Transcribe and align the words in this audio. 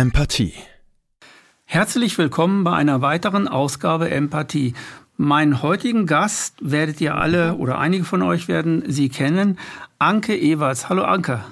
Empathie. 0.00 0.54
Herzlich 1.66 2.16
willkommen 2.16 2.64
bei 2.64 2.72
einer 2.72 3.02
weiteren 3.02 3.46
Ausgabe 3.48 4.08
Empathie. 4.08 4.72
Meinen 5.18 5.60
heutigen 5.60 6.06
Gast 6.06 6.54
werdet 6.62 7.02
ihr 7.02 7.16
alle 7.16 7.56
oder 7.56 7.78
einige 7.78 8.04
von 8.04 8.22
euch 8.22 8.48
werden 8.48 8.82
sie 8.90 9.10
kennen. 9.10 9.58
Anke 9.98 10.34
Ewerts. 10.34 10.88
Hallo 10.88 11.02
Anke. 11.02 11.44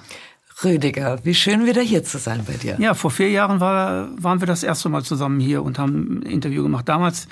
Rüdiger, 0.65 1.23
wie 1.25 1.35
schön 1.35 1.67
wieder 1.67 1.83
hier 1.83 2.05
zu 2.05 2.17
sein 2.17 2.43
bei 2.47 2.55
dir. 2.55 2.77
Ja, 2.81 2.95
vor 2.95 3.11
vier 3.11 3.29
Jahren 3.29 3.61
war, 3.61 4.09
waren 4.17 4.41
wir 4.41 4.47
das 4.47 4.63
erste 4.63 4.89
Mal 4.89 5.03
zusammen 5.03 5.41
hier 5.41 5.63
und 5.63 5.79
haben 5.79 6.21
ein 6.21 6.23
Interview 6.23 6.63
gemacht. 6.63 6.89
Damals 6.89 7.29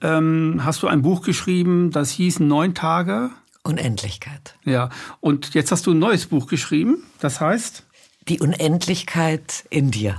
ähm, 0.00 0.62
hast 0.64 0.82
du 0.82 0.88
ein 0.88 1.02
Buch 1.02 1.22
geschrieben, 1.22 1.92
das 1.92 2.10
hieß 2.10 2.40
Neun 2.40 2.74
Tage. 2.74 3.30
Unendlichkeit. 3.62 4.56
Ja, 4.64 4.88
und 5.20 5.54
jetzt 5.54 5.70
hast 5.70 5.86
du 5.86 5.92
ein 5.92 6.00
neues 6.00 6.26
Buch 6.26 6.48
geschrieben, 6.48 7.04
das 7.20 7.40
heißt? 7.40 7.84
Die 8.26 8.40
Unendlichkeit 8.40 9.64
in 9.70 9.92
dir. 9.92 10.18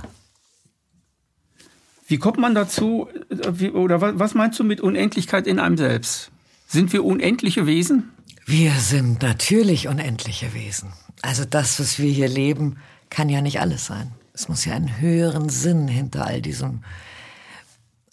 Wie 2.08 2.16
kommt 2.16 2.38
man 2.38 2.54
dazu, 2.54 3.06
wie, 3.28 3.68
oder 3.68 4.00
was 4.00 4.34
meinst 4.34 4.58
du 4.58 4.64
mit 4.64 4.80
Unendlichkeit 4.80 5.46
in 5.46 5.58
einem 5.58 5.76
selbst? 5.76 6.30
Sind 6.66 6.90
wir 6.94 7.04
unendliche 7.04 7.66
Wesen? 7.66 8.10
Wir 8.46 8.72
sind 8.72 9.20
natürlich 9.20 9.88
unendliche 9.88 10.54
Wesen. 10.54 10.94
Also 11.20 11.44
das, 11.44 11.78
was 11.78 11.98
wir 11.98 12.10
hier 12.10 12.28
leben, 12.28 12.78
kann 13.10 13.28
ja 13.28 13.42
nicht 13.42 13.60
alles 13.60 13.84
sein. 13.84 14.12
Es 14.32 14.48
muss 14.48 14.64
ja 14.64 14.74
einen 14.74 15.00
höheren 15.00 15.50
Sinn 15.50 15.86
hinter 15.86 16.26
all 16.26 16.40
diesem, 16.40 16.82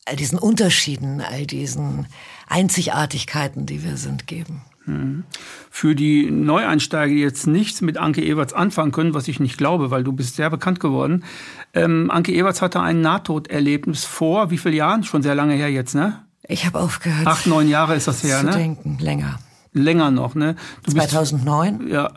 all 0.03 0.17
diesen 0.17 0.39
Unterschieden, 0.39 1.21
all 1.21 1.45
diesen 1.45 2.07
Einzigartigkeiten, 2.47 3.65
die 3.65 3.85
wir 3.85 3.95
sind, 3.95 4.27
geben. 4.27 4.61
Für 5.71 5.95
die 5.95 6.29
Neueinsteiger, 6.29 7.13
die 7.13 7.21
jetzt 7.21 7.47
nichts 7.47 7.81
mit 7.81 7.97
Anke 7.97 8.23
Ewerts 8.23 8.53
anfangen 8.53 8.91
können, 8.91 9.13
was 9.13 9.27
ich 9.27 9.39
nicht 9.39 9.57
glaube, 9.57 9.91
weil 9.91 10.03
du 10.03 10.11
bist 10.11 10.35
sehr 10.35 10.49
bekannt 10.49 10.79
geworden. 10.79 11.23
Ähm, 11.73 12.11
Anke 12.11 12.33
Ewerts 12.33 12.61
hatte 12.61 12.81
ein 12.81 13.01
Nahtoderlebnis 13.01 14.05
vor 14.05 14.51
wie 14.51 14.57
viele 14.57 14.75
Jahren? 14.75 15.03
Schon 15.03 15.23
sehr 15.23 15.35
lange 15.35 15.53
her 15.55 15.71
jetzt, 15.71 15.95
ne? 15.95 16.21
Ich 16.47 16.65
habe 16.65 16.79
aufgehört. 16.79 17.25
Acht, 17.25 17.47
neun 17.47 17.67
Jahre 17.67 17.95
ist 17.95 18.07
das 18.07 18.23
her, 18.23 18.39
zu 18.39 18.45
ne? 18.45 18.51
denken, 18.51 18.97
länger. 18.99 19.39
Länger 19.73 20.11
noch, 20.11 20.35
ne? 20.35 20.55
Du 20.83 20.91
2009? 20.91 21.79
Bist, 21.79 21.91
ja. 21.91 22.11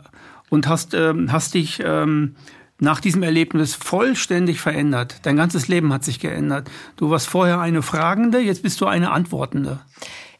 Und 0.49 0.67
hast, 0.67 0.93
ähm, 0.93 1.31
hast 1.31 1.55
dich 1.55 1.81
ähm, 1.83 2.35
nach 2.79 3.01
diesem 3.01 3.23
Erlebnis 3.23 3.75
vollständig 3.75 4.61
verändert. 4.61 5.17
Dein 5.23 5.35
ganzes 5.35 5.67
Leben 5.67 5.91
hat 5.91 6.03
sich 6.03 6.19
geändert. 6.19 6.69
Du 6.95 7.09
warst 7.09 7.27
vorher 7.27 7.59
eine 7.59 7.81
Fragende, 7.81 8.39
jetzt 8.39 8.63
bist 8.63 8.79
du 8.81 8.85
eine 8.85 9.11
Antwortende. 9.11 9.79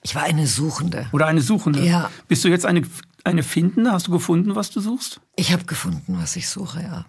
Ich 0.01 0.15
war 0.15 0.23
eine 0.23 0.47
Suchende. 0.47 1.07
Oder 1.11 1.27
eine 1.27 1.41
Suchende. 1.41 1.83
Ja. 1.85 2.09
Bist 2.27 2.43
du 2.43 2.47
jetzt 2.47 2.65
eine, 2.65 2.83
eine 3.23 3.43
Findende? 3.43 3.91
Hast 3.91 4.07
du 4.07 4.11
gefunden, 4.11 4.55
was 4.55 4.71
du 4.71 4.79
suchst? 4.79 5.19
Ich 5.35 5.51
habe 5.51 5.65
gefunden, 5.65 6.17
was 6.19 6.35
ich 6.35 6.47
suche, 6.47 6.81
ja. 6.81 7.05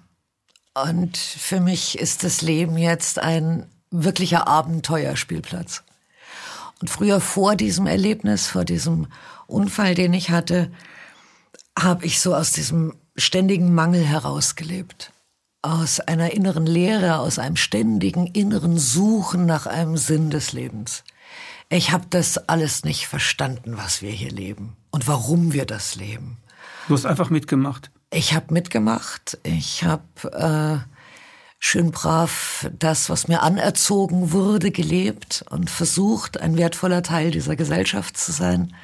Und 0.74 1.16
für 1.16 1.60
mich 1.60 1.98
ist 1.98 2.24
das 2.24 2.42
Leben 2.42 2.78
jetzt 2.78 3.18
ein 3.18 3.66
wirklicher 3.90 4.46
Abenteuerspielplatz. 4.46 5.82
Und 6.80 6.88
früher 6.88 7.20
vor 7.20 7.56
diesem 7.56 7.86
Erlebnis, 7.86 8.46
vor 8.46 8.64
diesem 8.64 9.08
Unfall, 9.46 9.94
den 9.94 10.14
ich 10.14 10.30
hatte, 10.30 10.70
habe 11.78 12.06
ich 12.06 12.20
so 12.20 12.34
aus 12.34 12.52
diesem 12.52 12.94
ständigen 13.16 13.74
Mangel 13.74 14.04
herausgelebt. 14.04 15.12
Aus 15.62 16.00
einer 16.00 16.32
inneren 16.32 16.66
Leere, 16.66 17.18
aus 17.18 17.38
einem 17.38 17.56
ständigen 17.56 18.26
inneren 18.26 18.78
Suchen 18.78 19.44
nach 19.44 19.66
einem 19.66 19.96
Sinn 19.96 20.30
des 20.30 20.52
Lebens. 20.52 21.04
Ich 21.72 21.92
habe 21.92 22.06
das 22.10 22.36
alles 22.48 22.84
nicht 22.84 23.06
verstanden, 23.06 23.76
was 23.76 24.02
wir 24.02 24.10
hier 24.10 24.32
leben 24.32 24.76
und 24.90 25.06
warum 25.06 25.52
wir 25.52 25.66
das 25.66 25.94
leben. 25.94 26.36
Du 26.88 26.94
hast 26.94 27.06
einfach 27.06 27.30
mitgemacht. 27.30 27.92
Ich 28.12 28.34
habe 28.34 28.52
mitgemacht. 28.52 29.38
Ich 29.44 29.84
habe 29.84 30.82
äh, 30.84 30.84
schön 31.60 31.92
brav 31.92 32.68
das, 32.76 33.08
was 33.08 33.28
mir 33.28 33.42
anerzogen 33.42 34.32
wurde, 34.32 34.72
gelebt 34.72 35.44
und 35.48 35.70
versucht, 35.70 36.40
ein 36.40 36.56
wertvoller 36.56 37.04
Teil 37.04 37.30
dieser 37.30 37.54
Gesellschaft 37.54 38.16
zu 38.16 38.32
sein, 38.32 38.74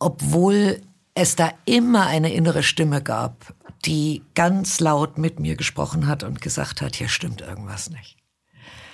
obwohl 0.00 0.82
es 1.14 1.36
da 1.36 1.52
immer 1.64 2.06
eine 2.06 2.32
innere 2.32 2.64
Stimme 2.64 3.02
gab, 3.02 3.54
die 3.84 4.24
ganz 4.34 4.80
laut 4.80 5.16
mit 5.16 5.38
mir 5.38 5.54
gesprochen 5.54 6.08
hat 6.08 6.24
und 6.24 6.40
gesagt 6.40 6.82
hat, 6.82 6.96
hier 6.96 7.08
stimmt 7.08 7.40
irgendwas 7.40 7.88
nicht. 7.90 8.16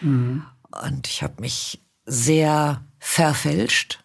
Mhm. 0.02 0.44
Und 0.82 1.08
ich 1.08 1.22
habe 1.22 1.40
mich 1.40 1.80
sehr 2.06 2.82
verfälscht, 2.98 4.00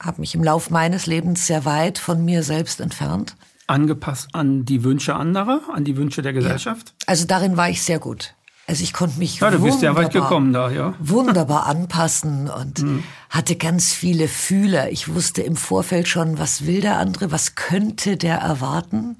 habe 0.00 0.20
mich 0.20 0.34
im 0.34 0.44
Lauf 0.44 0.70
meines 0.70 1.06
Lebens 1.06 1.46
sehr 1.46 1.64
weit 1.64 1.98
von 1.98 2.24
mir 2.24 2.42
selbst 2.42 2.80
entfernt. 2.80 3.36
Angepasst 3.66 4.28
an 4.32 4.64
die 4.64 4.84
Wünsche 4.84 5.16
anderer, 5.16 5.60
an 5.72 5.84
die 5.84 5.96
Wünsche 5.96 6.22
der 6.22 6.32
Gesellschaft? 6.32 6.88
Ja. 6.88 7.08
Also 7.08 7.26
darin 7.26 7.56
war 7.56 7.68
ich 7.68 7.82
sehr 7.82 7.98
gut. 7.98 8.34
Also 8.68 8.82
ich 8.82 8.92
konnte 8.92 9.18
mich 9.20 9.38
ja, 9.38 9.50
du 9.50 9.62
bist 9.62 9.80
ja 9.82 9.94
weit 9.94 10.12
gekommen 10.12 10.52
da, 10.52 10.70
ja. 10.70 10.94
wunderbar 10.98 11.66
anpassen 11.66 12.50
und 12.50 12.82
mhm. 12.82 13.04
hatte 13.30 13.54
ganz 13.54 13.92
viele 13.92 14.26
Fühler. 14.26 14.90
Ich 14.90 15.14
wusste 15.14 15.42
im 15.42 15.56
Vorfeld 15.56 16.08
schon, 16.08 16.38
was 16.38 16.66
will 16.66 16.80
der 16.80 16.98
andere, 16.98 17.30
was 17.30 17.54
könnte 17.54 18.16
der 18.16 18.38
erwarten. 18.38 19.18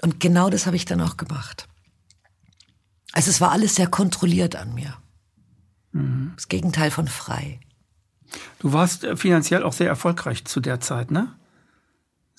Und 0.00 0.18
genau 0.18 0.48
das 0.48 0.64
habe 0.66 0.76
ich 0.76 0.86
dann 0.86 1.02
auch 1.02 1.18
gemacht. 1.18 1.68
Also 3.12 3.30
es 3.30 3.40
war 3.40 3.50
alles 3.50 3.74
sehr 3.74 3.86
kontrolliert 3.86 4.56
an 4.56 4.74
mir. 4.74 4.94
Mhm. 5.92 6.32
Das 6.36 6.48
Gegenteil 6.48 6.90
von 6.90 7.08
frei. 7.08 7.60
Du 8.58 8.72
warst 8.72 9.04
äh, 9.04 9.16
finanziell 9.16 9.62
auch 9.62 9.72
sehr 9.72 9.88
erfolgreich 9.88 10.44
zu 10.44 10.60
der 10.60 10.80
Zeit, 10.80 11.10
ne? 11.10 11.28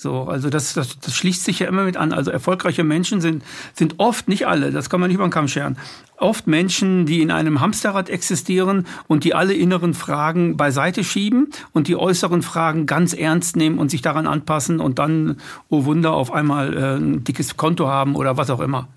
So, 0.02 0.24
also 0.24 0.50
das, 0.50 0.76
das, 0.76 0.98
das 1.00 1.14
schließt 1.14 1.44
sich 1.44 1.60
ja 1.60 1.68
immer 1.68 1.84
mit 1.84 1.98
an. 1.98 2.14
Also 2.14 2.32
erfolgreiche 2.32 2.86
Menschen 2.86 3.20
sind, 3.20 3.44
sind 3.74 3.96
oft, 3.98 4.30
nicht 4.30 4.48
alle, 4.48 4.72
das 4.72 4.90
kann 4.90 5.02
man 5.02 5.10
nicht 5.10 5.16
über 5.16 5.28
den 5.28 5.30
Kamm 5.30 5.50
scheren, 5.50 5.78
oft 6.16 6.48
Menschen, 6.48 7.06
die 7.06 7.22
in 7.22 7.32
einem 7.32 7.60
Hamsterrad 7.60 8.10
existieren 8.10 8.88
und 9.08 9.26
die 9.26 9.36
alle 9.36 9.54
inneren 9.54 9.94
Fragen 9.94 10.56
beiseite 10.56 11.04
schieben 11.04 11.50
und 11.74 11.90
die 11.90 11.98
äußeren 11.98 12.44
Fragen 12.44 12.86
ganz 12.86 13.12
ernst 13.12 13.58
nehmen 13.58 13.78
und 13.78 13.92
sich 13.92 14.02
daran 14.02 14.26
anpassen 14.26 14.80
und 14.80 15.00
dann, 15.00 15.36
oh 15.68 15.84
Wunder, 15.84 16.14
auf 16.14 16.32
einmal 16.32 16.78
äh, 16.78 16.96
ein 16.96 17.26
dickes 17.26 17.58
Konto 17.58 17.90
haben 17.90 18.16
oder 18.16 18.38
was 18.38 18.50
auch 18.52 18.62
immer 18.62 18.88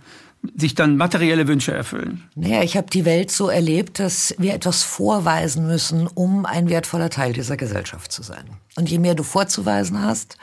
sich 0.56 0.75
dann 0.75 0.97
materielle 0.97 1.47
Wünsche 1.47 1.72
erfüllen? 1.72 2.28
Naja, 2.34 2.62
ich 2.62 2.76
habe 2.76 2.91
die 2.91 3.04
Welt 3.04 3.30
so 3.30 3.48
erlebt, 3.48 3.98
dass 3.98 4.34
wir 4.38 4.54
etwas 4.54 4.82
vorweisen 4.82 5.66
müssen, 5.66 6.06
um 6.06 6.47
ein 6.47 6.69
wertvoller 6.69 7.10
Teil 7.10 7.32
dieser 7.32 7.56
Gesellschaft 7.56 8.12
zu 8.12 8.22
sein. 8.22 8.44
Und 8.76 8.91
je 8.91 8.98
mehr 8.98 9.14
du 9.14 9.22
vorzuweisen 9.22 10.02
hast, 10.02 10.36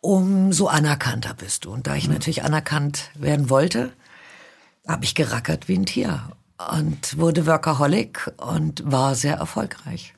umso 0.00 0.66
anerkannter 0.66 1.34
bist 1.34 1.64
du. 1.64 1.70
Und 1.70 1.86
da 1.86 1.96
ich 1.96 2.06
mhm. 2.06 2.14
natürlich 2.14 2.44
anerkannt 2.44 3.10
werden 3.14 3.50
wollte, 3.50 3.92
habe 4.86 5.04
ich 5.04 5.14
gerackert 5.14 5.68
wie 5.68 5.76
ein 5.76 5.86
Tier 5.86 6.32
und 6.72 7.18
wurde 7.18 7.46
Workaholic 7.46 8.32
und 8.38 8.82
war 8.90 9.14
sehr 9.14 9.36
erfolgreich. 9.36 10.14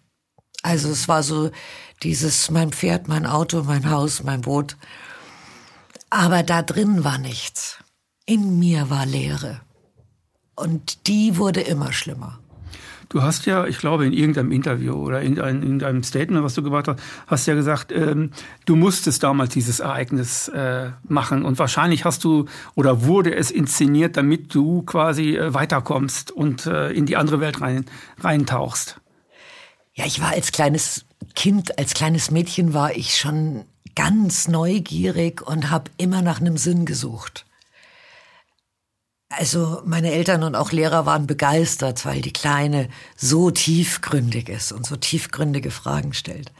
Also 0.62 0.90
es 0.90 1.08
war 1.08 1.22
so 1.22 1.50
dieses 2.02 2.50
mein 2.50 2.70
Pferd, 2.70 3.08
mein 3.08 3.26
Auto, 3.26 3.62
mein 3.62 3.90
Haus, 3.90 4.22
mein 4.22 4.42
Boot. 4.42 4.76
Aber 6.10 6.42
da 6.42 6.62
drin 6.62 7.04
war 7.04 7.18
nichts. 7.18 7.78
In 8.30 8.60
mir 8.60 8.90
war 8.90 9.06
Leere. 9.06 9.60
Und 10.54 11.08
die 11.08 11.36
wurde 11.36 11.62
immer 11.62 11.92
schlimmer. 11.92 12.38
Du 13.08 13.22
hast 13.22 13.44
ja, 13.44 13.66
ich 13.66 13.78
glaube, 13.78 14.06
in 14.06 14.12
irgendeinem 14.12 14.52
Interview 14.52 14.94
oder 14.94 15.20
in, 15.20 15.40
ein, 15.40 15.64
in 15.64 15.82
einem 15.82 16.04
Statement, 16.04 16.44
was 16.44 16.54
du 16.54 16.62
gemacht 16.62 16.86
hast, 16.86 17.00
hast 17.26 17.46
ja 17.46 17.54
gesagt, 17.54 17.90
ähm, 17.90 18.30
du 18.66 18.76
musstest 18.76 19.24
damals 19.24 19.52
dieses 19.52 19.80
Ereignis 19.80 20.46
äh, 20.46 20.90
machen 21.08 21.44
und 21.44 21.58
wahrscheinlich 21.58 22.04
hast 22.04 22.22
du 22.22 22.44
oder 22.76 23.04
wurde 23.04 23.34
es 23.34 23.50
inszeniert, 23.50 24.16
damit 24.16 24.54
du 24.54 24.82
quasi 24.82 25.36
äh, 25.36 25.52
weiterkommst 25.52 26.30
und 26.30 26.66
äh, 26.66 26.92
in 26.92 27.06
die 27.06 27.16
andere 27.16 27.40
Welt 27.40 27.60
rein, 27.60 27.84
reintauchst. 28.20 29.00
Ja, 29.94 30.06
ich 30.06 30.20
war 30.20 30.28
als 30.28 30.52
kleines 30.52 31.04
Kind, 31.34 31.76
als 31.80 31.94
kleines 31.94 32.30
Mädchen 32.30 32.74
war 32.74 32.94
ich 32.94 33.16
schon 33.16 33.64
ganz 33.96 34.46
neugierig 34.46 35.42
und 35.44 35.68
habe 35.72 35.90
immer 35.96 36.22
nach 36.22 36.40
einem 36.40 36.58
Sinn 36.58 36.86
gesucht. 36.86 37.44
Also 39.30 39.80
meine 39.84 40.10
Eltern 40.10 40.42
und 40.42 40.56
auch 40.56 40.72
Lehrer 40.72 41.06
waren 41.06 41.26
begeistert, 41.28 42.04
weil 42.04 42.20
die 42.20 42.32
Kleine 42.32 42.88
so 43.16 43.52
tiefgründig 43.52 44.48
ist 44.48 44.72
und 44.72 44.84
so 44.84 44.96
tiefgründige 44.96 45.70
Fragen 45.70 46.12
stellt. 46.12 46.52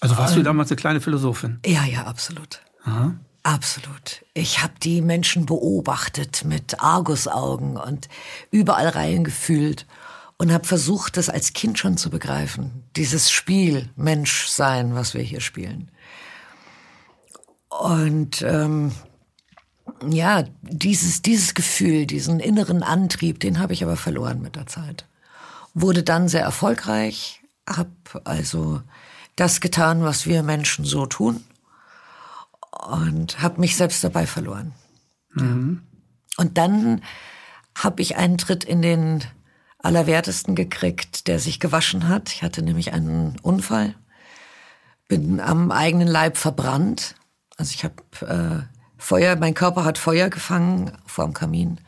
Also 0.00 0.16
warst 0.16 0.34
ähm, 0.34 0.40
du 0.40 0.44
damals 0.44 0.70
eine 0.70 0.76
kleine 0.76 1.00
Philosophin? 1.00 1.58
Ja, 1.66 1.84
ja, 1.84 2.04
absolut. 2.04 2.60
Aha. 2.84 3.14
Absolut. 3.42 4.24
Ich 4.32 4.62
habe 4.62 4.72
die 4.82 5.02
Menschen 5.02 5.44
beobachtet 5.44 6.44
mit 6.46 6.80
Argusaugen 6.80 7.76
und 7.76 8.08
überall 8.50 8.88
reingefühlt 8.88 9.86
und 10.38 10.52
habe 10.52 10.64
versucht, 10.66 11.16
das 11.16 11.28
als 11.28 11.52
Kind 11.52 11.78
schon 11.78 11.96
zu 11.96 12.10
begreifen. 12.10 12.84
Dieses 12.96 13.30
Spiel 13.30 13.90
Menschsein, 13.96 14.94
was 14.94 15.14
wir 15.14 15.20
hier 15.20 15.40
spielen. 15.40 15.90
Und 17.68 18.40
ähm, 18.42 18.92
ja, 20.02 20.44
dieses, 20.62 21.22
dieses 21.22 21.54
Gefühl, 21.54 22.06
diesen 22.06 22.40
inneren 22.40 22.82
Antrieb, 22.82 23.40
den 23.40 23.58
habe 23.58 23.72
ich 23.72 23.82
aber 23.82 23.96
verloren 23.96 24.40
mit 24.40 24.56
der 24.56 24.66
Zeit. 24.66 25.06
Wurde 25.74 26.02
dann 26.02 26.28
sehr 26.28 26.42
erfolgreich, 26.42 27.42
habe 27.68 27.90
also 28.24 28.82
das 29.36 29.60
getan, 29.60 30.02
was 30.02 30.26
wir 30.26 30.42
Menschen 30.42 30.84
so 30.84 31.06
tun 31.06 31.44
und 32.86 33.40
habe 33.40 33.60
mich 33.60 33.76
selbst 33.76 34.04
dabei 34.04 34.26
verloren. 34.26 34.72
Mhm. 35.32 35.82
Und 36.36 36.58
dann 36.58 37.02
habe 37.76 38.02
ich 38.02 38.16
einen 38.16 38.38
Tritt 38.38 38.64
in 38.64 38.82
den 38.82 39.24
Allerwertesten 39.78 40.54
gekriegt, 40.54 41.28
der 41.28 41.38
sich 41.38 41.60
gewaschen 41.60 42.08
hat. 42.08 42.32
Ich 42.32 42.42
hatte 42.42 42.62
nämlich 42.62 42.92
einen 42.92 43.36
Unfall, 43.42 43.94
bin 45.08 45.40
am 45.40 45.70
eigenen 45.70 46.08
Leib 46.08 46.36
verbrannt. 46.36 47.16
Also 47.56 47.72
ich 47.74 47.84
habe 47.84 48.66
äh, 48.70 48.73
Feuer, 48.96 49.36
mein 49.36 49.54
Körper 49.54 49.84
hat 49.84 49.98
Feuer 49.98 50.30
gefangen 50.30 50.92
vor 51.06 51.24
dem 51.24 51.34
Kamin. 51.34 51.78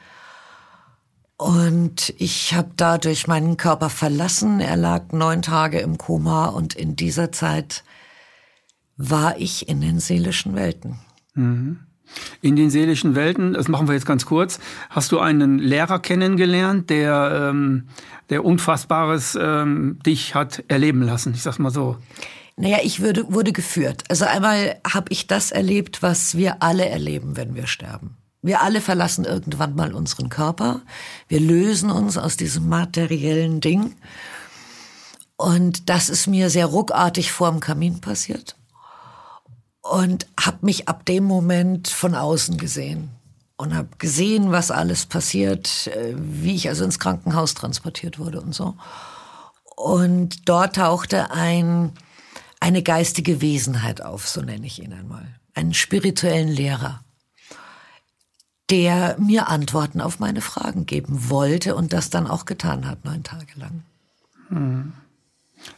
Und 1.38 2.14
ich 2.18 2.54
habe 2.54 2.70
dadurch 2.76 3.26
meinen 3.26 3.56
Körper 3.56 3.90
verlassen. 3.90 4.60
Er 4.60 4.76
lag 4.76 5.12
neun 5.12 5.42
Tage 5.42 5.80
im 5.80 5.98
Koma 5.98 6.46
und 6.46 6.74
in 6.74 6.96
dieser 6.96 7.30
Zeit 7.30 7.84
war 8.96 9.38
ich 9.38 9.68
in 9.68 9.80
den 9.80 10.00
seelischen 10.00 10.54
Welten. 10.54 10.98
Mhm. 11.34 11.80
In 12.40 12.56
den 12.56 12.70
seelischen 12.70 13.14
Welten, 13.14 13.52
das 13.52 13.68
machen 13.68 13.88
wir 13.88 13.94
jetzt 13.94 14.06
ganz 14.06 14.24
kurz, 14.26 14.60
hast 14.90 15.12
du 15.12 15.18
einen 15.18 15.58
Lehrer 15.58 15.98
kennengelernt, 15.98 16.88
der, 16.88 17.50
ähm, 17.50 17.88
der 18.30 18.44
Unfassbares 18.44 19.36
ähm, 19.40 19.98
dich 20.06 20.34
hat 20.34 20.64
erleben 20.68 21.02
lassen, 21.02 21.34
ich 21.34 21.42
sag's 21.42 21.58
mal 21.58 21.70
so. 21.70 21.96
Naja, 22.56 22.78
ich 22.82 23.00
würde, 23.00 23.32
wurde 23.32 23.52
geführt. 23.52 24.04
Also 24.08 24.24
einmal 24.24 24.80
habe 24.90 25.12
ich 25.12 25.26
das 25.26 25.52
erlebt, 25.52 26.02
was 26.02 26.36
wir 26.36 26.62
alle 26.62 26.86
erleben, 26.86 27.36
wenn 27.36 27.54
wir 27.54 27.66
sterben. 27.66 28.16
Wir 28.42 28.62
alle 28.62 28.80
verlassen 28.80 29.24
irgendwann 29.24 29.74
mal 29.74 29.92
unseren 29.92 30.28
Körper. 30.28 30.80
Wir 31.28 31.40
lösen 31.40 31.90
uns 31.90 32.16
aus 32.16 32.36
diesem 32.36 32.68
materiellen 32.68 33.60
Ding. 33.60 33.94
Und 35.36 35.90
das 35.90 36.08
ist 36.08 36.26
mir 36.26 36.48
sehr 36.48 36.66
ruckartig 36.66 37.30
vor 37.30 37.50
dem 37.50 37.60
Kamin 37.60 38.00
passiert 38.00 38.56
und 39.90 40.26
habe 40.40 40.58
mich 40.62 40.88
ab 40.88 41.04
dem 41.06 41.24
Moment 41.24 41.88
von 41.88 42.14
außen 42.14 42.58
gesehen 42.58 43.10
und 43.56 43.74
habe 43.74 43.88
gesehen, 43.98 44.52
was 44.52 44.70
alles 44.70 45.06
passiert, 45.06 45.88
äh, 45.88 46.14
wie 46.16 46.54
ich 46.54 46.68
also 46.68 46.84
ins 46.84 46.98
Krankenhaus 46.98 47.54
transportiert 47.54 48.18
wurde 48.18 48.40
und 48.40 48.54
so. 48.54 48.74
Und 49.76 50.48
dort 50.48 50.76
tauchte 50.76 51.30
ein, 51.30 51.92
eine 52.60 52.82
geistige 52.82 53.40
Wesenheit 53.40 54.02
auf, 54.02 54.26
so 54.28 54.40
nenne 54.42 54.66
ich 54.66 54.82
ihn 54.82 54.92
einmal, 54.92 55.26
einen 55.54 55.74
spirituellen 55.74 56.48
Lehrer, 56.48 57.04
der 58.70 59.16
mir 59.18 59.48
Antworten 59.48 60.00
auf 60.00 60.18
meine 60.18 60.40
Fragen 60.40 60.86
geben 60.86 61.28
wollte 61.28 61.74
und 61.76 61.92
das 61.92 62.10
dann 62.10 62.26
auch 62.26 62.44
getan 62.44 62.86
hat, 62.86 63.04
neun 63.04 63.22
Tage 63.22 63.52
lang. 63.56 63.82
Hm. 64.48 64.92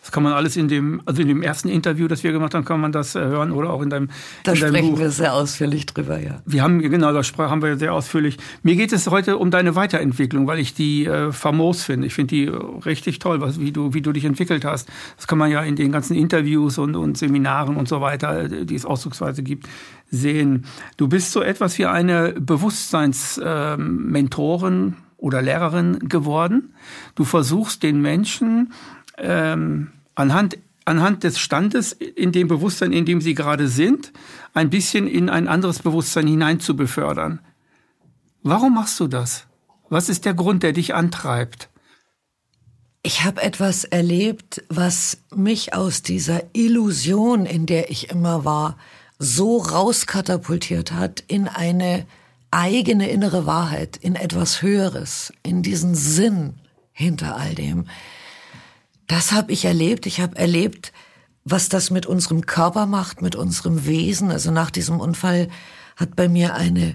Das 0.00 0.12
kann 0.12 0.23
man 0.23 0.32
alles 0.32 0.56
in 0.56 0.69
dem, 0.69 1.02
also 1.05 1.23
in 1.23 1.29
dem 1.29 1.43
ersten 1.43 1.69
Interview, 1.69 2.08
das 2.08 2.25
wir 2.25 2.32
gemacht 2.32 2.55
haben, 2.55 2.64
kann 2.64 2.81
man 2.81 2.93
das 2.93 3.14
äh, 3.14 3.20
hören 3.20 3.52
oder 3.52 3.70
auch 3.70 3.82
in 3.82 3.90
deinem, 3.90 4.08
da 4.44 4.52
in 4.52 4.61
deinem 4.61 4.70
sprechen 4.70 4.90
Buch. 4.93 5.00
wir 5.00 5.11
sehr 5.11 5.35
ausführlich 5.35 5.85
drüber, 5.87 6.19
ja. 6.19 6.40
Wir 6.46 6.62
haben, 6.62 6.81
genau, 6.81 7.12
da 7.12 7.23
haben 7.23 7.62
wir 7.62 7.76
sehr 7.76 7.93
ausführlich. 7.93 8.38
Mir 8.62 8.76
geht 8.76 8.93
es 8.93 9.08
heute 9.08 9.38
um 9.38 9.50
deine 9.50 9.75
Weiterentwicklung, 9.75 10.46
weil 10.46 10.58
ich 10.58 10.75
die 10.75 11.06
äh, 11.06 11.32
famos 11.32 11.82
finde. 11.82 12.06
Ich 12.06 12.14
finde 12.14 12.35
die 12.35 12.46
äh, 12.46 12.56
richtig 12.85 13.19
toll, 13.19 13.40
was, 13.40 13.61
wie, 13.61 13.73
du, 13.73 13.94
wie 13.94 14.02
du 14.02 14.12
dich 14.12 14.25
entwickelt 14.25 14.64
hast. 14.64 14.88
Das 15.17 15.26
kann 15.26 15.38
man 15.38 15.50
ja 15.50 15.62
in 15.62 15.76
den 15.76 15.93
ganzen 15.93 16.17
Interviews 16.17 16.79
und, 16.79 16.96
und 16.96 17.19
Seminaren 17.19 17.76
und 17.76 17.88
so 17.88 18.00
weiter, 18.00 18.44
äh, 18.44 18.64
die 18.64 18.75
es 18.75 18.87
ausdrucksweise 18.87 19.43
gibt, 19.43 19.69
sehen. 20.11 20.64
Du 20.96 21.08
bist 21.08 21.32
so 21.32 21.43
etwas 21.43 21.76
wie 21.79 21.87
eine 21.87 22.35
Bewusstseinsmentorin 22.38 24.75
ähm, 24.75 24.94
oder 25.17 25.43
Lehrerin 25.43 25.99
geworden. 26.08 26.75
Du 27.14 27.25
versuchst 27.25 27.82
den 27.82 28.00
Menschen 28.00 28.73
ähm, 29.20 29.93
anhand, 30.15 30.59
anhand 30.85 31.25
des 31.25 31.38
Standes 31.38 31.93
in 31.93 32.32
dem 32.32 32.49
Bewusstsein, 32.49 32.93
in 32.93 33.05
dem 33.05 33.20
sie 33.20 33.35
gerade 33.35 33.69
sind, 33.69 34.12
ein 34.55 34.70
bisschen 34.70 35.06
in 35.06 35.29
ein 35.29 35.49
anderes 35.49 35.81
Bewusstsein 35.81 36.26
hinein 36.26 36.61
zu 36.61 36.76
befördern. 36.76 37.41
Warum 38.43 38.75
machst 38.75 38.99
du 39.00 39.06
das? 39.06 39.47
Was 39.88 40.09
ist 40.09 40.25
der 40.25 40.35
Grund, 40.35 40.62
der 40.62 40.73
dich 40.73 40.94
antreibt? 40.94 41.69
Ich 43.03 43.25
habe 43.25 43.43
etwas 43.43 43.85
erlebt, 43.85 44.62
was 44.69 45.19
mich 45.35 45.75
aus 45.75 46.03
dieser 46.03 46.43
Illusion, 46.53 47.47
in 47.47 47.67
der 47.67 47.91
ich 47.91 48.11
immer 48.11 48.44
war, 48.44 48.76
so 49.19 49.59
rauskatapultiert 49.59 50.93
hat 50.93 51.25
in 51.26 51.49
eine 51.49 52.06
eigene 52.50 53.09
innere 53.11 53.47
Wahrheit, 53.47 53.97
in 53.97 54.14
etwas 54.14 54.62
Höheres, 54.62 55.32
in 55.43 55.62
diesen 55.62 55.94
Sinn 55.94 56.55
hinter 56.93 57.37
all 57.37 57.55
dem. 57.55 57.87
Das 59.08 59.32
habe 59.32 59.52
ich 59.52 59.64
erlebt. 59.64 60.06
Ich 60.06 60.20
habe 60.20 60.37
erlebt, 60.37 60.93
was 61.44 61.69
das 61.69 61.90
mit 61.90 62.06
unserem 62.06 62.46
Körper 62.46 62.87
macht, 62.87 63.22
mit 63.22 63.34
unserem 63.34 63.84
Wesen. 63.87 64.31
Also 64.31 64.52
nach 64.52 64.70
diesem 64.70 65.00
Unfall 65.00 65.49
hat 65.96 66.14
bei 66.14 66.28
mir 66.28 66.55
eine 66.55 66.94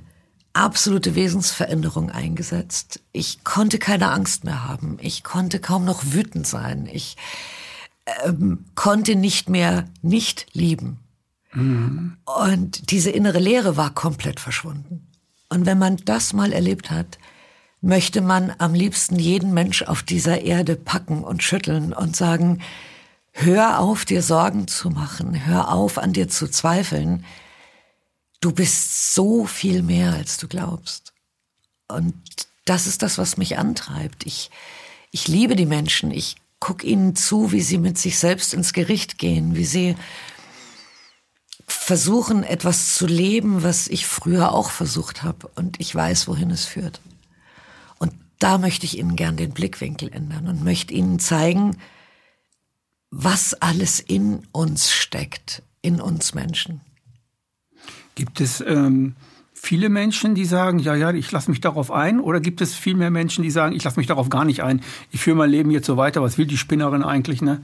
absolute 0.54 1.16
Wesensveränderung 1.16 2.12
eingesetzt. 2.12 3.02
Ich 3.12 3.44
konnte 3.44 3.80
keine 3.80 4.12
Angst 4.12 4.44
mehr 4.44 4.68
haben. 4.68 4.98
Ich 5.02 5.24
konnte 5.24 5.60
kaum 5.60 5.84
noch 5.84 6.04
wütend 6.06 6.48
sein. 6.48 6.88
Ich 6.92 7.18
ähm, 8.24 8.66
konnte 8.76 9.16
nicht 9.16 9.50
mehr 9.50 9.86
nicht 10.02 10.48
lieben. 10.54 11.00
Mhm. 11.54 12.18
Und 12.26 12.92
diese 12.92 13.10
innere 13.10 13.40
Leere 13.40 13.76
war 13.76 13.94
komplett 13.94 14.40
verschwunden. 14.40 15.08
Und 15.50 15.66
wenn 15.66 15.80
man 15.80 15.98
das 15.98 16.34
mal 16.34 16.54
erlebt 16.54 16.92
hat, 16.92 17.18
möchte 17.84 18.22
man 18.22 18.56
am 18.60 18.74
liebsten 18.74 19.20
jeden 19.20 19.54
Mensch 19.54 19.84
auf 19.84 20.04
dieser 20.04 20.42
Erde 20.42 20.78
packen 20.78 21.22
und 21.22 21.44
schütteln 21.44 21.92
und 21.92 22.16
sagen, 22.16 22.62
hör 23.34 23.80
auf, 23.80 24.06
dir 24.06 24.24
Sorgen 24.24 24.70
zu 24.70 24.90
machen, 24.90 25.46
hör 25.46 25.70
auf, 25.70 25.98
an 25.98 26.14
dir 26.14 26.30
zu 26.30 26.48
zweifeln. 26.48 27.26
Du 28.40 28.54
bist 28.54 29.14
so 29.14 29.46
viel 29.46 29.84
mehr, 29.84 30.14
als 30.14 30.38
du 30.38 30.48
glaubst. 30.48 31.12
Und 31.90 32.14
das 32.64 32.88
ist 32.88 33.02
das, 33.02 33.18
was 33.18 33.36
mich 33.36 33.58
antreibt. 33.58 34.26
Ich, 34.26 34.50
ich 35.12 35.28
liebe 35.28 35.58
die 35.58 35.66
Menschen. 35.66 36.12
Ich 36.12 36.38
gucke 36.60 36.88
ihnen 36.88 37.18
zu, 37.18 37.52
wie 37.52 37.62
sie 37.62 37.78
mit 37.78 37.98
sich 37.98 38.18
selbst 38.18 38.54
ins 38.54 38.72
Gericht 38.72 39.18
gehen, 39.18 39.56
wie 39.56 39.66
sie 39.66 39.98
versuchen, 41.68 42.44
etwas 42.44 42.96
zu 42.96 43.08
leben, 43.08 43.62
was 43.62 43.90
ich 43.90 44.06
früher 44.06 44.54
auch 44.54 44.70
versucht 44.70 45.22
habe. 45.22 45.50
Und 45.56 45.82
ich 45.82 45.94
weiß, 45.94 46.30
wohin 46.30 46.50
es 46.50 46.64
führt 46.64 47.02
da 48.40 48.58
möchte 48.58 48.86
ich 48.86 48.98
Ihnen 48.98 49.16
gern 49.16 49.38
den 49.38 49.52
Blickwinkel 49.52 50.10
ändern 50.12 50.48
und 50.48 50.64
möchte 50.64 50.94
Ihnen 50.94 51.20
zeigen, 51.20 51.78
was 53.10 53.54
alles 53.54 54.00
in 54.00 54.42
uns 54.52 54.92
steckt, 54.92 55.62
in 55.82 56.02
uns 56.02 56.34
Menschen. 56.34 56.82
Gibt 58.16 58.42
es 58.42 58.62
ähm, 58.62 59.16
viele 59.54 59.90
Menschen, 59.90 60.36
die 60.36 60.46
sagen, 60.46 60.80
ja, 60.80 60.96
ja, 60.96 61.12
ich 61.12 61.32
lasse 61.32 61.50
mich 61.50 61.62
darauf 61.62 61.92
ein? 61.92 62.20
Oder 62.20 62.40
gibt 62.40 62.62
es 62.62 62.74
viel 62.74 62.96
mehr 62.96 63.12
Menschen, 63.12 63.44
die 63.44 63.52
sagen, 63.52 63.76
ich 63.76 63.84
lasse 63.84 64.00
mich 64.00 64.08
darauf 64.08 64.30
gar 64.30 64.46
nicht 64.46 64.62
ein? 64.64 64.82
Ich 65.12 65.22
führe 65.22 65.38
mein 65.38 65.50
Leben 65.50 65.72
jetzt 65.72 65.86
so 65.86 65.96
weiter. 65.96 66.22
Was 66.22 66.38
will 66.38 66.48
die 66.48 66.58
Spinnerin 66.58 67.04
eigentlich, 67.04 67.42
ne? 67.42 67.64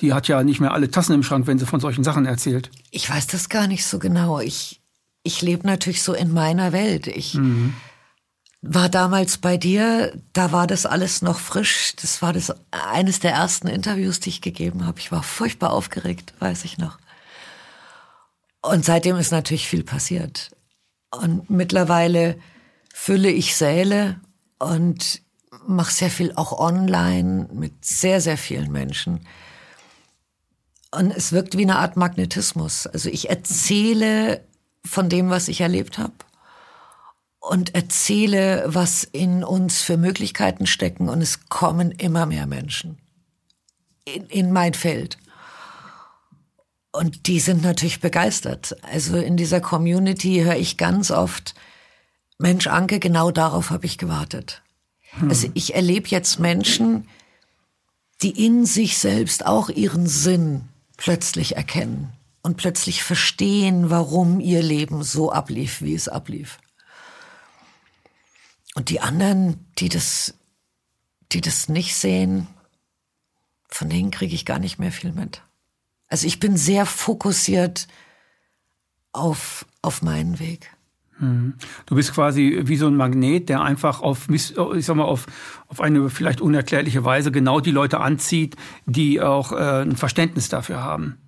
Die 0.00 0.12
hat 0.12 0.26
ja 0.26 0.42
nicht 0.42 0.60
mehr 0.60 0.72
alle 0.72 0.90
Tassen 0.90 1.12
im 1.12 1.22
Schrank, 1.22 1.46
wenn 1.46 1.58
sie 1.58 1.66
von 1.66 1.78
solchen 1.78 2.02
Sachen 2.02 2.26
erzählt. 2.26 2.70
Ich 2.90 3.08
weiß 3.08 3.28
das 3.28 3.48
gar 3.48 3.68
nicht 3.68 3.86
so 3.86 3.98
genau. 4.00 4.40
Ich, 4.40 4.80
ich 5.22 5.42
lebe 5.42 5.66
natürlich 5.66 6.02
so 6.02 6.12
in 6.12 6.32
meiner 6.32 6.72
Welt. 6.72 7.06
Ich, 7.06 7.34
mhm 7.34 7.74
war 8.62 8.88
damals 8.88 9.38
bei 9.38 9.56
dir, 9.56 10.16
da 10.32 10.52
war 10.52 10.68
das 10.68 10.86
alles 10.86 11.20
noch 11.20 11.40
frisch. 11.40 11.94
Das 12.00 12.22
war 12.22 12.32
das 12.32 12.54
eines 12.70 13.18
der 13.18 13.32
ersten 13.32 13.66
Interviews, 13.66 14.20
die 14.20 14.30
ich 14.30 14.40
gegeben 14.40 14.86
habe. 14.86 15.00
Ich 15.00 15.10
war 15.10 15.24
furchtbar 15.24 15.72
aufgeregt, 15.72 16.32
weiß 16.38 16.64
ich 16.64 16.78
noch. 16.78 16.98
Und 18.62 18.84
seitdem 18.84 19.16
ist 19.16 19.32
natürlich 19.32 19.66
viel 19.66 19.82
passiert. 19.82 20.52
Und 21.10 21.50
mittlerweile 21.50 22.38
fülle 22.94 23.30
ich 23.30 23.56
Säle 23.56 24.20
und 24.60 25.20
mache 25.66 25.92
sehr 25.92 26.10
viel 26.10 26.32
auch 26.36 26.56
online 26.56 27.48
mit 27.52 27.84
sehr, 27.84 28.20
sehr 28.20 28.38
vielen 28.38 28.70
Menschen. 28.70 29.26
Und 30.92 31.10
es 31.10 31.32
wirkt 31.32 31.58
wie 31.58 31.62
eine 31.62 31.78
Art 31.78 31.96
Magnetismus. 31.96 32.86
Also 32.86 33.08
ich 33.08 33.28
erzähle 33.28 34.44
von 34.84 35.08
dem, 35.08 35.30
was 35.30 35.48
ich 35.48 35.60
erlebt 35.60 35.98
habe 35.98 36.14
und 37.42 37.74
erzähle, 37.74 38.62
was 38.66 39.02
in 39.02 39.42
uns 39.42 39.82
für 39.82 39.96
Möglichkeiten 39.96 40.66
stecken 40.66 41.08
und 41.08 41.20
es 41.20 41.48
kommen 41.48 41.90
immer 41.90 42.24
mehr 42.24 42.46
Menschen 42.46 42.98
in, 44.04 44.26
in 44.26 44.52
mein 44.52 44.74
Feld. 44.74 45.18
Und 46.92 47.26
die 47.26 47.40
sind 47.40 47.62
natürlich 47.62 48.00
begeistert. 48.00 48.76
Also 48.82 49.16
in 49.16 49.36
dieser 49.36 49.60
Community 49.60 50.42
höre 50.44 50.56
ich 50.56 50.76
ganz 50.76 51.10
oft, 51.10 51.54
Mensch, 52.38 52.68
Anke, 52.68 53.00
genau 53.00 53.32
darauf 53.32 53.70
habe 53.70 53.86
ich 53.86 53.98
gewartet. 53.98 54.62
Hm. 55.18 55.28
Also 55.28 55.48
ich 55.54 55.74
erlebe 55.74 56.08
jetzt 56.08 56.38
Menschen, 56.38 57.08
die 58.22 58.46
in 58.46 58.66
sich 58.66 58.98
selbst 58.98 59.46
auch 59.46 59.68
ihren 59.68 60.06
Sinn 60.06 60.68
plötzlich 60.96 61.56
erkennen 61.56 62.12
und 62.42 62.56
plötzlich 62.56 63.02
verstehen, 63.02 63.90
warum 63.90 64.38
ihr 64.38 64.62
Leben 64.62 65.02
so 65.02 65.32
ablief, 65.32 65.82
wie 65.82 65.94
es 65.94 66.08
ablief. 66.08 66.60
Und 68.74 68.88
die 68.88 69.00
anderen, 69.00 69.66
die 69.78 69.88
das, 69.88 70.34
die 71.32 71.40
das 71.40 71.68
nicht 71.68 71.94
sehen, 71.94 72.46
von 73.68 73.88
denen 73.88 74.10
kriege 74.10 74.34
ich 74.34 74.44
gar 74.44 74.58
nicht 74.58 74.78
mehr 74.78 74.92
viel 74.92 75.12
mit. 75.12 75.42
Also 76.08 76.26
ich 76.26 76.40
bin 76.40 76.56
sehr 76.56 76.84
fokussiert 76.84 77.88
auf, 79.12 79.66
auf 79.80 80.02
meinen 80.02 80.38
Weg. 80.38 80.70
Mhm. 81.18 81.54
Du 81.86 81.94
bist 81.94 82.12
quasi 82.12 82.60
wie 82.64 82.76
so 82.76 82.86
ein 82.86 82.96
Magnet, 82.96 83.48
der 83.48 83.62
einfach 83.62 84.00
auf, 84.00 84.28
ich 84.28 84.52
sag 84.52 84.96
mal, 84.96 85.04
auf, 85.04 85.26
auf 85.68 85.80
eine 85.80 86.10
vielleicht 86.10 86.40
unerklärliche 86.40 87.04
Weise 87.04 87.30
genau 87.30 87.60
die 87.60 87.70
Leute 87.70 88.00
anzieht, 88.00 88.56
die 88.86 89.20
auch 89.20 89.52
äh, 89.52 89.82
ein 89.82 89.96
Verständnis 89.96 90.48
dafür 90.48 90.82
haben. 90.82 91.18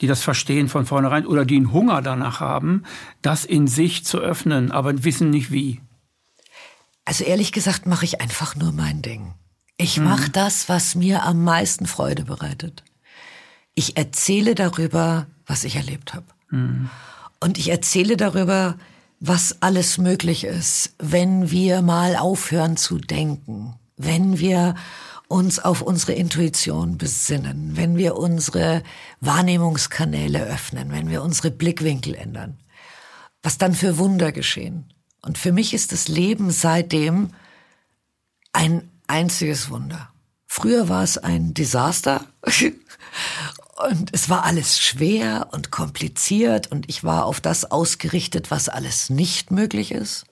Die 0.00 0.06
das 0.06 0.22
verstehen 0.22 0.68
von 0.68 0.86
vornherein 0.86 1.26
oder 1.26 1.44
die 1.44 1.56
einen 1.56 1.72
Hunger 1.72 2.00
danach 2.02 2.40
haben, 2.40 2.84
das 3.20 3.44
in 3.44 3.66
sich 3.66 4.04
zu 4.04 4.18
öffnen, 4.18 4.70
aber 4.70 5.04
wissen 5.04 5.30
nicht 5.30 5.50
wie. 5.50 5.80
Also 7.08 7.24
ehrlich 7.24 7.52
gesagt 7.52 7.86
mache 7.86 8.04
ich 8.04 8.20
einfach 8.20 8.54
nur 8.54 8.70
mein 8.70 9.00
Ding. 9.00 9.32
Ich 9.78 9.96
mhm. 9.96 10.04
mache 10.04 10.28
das, 10.28 10.68
was 10.68 10.94
mir 10.94 11.22
am 11.22 11.42
meisten 11.42 11.86
Freude 11.86 12.22
bereitet. 12.24 12.84
Ich 13.74 13.96
erzähle 13.96 14.54
darüber, 14.54 15.26
was 15.46 15.64
ich 15.64 15.76
erlebt 15.76 16.12
habe. 16.12 16.26
Mhm. 16.50 16.90
Und 17.40 17.56
ich 17.56 17.70
erzähle 17.70 18.18
darüber, 18.18 18.76
was 19.20 19.62
alles 19.62 19.96
möglich 19.96 20.44
ist, 20.44 20.96
wenn 20.98 21.50
wir 21.50 21.80
mal 21.80 22.14
aufhören 22.14 22.76
zu 22.76 22.98
denken, 22.98 23.76
wenn 23.96 24.38
wir 24.38 24.74
uns 25.28 25.60
auf 25.60 25.80
unsere 25.80 26.12
Intuition 26.12 26.98
besinnen, 26.98 27.74
wenn 27.74 27.96
wir 27.96 28.18
unsere 28.18 28.82
Wahrnehmungskanäle 29.22 30.44
öffnen, 30.44 30.92
wenn 30.92 31.08
wir 31.08 31.22
unsere 31.22 31.50
Blickwinkel 31.50 32.14
ändern. 32.14 32.58
Was 33.42 33.56
dann 33.56 33.72
für 33.72 33.96
Wunder 33.96 34.30
geschehen. 34.30 34.92
Und 35.22 35.38
für 35.38 35.52
mich 35.52 35.74
ist 35.74 35.92
das 35.92 36.08
Leben 36.08 36.50
seitdem 36.50 37.30
ein 38.52 38.90
einziges 39.06 39.70
Wunder. 39.70 40.10
Früher 40.46 40.88
war 40.88 41.02
es 41.02 41.18
ein 41.18 41.54
Desaster 41.54 42.24
Und 43.78 44.12
es 44.12 44.28
war 44.28 44.44
alles 44.44 44.80
schwer 44.80 45.48
und 45.52 45.70
kompliziert 45.70 46.66
und 46.66 46.88
ich 46.88 47.04
war 47.04 47.26
auf 47.26 47.40
das 47.40 47.70
ausgerichtet, 47.70 48.50
was 48.50 48.68
alles 48.68 49.08
nicht 49.08 49.52
möglich 49.52 49.92
ist. 49.92 50.24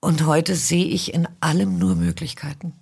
Und 0.00 0.24
heute 0.24 0.56
sehe 0.56 0.86
ich 0.86 1.12
in 1.12 1.28
allem 1.40 1.78
nur 1.78 1.94
Möglichkeiten. 1.94 2.72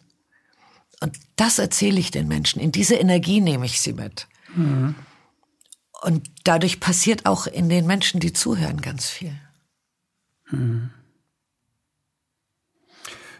Und 1.01 1.19
das 1.35 1.59
erzähle 1.59 1.99
ich 1.99 2.13
den 2.13 2.29
Menschen. 2.29 2.61
In 2.61 2.71
diese 2.71 2.95
Energie 2.95 3.41
nehme 3.41 3.67
ich 3.67 3.81
sie 3.81 3.93
mit. 3.93 4.29
Mhm. 4.55 4.95
Und 6.03 6.31
dadurch 6.45 6.79
passiert 6.79 7.27
auch 7.27 7.49
in 7.49 7.69
den 7.69 7.87
Menschen, 7.87 8.21
die 8.21 8.33
zuhören, 8.33 8.81
ganz 8.81 9.09
viel. 9.09 9.37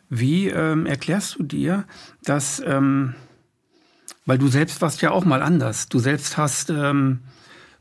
Wie 0.09 0.49
ähm, 0.49 0.87
erklärst 0.87 1.39
du 1.39 1.43
dir, 1.45 1.85
dass 2.23 2.61
ähm, 2.65 3.15
weil 4.31 4.39
du 4.39 4.47
selbst 4.47 4.81
warst 4.81 5.03
ja 5.03 5.11
auch 5.11 5.25
mal 5.25 5.43
anders. 5.43 5.89
Du 5.89 5.99
selbst 5.99 6.37
hast, 6.37 6.71
ähm, 6.71 7.21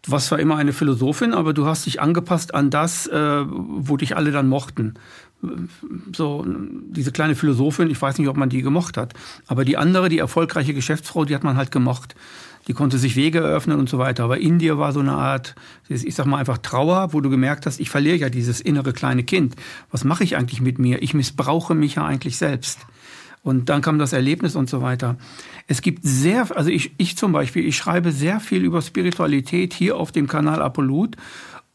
du 0.01 0.11
warst 0.11 0.27
zwar 0.27 0.39
immer 0.39 0.57
eine 0.57 0.73
Philosophin, 0.73 1.33
aber 1.33 1.53
du 1.53 1.67
hast 1.67 1.85
dich 1.85 2.01
angepasst 2.01 2.55
an 2.55 2.71
das, 2.71 3.05
äh, 3.07 3.43
wo 3.45 3.97
dich 3.97 4.15
alle 4.15 4.31
dann 4.31 4.47
mochten. 4.47 4.95
So, 6.11 6.45
diese 6.47 7.11
kleine 7.11 7.35
Philosophin, 7.35 7.89
ich 7.89 8.01
weiß 8.01 8.17
nicht, 8.17 8.27
ob 8.27 8.35
man 8.35 8.49
die 8.49 8.63
gemocht 8.63 8.97
hat. 8.97 9.13
Aber 9.45 9.63
die 9.63 9.77
andere, 9.77 10.09
die 10.09 10.17
erfolgreiche 10.17 10.73
Geschäftsfrau, 10.73 11.23
die 11.23 11.35
hat 11.35 11.43
man 11.43 11.55
halt 11.55 11.71
gemocht. 11.71 12.15
Die 12.67 12.73
konnte 12.73 12.97
sich 12.97 13.15
Wege 13.15 13.39
eröffnen 13.39 13.79
und 13.79 13.89
so 13.89 13.97
weiter. 13.97 14.23
Aber 14.23 14.39
in 14.39 14.59
dir 14.59 14.77
war 14.77 14.91
so 14.91 14.99
eine 14.99 15.13
Art, 15.13 15.55
ich 15.87 16.13
sag 16.13 16.25
mal 16.25 16.37
einfach 16.37 16.59
Trauer, 16.59 17.13
wo 17.13 17.21
du 17.21 17.29
gemerkt 17.29 17.65
hast, 17.65 17.79
ich 17.79 17.89
verliere 17.89 18.17
ja 18.17 18.29
dieses 18.29 18.61
innere 18.61 18.93
kleine 18.93 19.23
Kind. 19.23 19.55
Was 19.91 20.03
mache 20.03 20.23
ich 20.23 20.37
eigentlich 20.37 20.61
mit 20.61 20.77
mir? 20.77 21.01
Ich 21.01 21.13
missbrauche 21.13 21.73
mich 21.73 21.95
ja 21.95 22.05
eigentlich 22.05 22.37
selbst. 22.37 22.79
Und 23.41 23.69
dann 23.69 23.81
kam 23.81 23.99
das 23.99 24.13
Erlebnis 24.13 24.55
und 24.55 24.69
so 24.69 24.81
weiter. 24.81 25.17
Es 25.67 25.81
gibt 25.81 26.03
sehr, 26.03 26.55
also 26.55 26.69
ich, 26.69 26.91
ich 26.97 27.17
zum 27.17 27.31
Beispiel, 27.31 27.65
ich 27.65 27.77
schreibe 27.77 28.11
sehr 28.11 28.39
viel 28.39 28.63
über 28.63 28.81
Spiritualität 28.81 29.73
hier 29.73 29.95
auf 29.95 30.11
dem 30.11 30.27
Kanal 30.27 30.61
Apollut. 30.61 31.15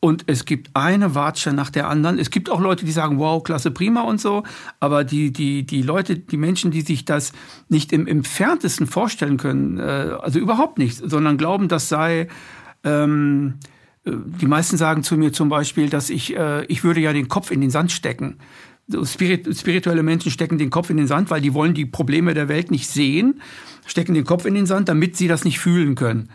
Und 0.04 0.24
es 0.26 0.44
gibt 0.44 0.68
eine 0.74 1.14
Watsche 1.14 1.54
nach 1.54 1.70
der 1.70 1.88
anderen. 1.88 2.18
Es 2.18 2.28
gibt 2.28 2.50
auch 2.50 2.60
Leute, 2.60 2.84
die 2.84 2.92
sagen, 2.92 3.18
wow, 3.18 3.42
klasse, 3.42 3.70
prima 3.70 4.02
und 4.02 4.20
so. 4.20 4.42
Aber 4.78 5.02
die, 5.02 5.32
die, 5.32 5.64
die 5.64 5.80
Leute, 5.80 6.18
die 6.18 6.36
Menschen, 6.36 6.70
die 6.70 6.82
sich 6.82 7.06
das 7.06 7.32
nicht 7.70 7.90
im 7.90 8.06
entferntesten 8.06 8.86
vorstellen 8.86 9.38
können, 9.38 9.78
äh, 9.78 9.82
also 10.20 10.38
überhaupt 10.38 10.76
nicht, 10.76 11.00
sondern 11.02 11.38
glauben, 11.38 11.68
das 11.68 11.88
sei, 11.88 12.28
ähm, 12.84 13.54
äh, 14.04 14.10
die 14.14 14.44
meisten 14.44 14.76
sagen 14.76 15.04
zu 15.04 15.16
mir 15.16 15.32
zum 15.32 15.48
Beispiel, 15.48 15.88
dass 15.88 16.10
ich, 16.10 16.36
äh, 16.36 16.66
ich 16.66 16.84
würde 16.84 17.00
ja 17.00 17.14
den 17.14 17.28
Kopf 17.28 17.50
in 17.50 17.62
den 17.62 17.70
Sand 17.70 17.90
stecken 17.90 18.36
Spirit, 19.04 19.56
spirituelle 19.56 20.02
Menschen 20.02 20.30
stecken 20.30 20.58
den 20.58 20.68
Kopf 20.68 20.90
in 20.90 20.98
den 20.98 21.06
Sand, 21.06 21.30
weil 21.30 21.40
die 21.40 21.54
wollen 21.54 21.72
die 21.72 21.86
Probleme 21.86 22.34
der 22.34 22.48
Welt 22.48 22.70
nicht 22.70 22.90
sehen, 22.90 23.40
stecken 23.86 24.12
den 24.12 24.24
Kopf 24.24 24.44
in 24.44 24.52
den 24.52 24.66
Sand, 24.66 24.90
damit 24.90 25.16
sie 25.16 25.28
das 25.28 25.46
nicht 25.46 25.58
fühlen 25.58 25.94
können. 25.94 26.28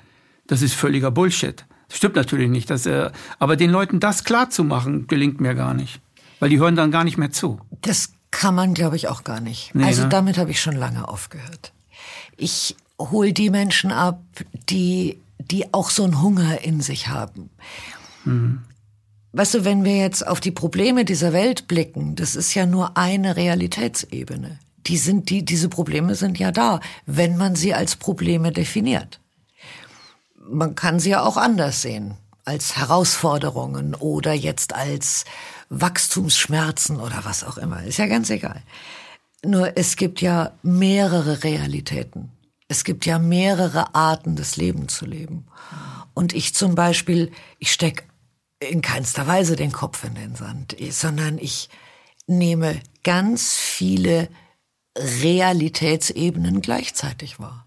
Das 0.48 0.64
ist 0.64 0.74
völliger 0.74 1.12
Bullshit. 1.12 1.68
Das 1.90 1.98
stimmt 1.98 2.16
natürlich 2.16 2.50
nicht. 2.50 2.70
Das, 2.70 2.86
äh, 2.86 3.12
aber 3.40 3.58
den 3.58 3.72
Leuten 3.72 4.00
das 4.00 4.24
klar 4.24 4.50
zu 4.50 4.64
machen, 4.64 5.08
gelingt 5.08 5.42
mir 5.42 5.56
gar 5.56 5.74
nicht. 5.74 6.00
Weil 6.40 6.50
die 6.50 6.60
hören 6.60 6.76
dann 6.76 6.92
gar 6.92 7.04
nicht 7.04 7.18
mehr 7.18 7.32
zu. 7.32 7.60
Das 7.82 8.14
kann 8.32 8.56
man, 8.56 8.74
glaube 8.74 8.96
ich, 8.96 9.08
auch 9.08 9.24
gar 9.24 9.42
nicht. 9.42 9.76
Nee, 9.76 9.86
also 9.86 10.04
ne? 10.04 10.10
damit 10.10 10.38
habe 10.38 10.52
ich 10.52 10.62
schon 10.62 10.76
lange 10.76 11.08
aufgehört. 11.08 11.74
Ich 12.38 12.78
hole 13.00 13.34
die 13.34 13.50
Menschen 13.50 13.92
ab, 13.92 14.22
die, 14.70 15.20
die 15.40 15.74
auch 15.74 15.90
so 15.90 16.04
einen 16.04 16.22
Hunger 16.22 16.62
in 16.62 16.80
sich 16.82 17.08
haben. 17.08 17.50
Mhm. 18.24 18.62
Weißt 19.32 19.56
du, 19.56 19.66
wenn 19.66 19.84
wir 19.84 19.98
jetzt 19.98 20.26
auf 20.26 20.40
die 20.40 20.52
Probleme 20.52 21.06
dieser 21.06 21.34
Welt 21.34 21.68
blicken, 21.68 22.16
das 22.16 22.36
ist 22.36 22.54
ja 22.54 22.66
nur 22.66 22.98
eine 22.98 23.36
Realitätsebene. 23.36 24.60
Die 24.88 24.98
sind, 24.98 25.30
die, 25.30 25.44
diese 25.44 25.70
Probleme 25.70 26.16
sind 26.16 26.40
ja 26.40 26.52
da, 26.52 26.80
wenn 27.06 27.38
man 27.38 27.56
sie 27.56 27.74
als 27.74 27.96
Probleme 27.96 28.52
definiert. 28.52 29.20
Man 30.52 30.76
kann 30.76 31.00
sie 31.00 31.12
ja 31.12 31.24
auch 31.24 31.38
anders 31.38 31.82
sehen, 31.82 32.18
als 32.44 32.76
Herausforderungen 32.76 33.94
oder 33.94 34.34
jetzt 34.34 34.74
als 34.74 35.26
Wachstumsschmerzen 35.70 37.00
oder 37.00 37.22
was 37.24 37.44
auch 37.44 37.58
immer. 37.58 37.84
Ist 37.84 38.00
ja 38.00 38.08
ganz 38.08 38.30
egal. 38.30 38.64
Nur 39.46 39.78
es 39.78 39.96
gibt 39.96 40.22
ja 40.22 40.52
mehrere 40.64 41.44
Realitäten. 41.44 42.32
Es 42.68 42.84
gibt 42.84 43.06
ja 43.06 43.20
mehrere 43.20 43.96
Arten, 43.96 44.36
das 44.36 44.58
Leben 44.58 44.90
zu 44.90 45.06
leben. 45.06 45.46
Und 46.14 46.34
ich 46.34 46.54
zum 46.54 46.76
Beispiel, 46.76 47.32
ich 47.60 47.72
stecke 47.72 48.04
in 48.60 48.82
keinster 48.82 49.26
Weise 49.28 49.56
den 49.56 49.72
Kopf 49.72 50.04
in 50.04 50.16
den 50.16 50.36
Sand, 50.36 50.76
sondern 50.92 51.38
ich 51.38 51.70
nehme 52.28 52.82
ganz 53.04 53.54
viele 53.54 54.28
Realitätsebenen 54.98 56.62
gleichzeitig 56.62 57.40
wahr. 57.40 57.66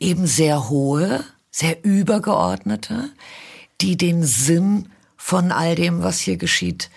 Eben 0.00 0.26
sehr 0.26 0.68
hohe, 0.68 1.24
sehr 1.52 1.84
übergeordnete, 1.84 3.10
die 3.80 3.96
den 3.96 4.24
Sinn 4.24 4.88
von 5.16 5.52
all 5.52 5.76
dem, 5.76 6.02
was 6.02 6.18
hier 6.18 6.36
geschieht, 6.36 6.90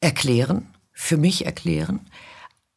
erklären, 0.00 0.66
für 0.92 1.16
mich 1.16 1.46
erklären. 1.46 2.00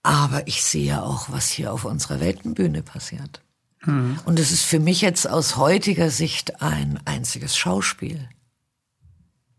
Aber 0.04 0.48
ich 0.48 0.64
sehe 0.64 1.02
auch, 1.02 1.32
was 1.32 1.50
hier 1.50 1.74
auf 1.74 1.86
unserer 1.86 2.20
Weltenbühne 2.20 2.84
passiert. 2.84 3.42
Mhm. 3.86 4.20
Und 4.26 4.40
es 4.40 4.52
ist 4.52 4.64
für 4.64 4.80
mich 4.80 5.02
jetzt 5.02 5.28
aus 5.28 5.56
heutiger 5.56 6.12
Sicht 6.12 6.62
ein 6.62 7.00
einziges 7.06 7.58
Schauspiel. 7.58 8.30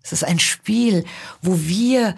Es 0.02 0.12
ist 0.12 0.24
ein 0.24 0.38
Spiel, 0.38 1.04
wo 1.42 1.58
wir 1.60 2.14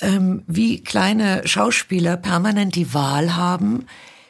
ähm, 0.00 0.42
wie 0.46 0.82
kleine 0.82 1.46
Schauspieler 1.46 2.16
permanent 2.16 2.74
die 2.74 2.92
Wahl 2.94 3.36
haben, 3.36 3.86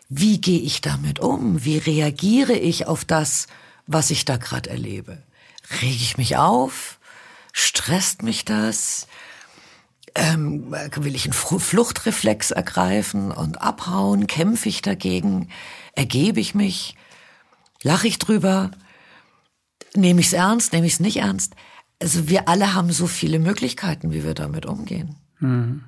wie 0.09 0.41
gehe 0.41 0.61
ich 0.61 0.81
damit 0.81 1.19
um? 1.19 1.65
Wie 1.65 1.79
reagiere 1.79 2.53
ich 2.53 2.87
auf 2.87 3.05
das, 3.05 3.47
was 3.87 4.11
ich 4.11 4.25
da 4.25 4.37
gerade 4.37 4.71
erlebe? 4.71 5.23
Rege 5.81 5.95
ich 5.95 6.17
mich 6.17 6.37
auf? 6.37 6.99
Stresst 7.53 8.23
mich 8.23 8.45
das? 8.45 9.07
Ähm, 10.15 10.73
will 10.73 11.15
ich 11.15 11.25
einen 11.25 11.33
Fluchtreflex 11.33 12.51
ergreifen 12.51 13.33
und 13.33 13.61
abhauen? 13.61 14.27
Kämpfe 14.27 14.69
ich 14.69 14.83
dagegen? 14.83 15.49
Ergebe 15.95 16.41
ich 16.41 16.55
mich? 16.55 16.97
Lache 17.83 18.09
ich 18.09 18.19
drüber? 18.19 18.71
Nehme 19.95 20.21
ich 20.21 20.29
es 20.29 20.33
ernst? 20.33 20.73
Nehme 20.73 20.87
ich 20.87 20.95
es 20.95 21.01
nicht 21.01 21.19
ernst? 21.19 21.55
Also 22.01 22.29
wir 22.29 22.49
alle 22.49 22.75
haben 22.75 22.93
so 22.93 23.07
viele 23.07 23.39
Möglichkeiten, 23.39 24.13
wie 24.13 24.25
wir 24.25 24.35
damit 24.35 24.67
umgehen. 24.67 25.17
Mhm. 25.39 25.85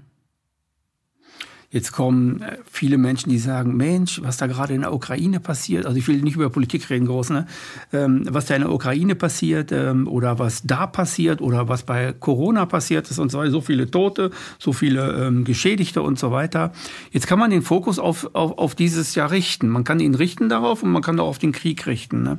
Jetzt 1.76 1.92
kommen 1.92 2.40
äh, 2.40 2.56
viele 2.72 2.96
Menschen, 2.96 3.28
die 3.28 3.38
sagen, 3.38 3.76
Mensch, 3.76 4.22
was 4.22 4.38
da 4.38 4.46
gerade 4.46 4.72
in 4.72 4.80
der 4.80 4.94
Ukraine 4.94 5.40
passiert, 5.40 5.84
also 5.84 5.98
ich 5.98 6.08
will 6.08 6.22
nicht 6.22 6.36
über 6.36 6.48
Politik 6.48 6.88
reden 6.88 7.04
groß, 7.04 7.28
ne? 7.28 7.46
Ähm, 7.92 8.24
was 8.30 8.46
da 8.46 8.54
in 8.54 8.62
der 8.62 8.72
Ukraine 8.72 9.14
passiert 9.14 9.72
ähm, 9.72 10.08
oder 10.08 10.38
was 10.38 10.62
da 10.62 10.86
passiert 10.86 11.42
oder 11.42 11.68
was 11.68 11.82
bei 11.82 12.14
Corona 12.18 12.64
passiert 12.64 13.10
ist 13.10 13.18
und 13.18 13.30
so 13.30 13.46
so 13.50 13.60
viele 13.60 13.90
Tote, 13.90 14.30
so 14.58 14.72
viele 14.72 15.26
ähm, 15.26 15.44
Geschädigte 15.44 16.00
und 16.00 16.18
so 16.18 16.30
weiter. 16.30 16.72
Jetzt 17.10 17.26
kann 17.26 17.38
man 17.38 17.50
den 17.50 17.60
Fokus 17.60 17.98
auf, 17.98 18.30
auf, 18.34 18.56
auf 18.56 18.74
dieses 18.74 19.14
Jahr 19.14 19.30
richten. 19.30 19.68
Man 19.68 19.84
kann 19.84 20.00
ihn 20.00 20.14
richten 20.14 20.48
darauf 20.48 20.82
und 20.82 20.90
man 20.90 21.02
kann 21.02 21.20
auch 21.20 21.28
auf 21.28 21.38
den 21.38 21.52
Krieg 21.52 21.86
richten. 21.86 22.22
Ne? 22.22 22.38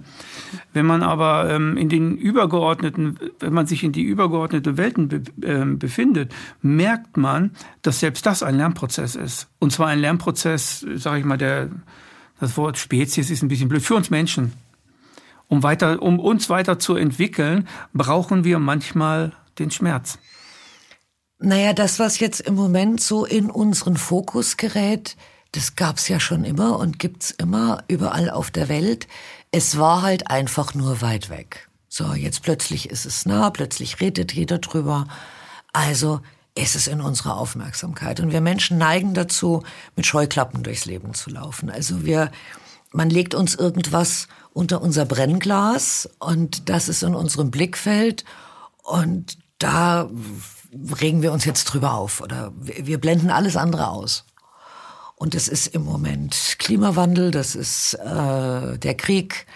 Wenn 0.74 0.88
man 0.88 1.04
aber 1.04 1.56
in 1.56 1.90
den 1.90 2.18
übergeordneten, 2.18 3.20
wenn 3.40 3.54
man 3.54 3.68
sich 3.68 3.84
in 3.84 3.92
die 3.92 4.02
übergeordnete 4.02 4.78
Welten 4.78 5.08
be, 5.10 5.22
befindet, 5.78 6.34
merkt 6.64 7.18
man, 7.18 7.52
dass 7.84 8.00
selbst 8.00 8.26
das 8.26 8.42
ein 8.42 8.58
Lernprozess 8.58 9.16
ist. 9.16 9.27
Und 9.60 9.72
zwar 9.72 9.88
ein 9.88 10.00
Lernprozess, 10.00 10.86
sage 10.96 11.20
ich 11.20 11.26
mal, 11.26 11.38
der, 11.38 11.70
das 12.40 12.58
Wort 12.58 12.78
Spezies 12.78 13.30
ist 13.30 13.42
ein 13.42 13.48
bisschen 13.48 13.70
blöd, 13.70 13.82
für 13.82 13.96
uns 13.96 14.10
Menschen. 14.10 14.54
Um, 15.48 15.64
weiter, 15.64 16.02
um 16.02 16.20
uns 16.20 16.50
weiter 16.50 16.78
zu 16.78 16.96
entwickeln, 16.96 17.68
brauchen 17.94 18.44
wir 18.44 18.60
manchmal 18.60 19.32
den 19.60 19.72
Schmerz. 19.72 20.20
Naja, 21.40 21.74
das, 21.74 22.00
was 22.00 22.20
jetzt 22.20 22.42
im 22.42 22.56
Moment 22.56 23.00
so 23.00 23.26
in 23.26 23.50
unseren 23.50 23.96
Fokus 23.96 24.58
gerät, 24.58 25.16
das 25.52 25.76
gab's 25.76 26.08
ja 26.08 26.20
schon 26.20 26.44
immer 26.44 26.80
und 26.80 27.00
gibt's 27.00 27.32
immer 27.32 27.84
überall 27.88 28.30
auf 28.30 28.52
der 28.52 28.70
Welt. 28.70 29.08
Es 29.52 29.78
war 29.78 30.02
halt 30.02 30.30
einfach 30.30 30.74
nur 30.74 31.02
weit 31.02 31.30
weg. 31.30 31.70
So, 31.88 32.14
jetzt 32.14 32.44
plötzlich 32.44 32.90
ist 32.90 33.06
es 33.06 33.26
nah, 33.26 33.50
plötzlich 33.50 34.02
redet 34.02 34.34
jeder 34.34 34.58
drüber. 34.58 35.08
Also 35.72 36.22
ist 36.58 36.76
es 36.76 36.88
in 36.88 37.02
unserer 37.02 37.38
Aufmerksamkeit. 37.38 38.20
Und 38.20 38.32
wir 38.32 38.42
Menschen 38.42 38.78
neigen 38.78 39.14
dazu, 39.14 39.64
mit 39.96 40.06
Scheuklappen 40.06 40.64
durchs 40.64 40.86
Leben 40.86 41.14
zu 41.14 41.30
laufen. 41.30 41.70
Also 41.70 42.04
wir, 42.06 42.32
man 42.92 43.10
legt 43.10 43.36
uns 43.36 43.56
irgendwas 43.56 44.28
unter 44.54 44.82
unser 44.82 45.06
Brennglas 45.06 46.10
und 46.20 46.70
das 46.70 46.90
ist 46.90 47.04
in 47.04 47.14
unserem 47.14 47.52
Blickfeld 47.52 48.26
und 48.84 49.38
da 49.60 50.10
regen 51.00 51.22
wir 51.22 51.32
uns 51.32 51.46
jetzt 51.46 51.66
drüber 51.66 51.94
auf 51.94 52.22
oder 52.22 52.52
wir 52.58 53.00
blenden 53.00 53.30
alles 53.30 53.56
andere 53.56 53.90
aus. 53.90 54.26
Und 55.16 55.34
es 55.34 55.48
ist 55.48 55.68
im 55.68 55.84
Moment 55.84 56.56
Klimawandel, 56.60 57.32
das 57.32 57.56
ist 57.56 57.96
äh, 57.96 58.78
der 58.78 58.96
Krieg, 58.96 59.48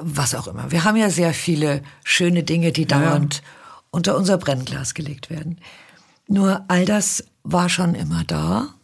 was 0.00 0.34
auch 0.34 0.46
immer. 0.46 0.70
Wir 0.70 0.84
haben 0.84 0.96
ja 0.96 1.10
sehr 1.10 1.34
viele 1.34 1.82
schöne 2.04 2.42
Dinge, 2.42 2.72
die 2.72 2.86
dauernd 2.86 3.36
ja. 3.36 3.42
unter 3.90 4.16
unser 4.16 4.38
Brennglas 4.38 4.94
gelegt 4.94 5.28
werden. 5.28 5.60
Nur 6.28 6.64
all 6.68 6.84
das 6.84 7.24
war 7.42 7.68
schon 7.68 7.94
immer 7.94 8.24
da 8.24 8.74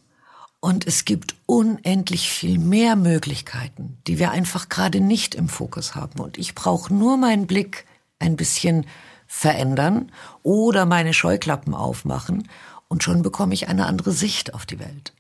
und 0.61 0.87
es 0.87 1.05
gibt 1.05 1.35
unendlich 1.47 2.31
viel 2.31 2.59
mehr 2.59 2.95
Möglichkeiten, 2.95 3.99
die 4.07 4.21
wir 4.21 4.31
einfach 4.31 4.69
gerade 4.69 5.01
nicht 5.01 5.35
im 5.35 5.49
Fokus 5.49 5.97
haben. 5.97 6.21
Und 6.21 6.39
ich 6.39 6.55
brauche 6.55 6.95
nur 6.95 7.17
meinen 7.17 7.49
Blick 7.49 7.85
ein 8.21 8.37
bisschen 8.37 8.87
verändern 9.27 10.13
oder 10.45 10.87
meine 10.87 11.15
Scheuklappen 11.15 11.75
aufmachen 11.75 12.49
und 12.87 13.03
schon 13.03 13.23
bekomme 13.23 13.55
ich 13.55 13.69
eine 13.69 13.87
andere 13.87 14.13
Sicht 14.13 14.55
auf 14.55 14.67
die 14.67 14.79
Welt. 14.79 15.13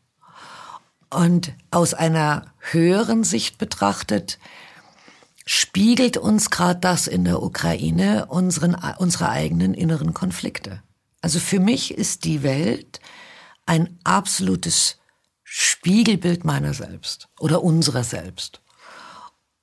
Und 1.10 1.52
aus 1.70 1.94
einer 1.94 2.46
höheren 2.58 3.24
Sicht 3.24 3.58
betrachtet, 3.58 4.38
spiegelt 5.44 6.16
uns 6.16 6.50
gerade 6.50 6.78
das 6.78 7.06
in 7.06 7.24
der 7.24 7.42
Ukraine 7.42 8.26
unseren, 8.26 8.76
unsere 8.98 9.28
eigenen 9.28 9.74
inneren 9.74 10.14
Konflikte. 10.14 10.82
Also 11.22 11.38
für 11.38 11.60
mich 11.60 11.94
ist 11.94 12.24
die 12.24 12.42
Welt 12.42 13.00
ein 13.64 13.98
absolutes 14.04 14.98
Spiegelbild 15.44 16.44
meiner 16.44 16.74
selbst 16.74 17.28
oder 17.38 17.62
unserer 17.62 18.04
selbst. 18.04 18.60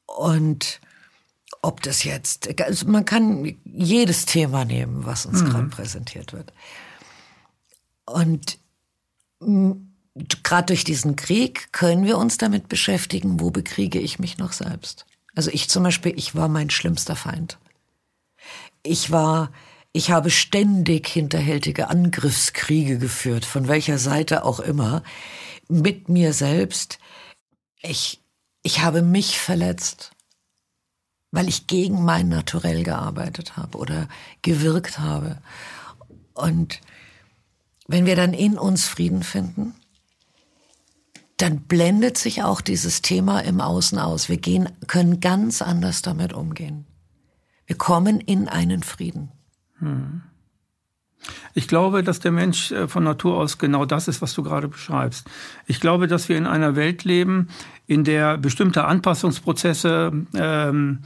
Und 0.05 0.79
ob 1.61 1.81
das 1.81 2.03
jetzt, 2.03 2.49
also 2.61 2.87
man 2.87 3.05
kann 3.05 3.57
jedes 3.65 4.25
Thema 4.25 4.65
nehmen, 4.65 5.05
was 5.05 5.25
uns 5.25 5.41
mhm. 5.41 5.49
gerade 5.49 5.67
präsentiert 5.67 6.33
wird. 6.33 6.53
Und 8.05 8.57
gerade 10.43 10.67
durch 10.67 10.83
diesen 10.83 11.15
Krieg 11.15 11.71
können 11.73 12.05
wir 12.05 12.17
uns 12.17 12.37
damit 12.37 12.69
beschäftigen, 12.69 13.39
wo 13.39 13.51
bekriege 13.51 13.99
ich 13.99 14.19
mich 14.19 14.37
noch 14.37 14.53
selbst. 14.53 15.05
Also 15.35 15.51
ich 15.51 15.69
zum 15.69 15.83
Beispiel, 15.83 16.13
ich 16.17 16.35
war 16.35 16.47
mein 16.47 16.69
schlimmster 16.69 17.15
Feind. 17.15 17.57
Ich 18.83 19.11
war 19.11 19.51
ich 19.91 20.12
habe 20.12 20.29
ständig 20.29 21.08
hinterhältige 21.08 21.89
Angriffskriege 21.89 23.00
geführt, 23.00 23.46
von 23.46 23.67
welcher 23.67 23.98
Seite 23.98 24.46
auch 24.46 24.60
immer, 24.60 25.03
mit 25.67 26.10
mir 26.10 26.34
selbst. 26.34 27.00
Ich, 27.81 28.22
ich 28.62 28.81
habe 28.81 29.01
mich 29.01 29.39
verletzt, 29.39 30.12
weil 31.31 31.48
ich 31.48 31.67
gegen 31.67 32.03
mein 32.03 32.29
Naturell 32.29 32.84
gearbeitet 32.84 33.58
habe 33.58 33.77
oder 33.77 34.08
gewirkt 34.41 35.00
habe. 35.00 35.42
Und 36.33 36.81
wenn 37.87 38.05
wir 38.05 38.16
dann 38.16 38.33
in 38.33 38.57
uns 38.57 38.87
Frieden 38.87 39.24
finden, 39.24 39.74
dann 41.37 41.61
blendet 41.61 42.18
sich 42.18 42.44
auch 42.44 42.61
dieses 42.61 43.01
Thema 43.01 43.40
im 43.40 43.61
Außen 43.61 43.98
aus. 43.98 44.29
Wir 44.29 44.37
gehen, 44.37 44.70
können 44.87 45.20
ganz 45.20 45.61
anders 45.61 46.01
damit 46.01 46.33
umgehen. 46.33 46.85
Wir 47.66 47.77
kommen 47.77 48.20
in 48.20 48.50
einen 48.50 48.83
Frieden. 48.83 49.31
Ich 51.53 51.68
glaube, 51.68 52.03
dass 52.03 52.20
der 52.20 52.31
Mensch 52.31 52.72
äh, 52.72 52.87
von 52.87 53.03
Natur 53.03 53.37
aus 53.37 53.57
genau 53.57 53.85
das 53.85 54.07
ist, 54.07 54.22
was 54.22 54.33
du 54.33 54.44
gerade 54.44 54.68
beschreibst. 54.68 55.27
Ich 55.65 55.79
glaube, 55.79 56.07
dass 56.07 56.29
wir 56.29 56.37
in 56.37 56.48
einer 56.48 56.75
Welt 56.75 57.03
leben, 57.03 57.50
in 57.87 58.03
der 58.03 58.37
bestimmte 58.37 58.85
Anpassungsprozesse 58.85 60.11
ähm, 60.35 61.00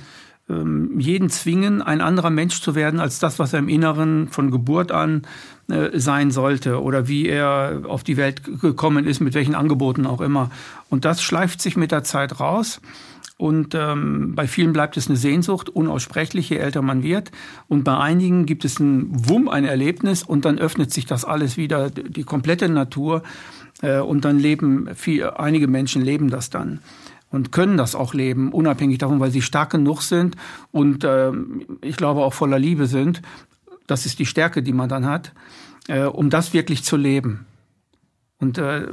ähm, 0.49 0.99
jeden 0.99 1.29
zwingen, 1.29 1.81
ein 1.81 2.01
anderer 2.01 2.29
Mensch 2.29 2.61
zu 2.61 2.75
werden 2.75 2.99
als 2.99 3.19
das, 3.19 3.39
was 3.39 3.53
er 3.53 3.59
im 3.59 3.69
Inneren 3.69 4.27
von 4.27 4.51
Geburt 4.51 4.91
an 4.91 5.23
äh, 5.69 5.97
sein 5.97 6.31
sollte 6.31 6.81
oder 6.81 7.07
wie 7.07 7.27
er 7.27 7.83
auf 7.87 8.03
die 8.03 8.17
Welt 8.17 8.59
gekommen 8.61 9.05
ist, 9.05 9.21
mit 9.21 9.33
welchen 9.33 9.55
Angeboten 9.55 10.05
auch 10.05 10.21
immer. 10.21 10.51
Und 10.89 11.05
das 11.05 11.23
schleift 11.23 11.61
sich 11.61 11.77
mit 11.77 11.91
der 11.91 12.03
Zeit 12.03 12.39
raus. 12.39 12.81
Und 13.43 13.75
ähm, 13.75 14.35
bei 14.35 14.47
vielen 14.47 14.71
bleibt 14.71 14.95
es 14.95 15.09
eine 15.09 15.17
Sehnsucht, 15.17 15.67
unaussprechlich, 15.67 16.47
je 16.49 16.55
älter 16.55 16.81
man 16.81 17.03
wird. 17.03 17.29
Und 17.67 17.83
bei 17.83 17.97
einigen 17.97 18.45
gibt 18.45 18.63
es 18.63 18.79
ein 18.79 19.09
Wumm, 19.27 19.49
ein 19.49 19.65
Erlebnis 19.65 20.23
und 20.23 20.45
dann 20.45 20.59
öffnet 20.59 20.93
sich 20.93 21.05
das 21.05 21.25
alles 21.25 21.57
wieder, 21.57 21.89
die 21.89 22.23
komplette 22.23 22.69
Natur. 22.69 23.21
Äh, 23.81 23.99
und 23.99 24.23
dann 24.23 24.39
leben 24.39 24.87
viel, 24.95 25.25
einige 25.25 25.67
Menschen 25.67 26.01
leben 26.01 26.29
das 26.29 26.51
dann 26.51 26.79
und 27.31 27.51
können 27.51 27.75
das 27.75 27.95
auch 27.95 28.13
leben, 28.13 28.53
unabhängig 28.53 28.99
davon, 28.99 29.19
weil 29.19 29.31
sie 29.31 29.41
stark 29.41 29.71
genug 29.71 30.03
sind 30.03 30.37
und 30.71 31.03
äh, 31.03 31.33
ich 31.81 31.97
glaube 31.97 32.21
auch 32.21 32.33
voller 32.33 32.59
Liebe 32.59 32.87
sind. 32.87 33.21
Das 33.87 34.05
ist 34.05 34.19
die 34.19 34.25
Stärke, 34.25 34.63
die 34.63 34.71
man 34.71 34.87
dann 34.87 35.05
hat, 35.05 35.33
äh, 35.89 36.03
um 36.03 36.29
das 36.29 36.53
wirklich 36.53 36.85
zu 36.85 36.95
leben. 36.95 37.45
Und 38.39 38.57
äh, 38.57 38.87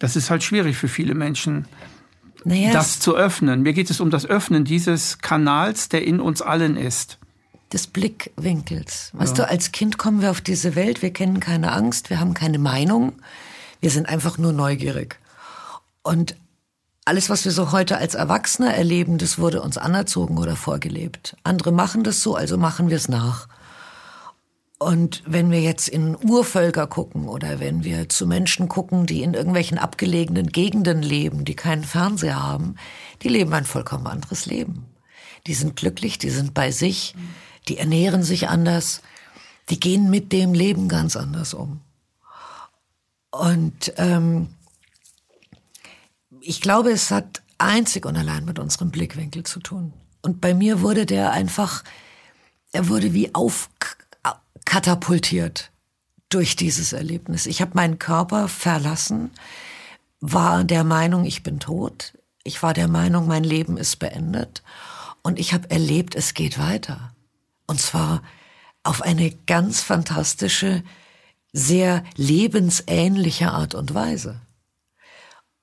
das 0.00 0.16
ist 0.16 0.28
halt 0.28 0.42
schwierig 0.42 0.76
für 0.76 0.88
viele 0.88 1.14
Menschen 1.14 1.64
naja, 2.44 2.72
das 2.72 3.00
zu 3.00 3.16
öffnen. 3.16 3.62
Mir 3.62 3.72
geht 3.72 3.90
es 3.90 4.00
um 4.00 4.10
das 4.10 4.26
Öffnen 4.26 4.64
dieses 4.64 5.18
Kanals, 5.18 5.88
der 5.88 6.06
in 6.06 6.20
uns 6.20 6.42
allen 6.42 6.76
ist. 6.76 7.18
Des 7.72 7.86
Blickwinkels. 7.86 9.10
Weißt 9.14 9.38
ja. 9.38 9.44
du, 9.44 9.50
als 9.50 9.72
Kind 9.72 9.98
kommen 9.98 10.20
wir 10.20 10.30
auf 10.30 10.40
diese 10.40 10.74
Welt, 10.76 11.02
wir 11.02 11.12
kennen 11.12 11.40
keine 11.40 11.72
Angst, 11.72 12.10
wir 12.10 12.20
haben 12.20 12.34
keine 12.34 12.58
Meinung, 12.58 13.14
wir 13.80 13.90
sind 13.90 14.08
einfach 14.08 14.38
nur 14.38 14.52
neugierig. 14.52 15.18
Und 16.02 16.36
alles, 17.04 17.28
was 17.30 17.44
wir 17.44 17.52
so 17.52 17.72
heute 17.72 17.98
als 17.98 18.14
Erwachsene 18.14 18.74
erleben, 18.74 19.18
das 19.18 19.38
wurde 19.38 19.60
uns 19.60 19.76
anerzogen 19.76 20.38
oder 20.38 20.56
vorgelebt. 20.56 21.36
Andere 21.42 21.72
machen 21.72 22.02
das 22.02 22.22
so, 22.22 22.34
also 22.34 22.56
machen 22.56 22.88
wir 22.88 22.96
es 22.96 23.08
nach. 23.08 23.48
Und 24.78 25.22
wenn 25.24 25.50
wir 25.50 25.60
jetzt 25.60 25.88
in 25.88 26.16
Urvölker 26.16 26.86
gucken 26.86 27.28
oder 27.28 27.60
wenn 27.60 27.84
wir 27.84 28.08
zu 28.08 28.26
Menschen 28.26 28.68
gucken, 28.68 29.06
die 29.06 29.22
in 29.22 29.34
irgendwelchen 29.34 29.78
abgelegenen 29.78 30.48
Gegenden 30.48 31.00
leben, 31.02 31.44
die 31.44 31.54
keinen 31.54 31.84
Fernseher 31.84 32.42
haben, 32.42 32.74
die 33.22 33.28
leben 33.28 33.52
ein 33.54 33.64
vollkommen 33.64 34.06
anderes 34.06 34.46
Leben. 34.46 34.86
Die 35.46 35.54
sind 35.54 35.76
glücklich, 35.76 36.18
die 36.18 36.30
sind 36.30 36.54
bei 36.54 36.70
sich, 36.70 37.14
die 37.68 37.78
ernähren 37.78 38.22
sich 38.22 38.48
anders, 38.48 39.00
die 39.70 39.78
gehen 39.78 40.10
mit 40.10 40.32
dem 40.32 40.54
Leben 40.54 40.88
ganz 40.88 41.16
anders 41.16 41.54
um. 41.54 41.80
Und 43.30 43.92
ähm, 43.96 44.48
ich 46.40 46.60
glaube, 46.60 46.90
es 46.90 47.10
hat 47.10 47.42
einzig 47.58 48.06
und 48.06 48.16
allein 48.16 48.44
mit 48.44 48.58
unserem 48.58 48.90
Blickwinkel 48.90 49.44
zu 49.44 49.60
tun. 49.60 49.92
Und 50.22 50.40
bei 50.40 50.54
mir 50.54 50.82
wurde 50.82 51.06
der 51.06 51.32
einfach, 51.32 51.84
er 52.72 52.88
wurde 52.88 53.12
wie 53.12 53.34
auf 53.34 53.70
katapultiert 54.64 55.70
durch 56.28 56.56
dieses 56.56 56.92
Erlebnis. 56.92 57.46
Ich 57.46 57.60
habe 57.60 57.72
meinen 57.74 57.98
Körper 57.98 58.48
verlassen, 58.48 59.30
war 60.20 60.64
der 60.64 60.84
Meinung, 60.84 61.24
ich 61.24 61.42
bin 61.42 61.60
tot. 61.60 62.14
Ich 62.42 62.62
war 62.62 62.74
der 62.74 62.88
Meinung, 62.88 63.26
mein 63.26 63.44
Leben 63.44 63.76
ist 63.76 63.98
beendet. 63.98 64.62
Und 65.22 65.38
ich 65.38 65.54
habe 65.54 65.70
erlebt, 65.70 66.14
es 66.14 66.34
geht 66.34 66.58
weiter. 66.58 67.14
Und 67.66 67.80
zwar 67.80 68.22
auf 68.82 69.02
eine 69.02 69.30
ganz 69.46 69.80
fantastische, 69.80 70.82
sehr 71.52 72.04
lebensähnliche 72.16 73.50
Art 73.50 73.74
und 73.74 73.94
Weise. 73.94 74.40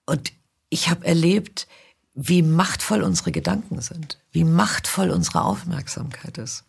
Und 0.06 0.32
ich 0.70 0.90
habe 0.90 1.06
erlebt, 1.06 1.68
wie 2.14 2.42
machtvoll 2.42 3.04
unsere 3.04 3.32
Gedanken 3.32 3.82
sind, 3.82 4.18
wie 4.32 4.44
machtvoll 4.44 5.12
unsere 5.12 5.44
Aufmerksamkeit 5.44 6.38
ist. 6.38 6.64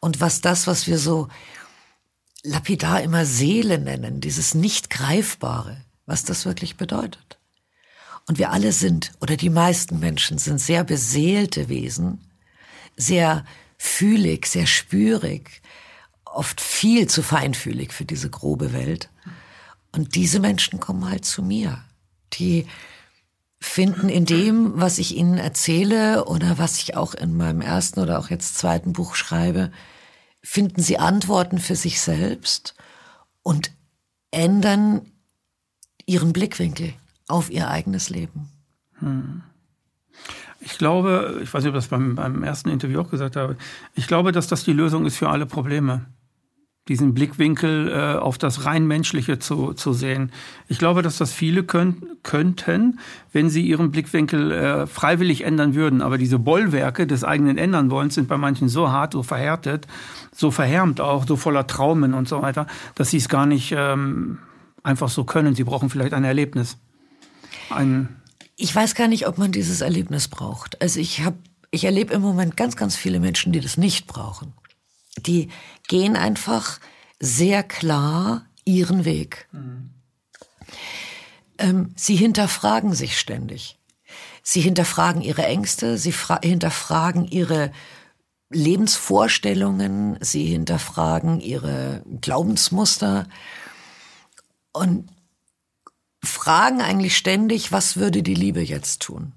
Und 0.00 0.20
was 0.20 0.40
das, 0.40 0.66
was 0.66 0.86
wir 0.86 0.98
so 0.98 1.28
lapidar 2.42 3.02
immer 3.02 3.24
Seele 3.24 3.78
nennen, 3.78 4.20
dieses 4.20 4.54
nicht 4.54 4.90
greifbare, 4.90 5.76
was 6.06 6.24
das 6.24 6.44
wirklich 6.44 6.76
bedeutet. 6.76 7.38
Und 8.26 8.38
wir 8.38 8.50
alle 8.50 8.72
sind, 8.72 9.12
oder 9.20 9.36
die 9.36 9.50
meisten 9.50 9.98
Menschen 9.98 10.38
sind 10.38 10.58
sehr 10.58 10.84
beseelte 10.84 11.68
Wesen, 11.68 12.20
sehr 12.96 13.44
fühlig, 13.78 14.46
sehr 14.46 14.66
spürig, 14.66 15.62
oft 16.24 16.60
viel 16.60 17.08
zu 17.08 17.22
feinfühlig 17.22 17.92
für 17.92 18.04
diese 18.04 18.30
grobe 18.30 18.72
Welt. 18.72 19.08
Und 19.92 20.14
diese 20.14 20.40
Menschen 20.40 20.80
kommen 20.80 21.08
halt 21.08 21.24
zu 21.24 21.42
mir. 21.42 21.84
Die 22.34 22.66
finden 23.60 24.08
in 24.08 24.24
dem, 24.24 24.80
was 24.80 24.98
ich 24.98 25.16
ihnen 25.16 25.38
erzähle 25.38 26.24
oder 26.24 26.58
was 26.58 26.78
ich 26.78 26.96
auch 26.96 27.14
in 27.14 27.36
meinem 27.36 27.60
ersten 27.60 28.00
oder 28.00 28.18
auch 28.18 28.30
jetzt 28.30 28.56
zweiten 28.56 28.92
Buch 28.92 29.14
schreibe, 29.14 29.70
finden 30.42 30.82
sie 30.82 30.98
Antworten 30.98 31.58
für 31.58 31.76
sich 31.76 32.00
selbst 32.00 32.74
und 33.42 33.70
ändern 34.30 35.02
ihren 36.06 36.32
Blickwinkel 36.32 36.94
auf 37.28 37.50
ihr 37.50 37.68
eigenes 37.68 38.10
Leben. 38.10 38.48
Hm. 38.98 39.42
Ich 40.60 40.78
glaube, 40.78 41.40
ich 41.42 41.52
weiß 41.52 41.64
nicht, 41.64 41.70
ob 41.70 41.76
ich 41.76 41.84
das 41.84 41.88
beim, 41.88 42.14
beim 42.14 42.42
ersten 42.44 42.68
Interview 42.68 43.00
auch 43.00 43.10
gesagt 43.10 43.36
habe, 43.36 43.56
ich 43.94 44.06
glaube, 44.06 44.32
dass 44.32 44.46
das 44.46 44.64
die 44.64 44.72
Lösung 44.72 45.06
ist 45.06 45.16
für 45.16 45.28
alle 45.28 45.46
Probleme 45.46 46.06
diesen 46.88 47.14
Blickwinkel 47.14 47.88
äh, 47.88 48.18
auf 48.18 48.38
das 48.38 48.64
rein 48.64 48.86
menschliche 48.86 49.38
zu, 49.38 49.72
zu 49.72 49.92
sehen. 49.92 50.32
Ich 50.66 50.78
glaube, 50.78 51.02
dass 51.02 51.16
das 51.16 51.32
viele 51.32 51.62
könnt, 51.62 52.02
könnten, 52.24 52.98
wenn 53.32 53.48
sie 53.50 53.62
ihren 53.62 53.92
Blickwinkel 53.92 54.50
äh, 54.50 54.86
freiwillig 54.88 55.44
ändern 55.44 55.76
würden. 55.76 56.02
Aber 56.02 56.18
diese 56.18 56.40
Bollwerke 56.40 57.06
des 57.06 57.22
eigenen 57.22 57.56
Ändernwollens 57.56 58.16
sind 58.16 58.26
bei 58.26 58.36
manchen 58.36 58.68
so 58.68 58.90
hart, 58.90 59.12
so 59.12 59.22
verhärtet, 59.22 59.86
so 60.32 60.50
verhärmt 60.50 61.00
auch, 61.00 61.24
so 61.24 61.36
voller 61.36 61.68
Traumen 61.68 62.14
und 62.14 62.28
so 62.28 62.42
weiter, 62.42 62.66
dass 62.96 63.10
sie 63.10 63.18
es 63.18 63.28
gar 63.28 63.46
nicht 63.46 63.72
ähm, 63.76 64.38
einfach 64.82 65.08
so 65.08 65.22
können. 65.22 65.54
Sie 65.54 65.64
brauchen 65.64 65.88
vielleicht 65.88 66.14
ein 66.14 66.24
Erlebnis. 66.24 66.78
Ein 67.70 68.08
ich 68.56 68.74
weiß 68.74 68.94
gar 68.96 69.08
nicht, 69.08 69.26
ob 69.28 69.38
man 69.38 69.52
dieses 69.52 69.80
Erlebnis 69.80 70.28
braucht. 70.28 70.82
Also 70.82 71.00
ich 71.00 71.24
habe, 71.24 71.36
ich 71.70 71.84
erlebe 71.84 72.12
im 72.12 72.22
Moment 72.22 72.56
ganz, 72.56 72.76
ganz 72.76 72.96
viele 72.96 73.18
Menschen, 73.18 73.52
die 73.52 73.60
das 73.60 73.76
nicht 73.76 74.06
brauchen 74.06 74.52
die 75.18 75.48
gehen 75.88 76.16
einfach 76.16 76.80
sehr 77.20 77.62
klar 77.62 78.46
ihren 78.64 79.04
Weg. 79.04 79.48
Mhm. 79.52 79.90
Ähm, 81.58 81.92
sie 81.96 82.16
hinterfragen 82.16 82.94
sich 82.94 83.18
ständig. 83.18 83.78
Sie 84.42 84.60
hinterfragen 84.60 85.22
ihre 85.22 85.44
Ängste, 85.44 85.98
sie 85.98 86.12
hinterfragen 86.42 87.26
ihre 87.28 87.70
Lebensvorstellungen, 88.50 90.18
sie 90.20 90.46
hinterfragen 90.46 91.40
ihre 91.40 92.02
Glaubensmuster 92.20 93.28
und 94.72 95.08
fragen 96.22 96.80
eigentlich 96.80 97.16
ständig, 97.16 97.72
was 97.72 97.96
würde 97.96 98.22
die 98.22 98.34
Liebe 98.34 98.62
jetzt 98.62 99.02
tun? 99.02 99.32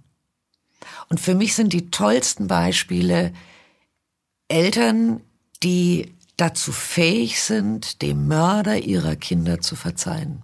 Und 1.10 1.20
für 1.20 1.36
mich 1.36 1.56
sind 1.56 1.74
die 1.74 1.92
tollsten 1.92 2.48
Beispiele 2.48 3.34
Eltern, 4.48 5.22
die 5.66 6.16
dazu 6.38 6.72
fähig 6.72 7.42
sind, 7.42 8.02
dem 8.04 8.28
Mörder 8.28 8.78
ihrer 8.78 9.16
Kinder 9.16 9.62
zu 9.62 9.76
verzeihen. 9.76 10.44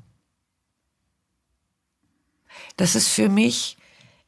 Das 2.76 2.96
ist 2.96 3.08
für 3.08 3.30
mich 3.30 3.78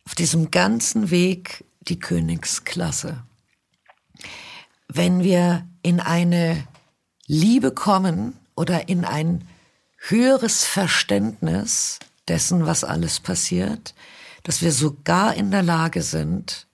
auf 0.06 0.14
diesem 0.14 0.52
ganzen 0.52 1.10
Weg 1.10 1.66
die 1.82 2.00
Königsklasse. 2.00 3.24
Wenn 4.88 5.24
wir 5.24 5.68
in 5.82 6.00
eine 6.00 6.68
Liebe 7.26 7.72
kommen 7.72 8.38
oder 8.56 8.88
in 8.88 9.04
ein 9.04 9.48
höheres 9.98 10.66
Verständnis 10.66 11.98
dessen, 12.28 12.68
was 12.68 12.84
alles 12.84 13.20
passiert, 13.20 13.96
dass 14.44 14.62
wir 14.62 14.72
sogar 14.72 15.34
in 15.34 15.50
der 15.50 15.64
Lage 15.64 16.04
sind, 16.04 16.68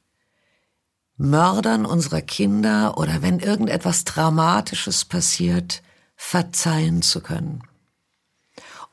Mördern 1.21 1.85
unserer 1.85 2.21
Kinder 2.21 2.97
oder 2.97 3.21
wenn 3.21 3.39
irgendetwas 3.39 4.05
Dramatisches 4.05 5.03
passiert, 5.03 5.83
verzeihen 6.15 7.01
zu 7.01 7.19
können. 7.19 7.63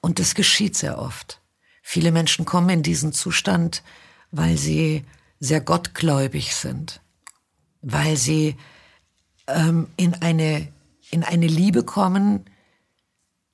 Und 0.01 0.19
das 0.19 0.35
geschieht 0.35 0.77
sehr 0.77 0.99
oft. 0.99 1.41
Viele 1.83 2.11
Menschen 2.11 2.45
kommen 2.45 2.69
in 2.69 2.83
diesen 2.83 3.13
Zustand, 3.13 3.85
weil 4.33 4.57
sie 4.57 5.05
sehr 5.39 5.61
gottgläubig 5.61 6.57
sind, 6.57 7.01
weil 7.81 8.17
sie 8.17 8.57
ähm, 9.47 9.87
in, 9.97 10.15
eine, 10.15 10.67
in 11.13 11.23
eine 11.23 11.47
Liebe 11.47 11.85
kommen, 11.85 12.51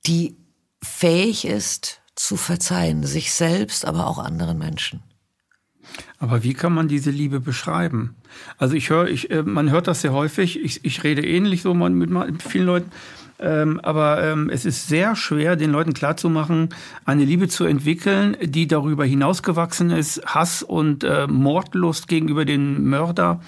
die 0.07 0.35
fähig 0.81 1.45
ist 1.45 2.01
zu 2.15 2.37
verzeihen, 2.37 3.05
sich 3.05 3.33
selbst, 3.33 3.85
aber 3.85 4.07
auch 4.07 4.17
anderen 4.17 4.57
Menschen. 4.57 5.03
Aber 6.19 6.43
wie 6.43 6.53
kann 6.53 6.73
man 6.73 6.87
diese 6.87 7.11
Liebe 7.11 7.39
beschreiben? 7.39 8.15
Also 8.57 8.75
ich 8.75 8.89
höre, 8.89 9.07
ich, 9.07 9.29
äh, 9.31 9.43
man 9.43 9.71
hört 9.71 9.87
das 9.87 10.01
sehr 10.01 10.13
häufig. 10.13 10.63
Ich, 10.63 10.83
ich 10.85 11.03
rede 11.03 11.25
ähnlich 11.25 11.61
so 11.61 11.73
mit, 11.73 12.41
vielen 12.41 12.65
Leuten. 12.65 12.91
Ähm, 13.39 13.79
aber 13.81 14.23
ähm, 14.23 14.49
es 14.49 14.63
ist 14.63 14.87
sehr 14.87 15.15
schwer, 15.15 15.55
den 15.55 15.71
Leuten 15.71 15.93
klarzumachen, 15.93 16.69
eine 17.03 17.25
Liebe 17.25 17.49
zu 17.49 17.65
entwickeln, 17.65 18.37
die 18.41 18.67
darüber 18.67 19.05
hinausgewachsen 19.05 19.89
ist, 19.89 20.25
Hass 20.25 20.63
und 20.63 21.03
äh, 21.03 21.27
Mordlust 21.27 22.07
gegenüber 22.07 22.45
den 22.45 22.85
Mörder 22.85 23.41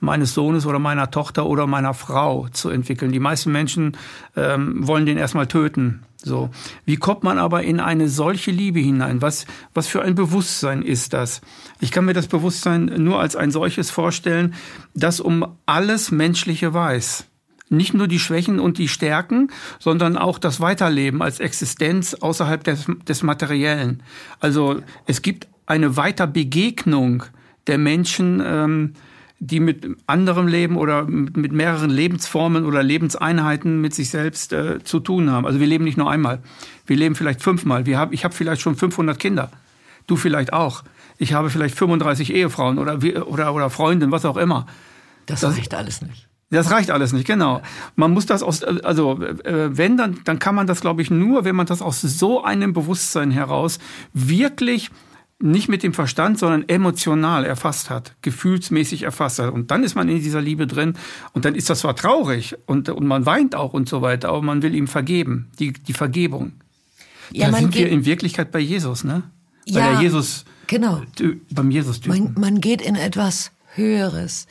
meines 0.00 0.34
Sohnes 0.34 0.64
oder 0.64 0.78
meiner 0.78 1.10
Tochter 1.10 1.46
oder 1.46 1.66
meiner 1.66 1.92
Frau 1.92 2.48
zu 2.48 2.70
entwickeln. 2.70 3.12
Die 3.12 3.20
meisten 3.20 3.52
Menschen 3.52 3.96
ähm, 4.36 4.86
wollen 4.86 5.06
den 5.06 5.18
erstmal 5.18 5.46
töten. 5.46 6.02
So. 6.24 6.50
Wie 6.84 6.96
kommt 6.96 7.24
man 7.24 7.38
aber 7.38 7.62
in 7.62 7.80
eine 7.80 8.08
solche 8.08 8.50
Liebe 8.50 8.78
hinein? 8.78 9.22
Was, 9.22 9.44
was 9.74 9.88
für 9.88 10.02
ein 10.02 10.14
Bewusstsein 10.14 10.82
ist 10.82 11.12
das? 11.12 11.40
Ich 11.80 11.90
kann 11.90 12.04
mir 12.04 12.14
das 12.14 12.28
Bewusstsein 12.28 12.84
nur 12.84 13.20
als 13.20 13.34
ein 13.34 13.50
solches 13.50 13.90
vorstellen, 13.90 14.54
das 14.94 15.20
um 15.20 15.46
alles 15.66 16.10
Menschliche 16.10 16.72
weiß. 16.72 17.26
Nicht 17.70 17.94
nur 17.94 18.06
die 18.06 18.18
Schwächen 18.18 18.60
und 18.60 18.78
die 18.78 18.88
Stärken, 18.88 19.50
sondern 19.78 20.16
auch 20.16 20.38
das 20.38 20.60
Weiterleben 20.60 21.22
als 21.22 21.40
Existenz 21.40 22.14
außerhalb 22.14 22.62
des, 22.62 22.86
des 23.08 23.22
Materiellen. 23.22 24.02
Also 24.40 24.82
es 25.06 25.22
gibt 25.22 25.48
eine 25.66 25.96
Weiterbegegnung 25.96 27.24
der 27.66 27.78
Menschen, 27.78 28.42
ähm, 28.44 28.92
die 29.44 29.58
mit 29.58 29.96
anderem 30.06 30.46
Leben 30.46 30.76
oder 30.76 31.04
mit 31.04 31.50
mehreren 31.50 31.90
Lebensformen 31.90 32.64
oder 32.64 32.80
Lebenseinheiten 32.84 33.80
mit 33.80 33.92
sich 33.92 34.08
selbst 34.08 34.52
äh, 34.52 34.84
zu 34.84 35.00
tun 35.00 35.30
haben. 35.32 35.46
Also 35.46 35.58
wir 35.58 35.66
leben 35.66 35.82
nicht 35.82 35.98
nur 35.98 36.08
einmal, 36.08 36.38
wir 36.86 36.96
leben 36.96 37.16
vielleicht 37.16 37.42
fünfmal. 37.42 37.84
Wir 37.84 37.98
haben, 37.98 38.12
ich 38.12 38.22
habe 38.24 38.32
vielleicht 38.32 38.62
schon 38.62 38.76
500 38.76 39.18
Kinder, 39.18 39.50
du 40.06 40.14
vielleicht 40.14 40.52
auch. 40.52 40.84
Ich 41.18 41.32
habe 41.32 41.50
vielleicht 41.50 41.76
35 41.76 42.32
Ehefrauen 42.32 42.78
oder, 42.78 43.00
oder, 43.26 43.52
oder 43.52 43.68
Freundinnen, 43.68 44.12
was 44.12 44.24
auch 44.24 44.36
immer. 44.36 44.66
Das, 45.26 45.40
das 45.40 45.56
reicht 45.56 45.74
alles 45.74 46.02
nicht. 46.02 46.28
Das 46.50 46.70
reicht 46.70 46.92
alles 46.92 47.12
nicht, 47.12 47.26
genau. 47.26 47.62
Man 47.96 48.12
muss 48.12 48.26
das 48.26 48.44
aus, 48.44 48.62
also 48.62 49.20
äh, 49.22 49.76
wenn, 49.76 49.96
dann, 49.96 50.20
dann 50.22 50.38
kann 50.38 50.54
man 50.54 50.68
das, 50.68 50.82
glaube 50.82 51.02
ich, 51.02 51.10
nur, 51.10 51.44
wenn 51.44 51.56
man 51.56 51.66
das 51.66 51.82
aus 51.82 52.00
so 52.00 52.44
einem 52.44 52.74
Bewusstsein 52.74 53.32
heraus 53.32 53.80
wirklich 54.12 54.90
nicht 55.42 55.68
mit 55.68 55.82
dem 55.82 55.92
Verstand, 55.92 56.38
sondern 56.38 56.68
emotional 56.68 57.44
erfasst 57.44 57.90
hat, 57.90 58.14
gefühlsmäßig 58.22 59.02
erfasst 59.02 59.38
hat. 59.38 59.52
Und 59.52 59.70
dann 59.70 59.84
ist 59.84 59.94
man 59.94 60.08
in 60.08 60.20
dieser 60.20 60.40
Liebe 60.40 60.66
drin 60.66 60.94
und 61.32 61.44
dann 61.44 61.54
ist 61.54 61.68
das 61.68 61.80
zwar 61.80 61.96
traurig 61.96 62.56
und, 62.66 62.88
und 62.88 63.06
man 63.06 63.26
weint 63.26 63.54
auch 63.54 63.72
und 63.72 63.88
so 63.88 64.02
weiter, 64.02 64.28
aber 64.28 64.42
man 64.42 64.62
will 64.62 64.74
ihm 64.74 64.88
vergeben, 64.88 65.50
die, 65.58 65.72
die 65.72 65.92
Vergebung. 65.92 66.52
Ja, 67.32 67.50
da 67.50 67.58
sind 67.58 67.74
wir 67.74 67.88
in 67.88 68.04
Wirklichkeit 68.04 68.50
bei 68.52 68.60
Jesus, 68.60 69.04
ne? 69.04 69.22
Bei 69.66 69.80
ja, 69.80 69.92
der 69.92 70.02
Jesus, 70.02 70.44
genau. 70.66 71.02
beim 71.50 71.70
jesus 71.70 72.04
man, 72.06 72.34
man 72.38 72.60
geht 72.60 72.82
in 72.82 72.96
etwas 72.96 73.52
Höheres. 73.74 74.46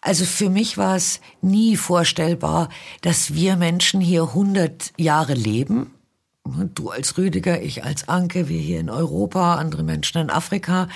Also 0.00 0.24
für 0.24 0.50
mich 0.50 0.76
war 0.76 0.96
es 0.96 1.20
nie 1.40 1.76
vorstellbar, 1.76 2.68
dass 3.00 3.34
wir 3.34 3.56
Menschen 3.56 4.00
hier 4.00 4.22
100 4.22 4.92
Jahre 4.96 5.34
leben 5.34 5.93
Du 6.44 6.90
als 6.90 7.16
Rüdiger, 7.16 7.62
ich 7.62 7.84
als 7.84 8.08
Anke, 8.08 8.48
wir 8.48 8.60
hier 8.60 8.78
in 8.78 8.90
Europa, 8.90 9.56
andere 9.56 9.82
Menschen 9.82 10.18
in 10.18 10.30
Afrika. 10.30 10.88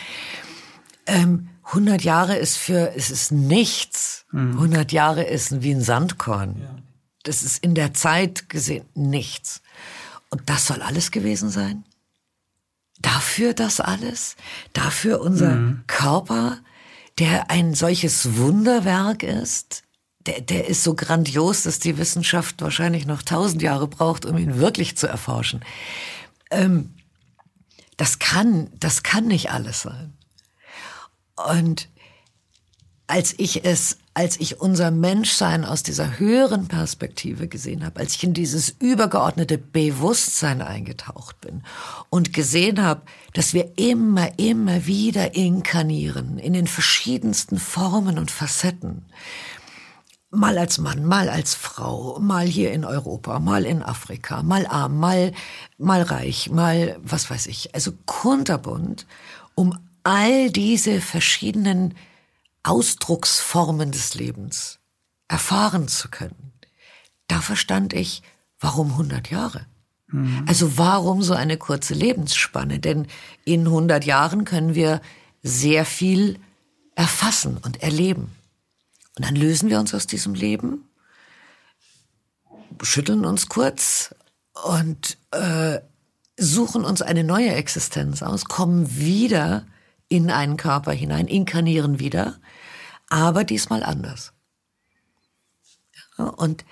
Ähm, 1.07 1.49
100 1.65 2.03
Jahre 2.03 2.37
ist 2.37 2.59
für, 2.59 2.95
es 2.95 3.11
ist 3.11 3.33
nichts. 3.33 4.27
Mhm. 4.31 4.53
100 4.53 4.93
Jahre 4.93 5.25
ist 5.25 5.63
wie 5.63 5.73
ein 5.73 5.81
Sandkorn. 5.81 6.61
Ja. 6.61 6.77
Das 7.23 7.43
ist 7.43 7.65
in 7.65 7.75
der 7.75 7.95
Zeit 7.95 8.51
gesehen 8.51 8.85
nichts. 8.95 9.63
Und 10.29 10.51
das 10.51 10.67
soll 10.67 10.83
alles 10.83 11.11
gewesen 11.11 11.49
sein? 11.49 11.85
Dafür 13.01 13.55
das 13.55 13.81
alles? 13.81 14.37
Dafür 14.75 15.21
unser 15.21 15.57
mhm. 15.57 15.85
Körper, 15.87 16.59
der 17.19 17.51
ein 17.51 17.75
solches 17.75 18.37
Wunderwerk 18.37 19.23
ist? 19.23 19.83
Der, 20.29 20.41
der 20.43 20.69
ist 20.69 20.85
so 20.85 20.95
grandios, 20.95 21.62
dass 21.62 21.79
die 21.79 21.97
Wissenschaft 21.97 22.61
wahrscheinlich 22.61 23.07
noch 23.07 23.23
tausend 23.23 23.62
Jahre 23.62 23.88
braucht, 23.88 24.27
um 24.27 24.37
ihn 24.37 24.59
wirklich 24.59 24.97
zu 24.97 25.07
erforschen. 25.07 25.64
Ähm, 26.51 26.95
das 27.97 28.19
kann, 28.19 28.71
das 28.79 29.03
kann 29.03 29.27
nicht 29.27 29.51
alles 29.51 29.83
sein. 29.83 30.12
Und 31.51 31.88
als 33.07 33.35
ich 33.38 33.64
es, 33.64 33.97
als 34.12 34.38
ich 34.38 34.61
unser 34.61 34.91
Menschsein 34.91 35.64
aus 35.64 35.83
dieser 35.83 36.19
höheren 36.19 36.69
Perspektive 36.69 37.49
gesehen 37.49 37.85
habe, 37.85 38.01
als 38.01 38.17
ich 38.17 38.25
in 38.25 38.35
dieses 38.35 38.69
übergeordnete 38.69 39.57
Bewusstsein 39.57 40.61
eingetaucht 40.61 41.41
bin 41.41 41.62
und 42.11 42.35
gesehen 42.35 42.83
habe, 42.83 43.03
dass 43.33 43.55
wir 43.55 43.79
immer, 43.79 44.38
immer 44.38 44.85
wieder 44.85 45.35
inkarnieren 45.35 46.38
in 46.38 46.53
den 46.53 46.67
verschiedensten 46.67 47.59
Formen 47.59 48.19
und 48.19 48.31
Facetten, 48.31 49.07
mal 50.31 50.59
als 50.59 50.79
Mann, 50.79 51.05
mal 51.05 51.29
als 51.29 51.55
Frau, 51.55 52.19
mal 52.21 52.47
hier 52.47 52.73
in 52.73 52.85
Europa, 52.85 53.38
mal 53.38 53.64
in 53.64 53.83
Afrika, 53.83 54.43
mal 54.43 54.67
arm, 54.67 54.99
mal, 54.99 55.33
mal 55.79 56.03
reich, 56.03 56.51
mal 56.51 56.99
was 57.03 57.31
weiß 57.31 57.47
ich. 57.47 57.75
Also 57.75 57.93
kunterbunt, 58.07 59.07
um 59.55 59.79
all 60.03 60.51
diese 60.51 61.01
verschiedenen 61.01 61.95
Ausdrucksformen 62.62 63.91
des 63.93 64.14
Lebens 64.14 64.79
erfahren 65.29 65.88
zu 65.88 66.09
können. 66.09 66.53
Da 67.27 67.41
verstand 67.41 67.93
ich, 67.93 68.23
warum 68.59 68.93
100 68.93 69.31
Jahre? 69.31 69.67
Mhm. 70.09 70.45
Also 70.47 70.79
warum 70.79 71.23
so 71.23 71.35
eine 71.35 71.57
kurze 71.57 71.95
Lebensspanne? 71.95 72.79
Denn 72.79 73.07
in 73.45 73.67
100 73.67 74.05
Jahren 74.05 74.45
können 74.45 74.75
wir 74.75 75.01
sehr 75.43 75.85
viel 75.85 76.38
erfassen 76.95 77.59
und 77.59 77.83
erleben. 77.83 78.33
Und 79.19 79.27
dann 79.27 79.35
lösen 79.35 79.69
wir 79.69 79.81
uns 79.81 79.93
aus 79.95 80.07
diesem 80.07 80.35
Leben, 80.35 80.85
schütteln 82.83 83.25
uns 83.25 83.49
kurz 83.49 84.15
und 84.65 85.19
äh, 85.33 85.81
suchen 86.37 86.85
uns 86.85 87.03
eine 87.03 87.25
neue 87.25 87.53
Existenz 87.53 88.23
aus, 88.23 88.45
kommen 88.45 88.97
wieder 88.97 89.67
in 90.09 90.31
einen 90.31 90.57
Körper 90.57 90.93
hinein, 90.93 91.27
inkarnieren 91.27 91.99
wieder, 91.99 92.39
aber 93.09 93.43
diesmal 93.43 93.83
anders. 93.83 94.33
Ja, 96.17 96.27
und 96.27 96.65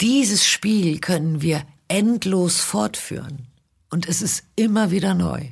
dieses 0.00 0.46
Spiel 0.46 1.00
können 1.00 1.42
wir 1.42 1.64
endlos 1.88 2.60
fortführen. 2.60 3.48
Und 3.90 4.08
es 4.08 4.22
ist 4.22 4.44
immer 4.54 4.92
wieder 4.92 5.14
neu. 5.14 5.48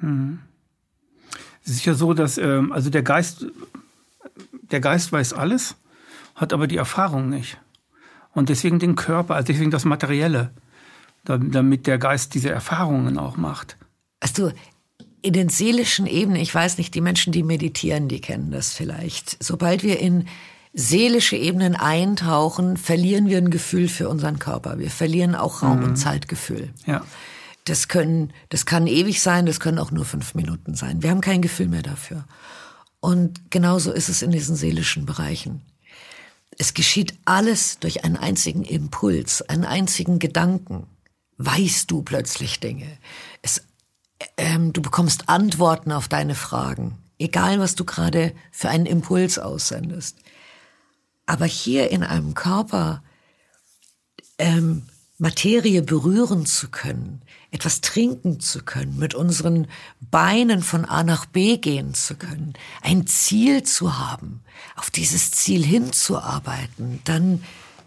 Hm. 0.00 0.40
Es 1.64 1.70
ist 1.70 1.84
ja 1.84 1.94
so, 1.94 2.14
dass 2.14 2.36
ähm, 2.36 2.72
also 2.72 2.90
der 2.90 3.02
Geist, 3.02 3.46
der 4.70 4.80
Geist 4.80 5.12
weiß 5.12 5.32
alles, 5.32 5.76
hat 6.34 6.52
aber 6.52 6.66
die 6.66 6.76
Erfahrung 6.76 7.28
nicht. 7.28 7.58
Und 8.32 8.48
deswegen 8.48 8.78
den 8.78 8.94
Körper, 8.94 9.34
also 9.34 9.46
deswegen 9.46 9.70
das 9.70 9.84
Materielle, 9.84 10.50
damit 11.24 11.86
der 11.86 11.98
Geist 11.98 12.34
diese 12.34 12.50
Erfahrungen 12.50 13.18
auch 13.18 13.36
macht. 13.36 13.76
Also 14.20 14.52
in 15.22 15.32
den 15.32 15.48
seelischen 15.48 16.06
Ebenen, 16.06 16.40
ich 16.40 16.54
weiß 16.54 16.78
nicht, 16.78 16.94
die 16.94 17.00
Menschen, 17.00 17.32
die 17.32 17.42
meditieren, 17.42 18.08
die 18.08 18.20
kennen 18.20 18.50
das 18.50 18.72
vielleicht. 18.72 19.42
Sobald 19.42 19.82
wir 19.82 19.98
in 19.98 20.28
seelische 20.72 21.36
Ebenen 21.36 21.74
eintauchen, 21.74 22.76
verlieren 22.76 23.26
wir 23.26 23.38
ein 23.38 23.50
Gefühl 23.50 23.88
für 23.88 24.08
unseren 24.08 24.38
Körper. 24.38 24.78
Wir 24.78 24.90
verlieren 24.90 25.34
auch 25.34 25.62
Raum- 25.62 25.78
mhm. 25.78 25.84
und 25.84 25.96
Zeitgefühl. 25.96 26.70
Ja. 26.86 27.02
Das 27.64 27.88
können, 27.88 28.32
das 28.48 28.64
kann 28.64 28.86
ewig 28.86 29.20
sein, 29.20 29.44
das 29.44 29.60
können 29.60 29.78
auch 29.78 29.90
nur 29.90 30.04
fünf 30.04 30.34
Minuten 30.34 30.74
sein. 30.74 31.02
Wir 31.02 31.10
haben 31.10 31.20
kein 31.20 31.42
Gefühl 31.42 31.68
mehr 31.68 31.82
dafür. 31.82 32.24
Und 33.00 33.50
genauso 33.50 33.92
ist 33.92 34.08
es 34.08 34.22
in 34.22 34.30
diesen 34.30 34.56
seelischen 34.56 35.06
Bereichen. 35.06 35.62
Es 36.58 36.74
geschieht 36.74 37.16
alles 37.24 37.78
durch 37.78 38.04
einen 38.04 38.16
einzigen 38.16 38.64
Impuls, 38.64 39.42
einen 39.42 39.64
einzigen 39.64 40.18
Gedanken. 40.18 40.88
Weißt 41.36 41.90
du 41.90 42.02
plötzlich 42.02 42.58
Dinge. 42.58 42.98
Es, 43.42 43.62
ähm, 44.36 44.72
du 44.72 44.82
bekommst 44.82 45.28
Antworten 45.28 45.92
auf 45.92 46.08
deine 46.08 46.34
Fragen, 46.34 46.98
egal 47.18 47.60
was 47.60 47.76
du 47.76 47.84
gerade 47.84 48.34
für 48.50 48.68
einen 48.68 48.86
Impuls 48.86 49.38
aussendest. 49.38 50.16
Aber 51.26 51.44
hier 51.46 51.90
in 51.92 52.02
einem 52.02 52.34
Körper 52.34 53.04
ähm, 54.38 54.86
Materie 55.20 55.82
berühren 55.82 56.46
zu 56.46 56.68
können, 56.68 57.22
etwas 57.50 57.80
trinken 57.80 58.38
zu 58.38 58.62
können, 58.62 58.96
mit 58.98 59.14
unseren 59.14 59.66
Beinen 60.00 60.62
von 60.62 60.84
A 60.84 61.02
nach 61.02 61.26
B 61.26 61.56
gehen 61.56 61.92
zu 61.92 62.14
können, 62.14 62.54
ein 62.82 63.08
Ziel 63.08 63.64
zu 63.64 63.98
haben, 63.98 64.44
auf 64.76 64.90
dieses 64.90 65.32
Ziel 65.32 65.64
hinzuarbeiten, 65.64 67.00
dann 67.02 67.42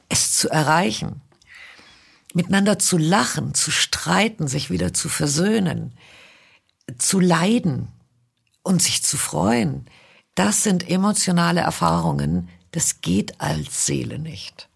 es 0.10 0.34
zu 0.34 0.50
erreichen, 0.50 1.22
miteinander 2.34 2.80
zu 2.80 2.98
lachen, 2.98 3.54
zu 3.54 3.72
streiten, 3.72 4.50
sich 4.50 4.70
wieder 4.70 4.94
zu 4.94 5.08
versöhnen, 5.08 5.94
zu 6.98 7.22
leiden 7.22 7.88
und 8.62 8.82
sich 8.82 9.04
zu 9.04 9.16
freuen, 9.16 9.86
das 10.36 10.64
sind 10.64 10.90
emotionale 10.90 11.62
Erfahrungen, 11.62 12.50
das 12.72 13.00
geht 13.00 13.40
als 13.40 13.86
Seele 13.86 14.20
nicht. 14.20 14.68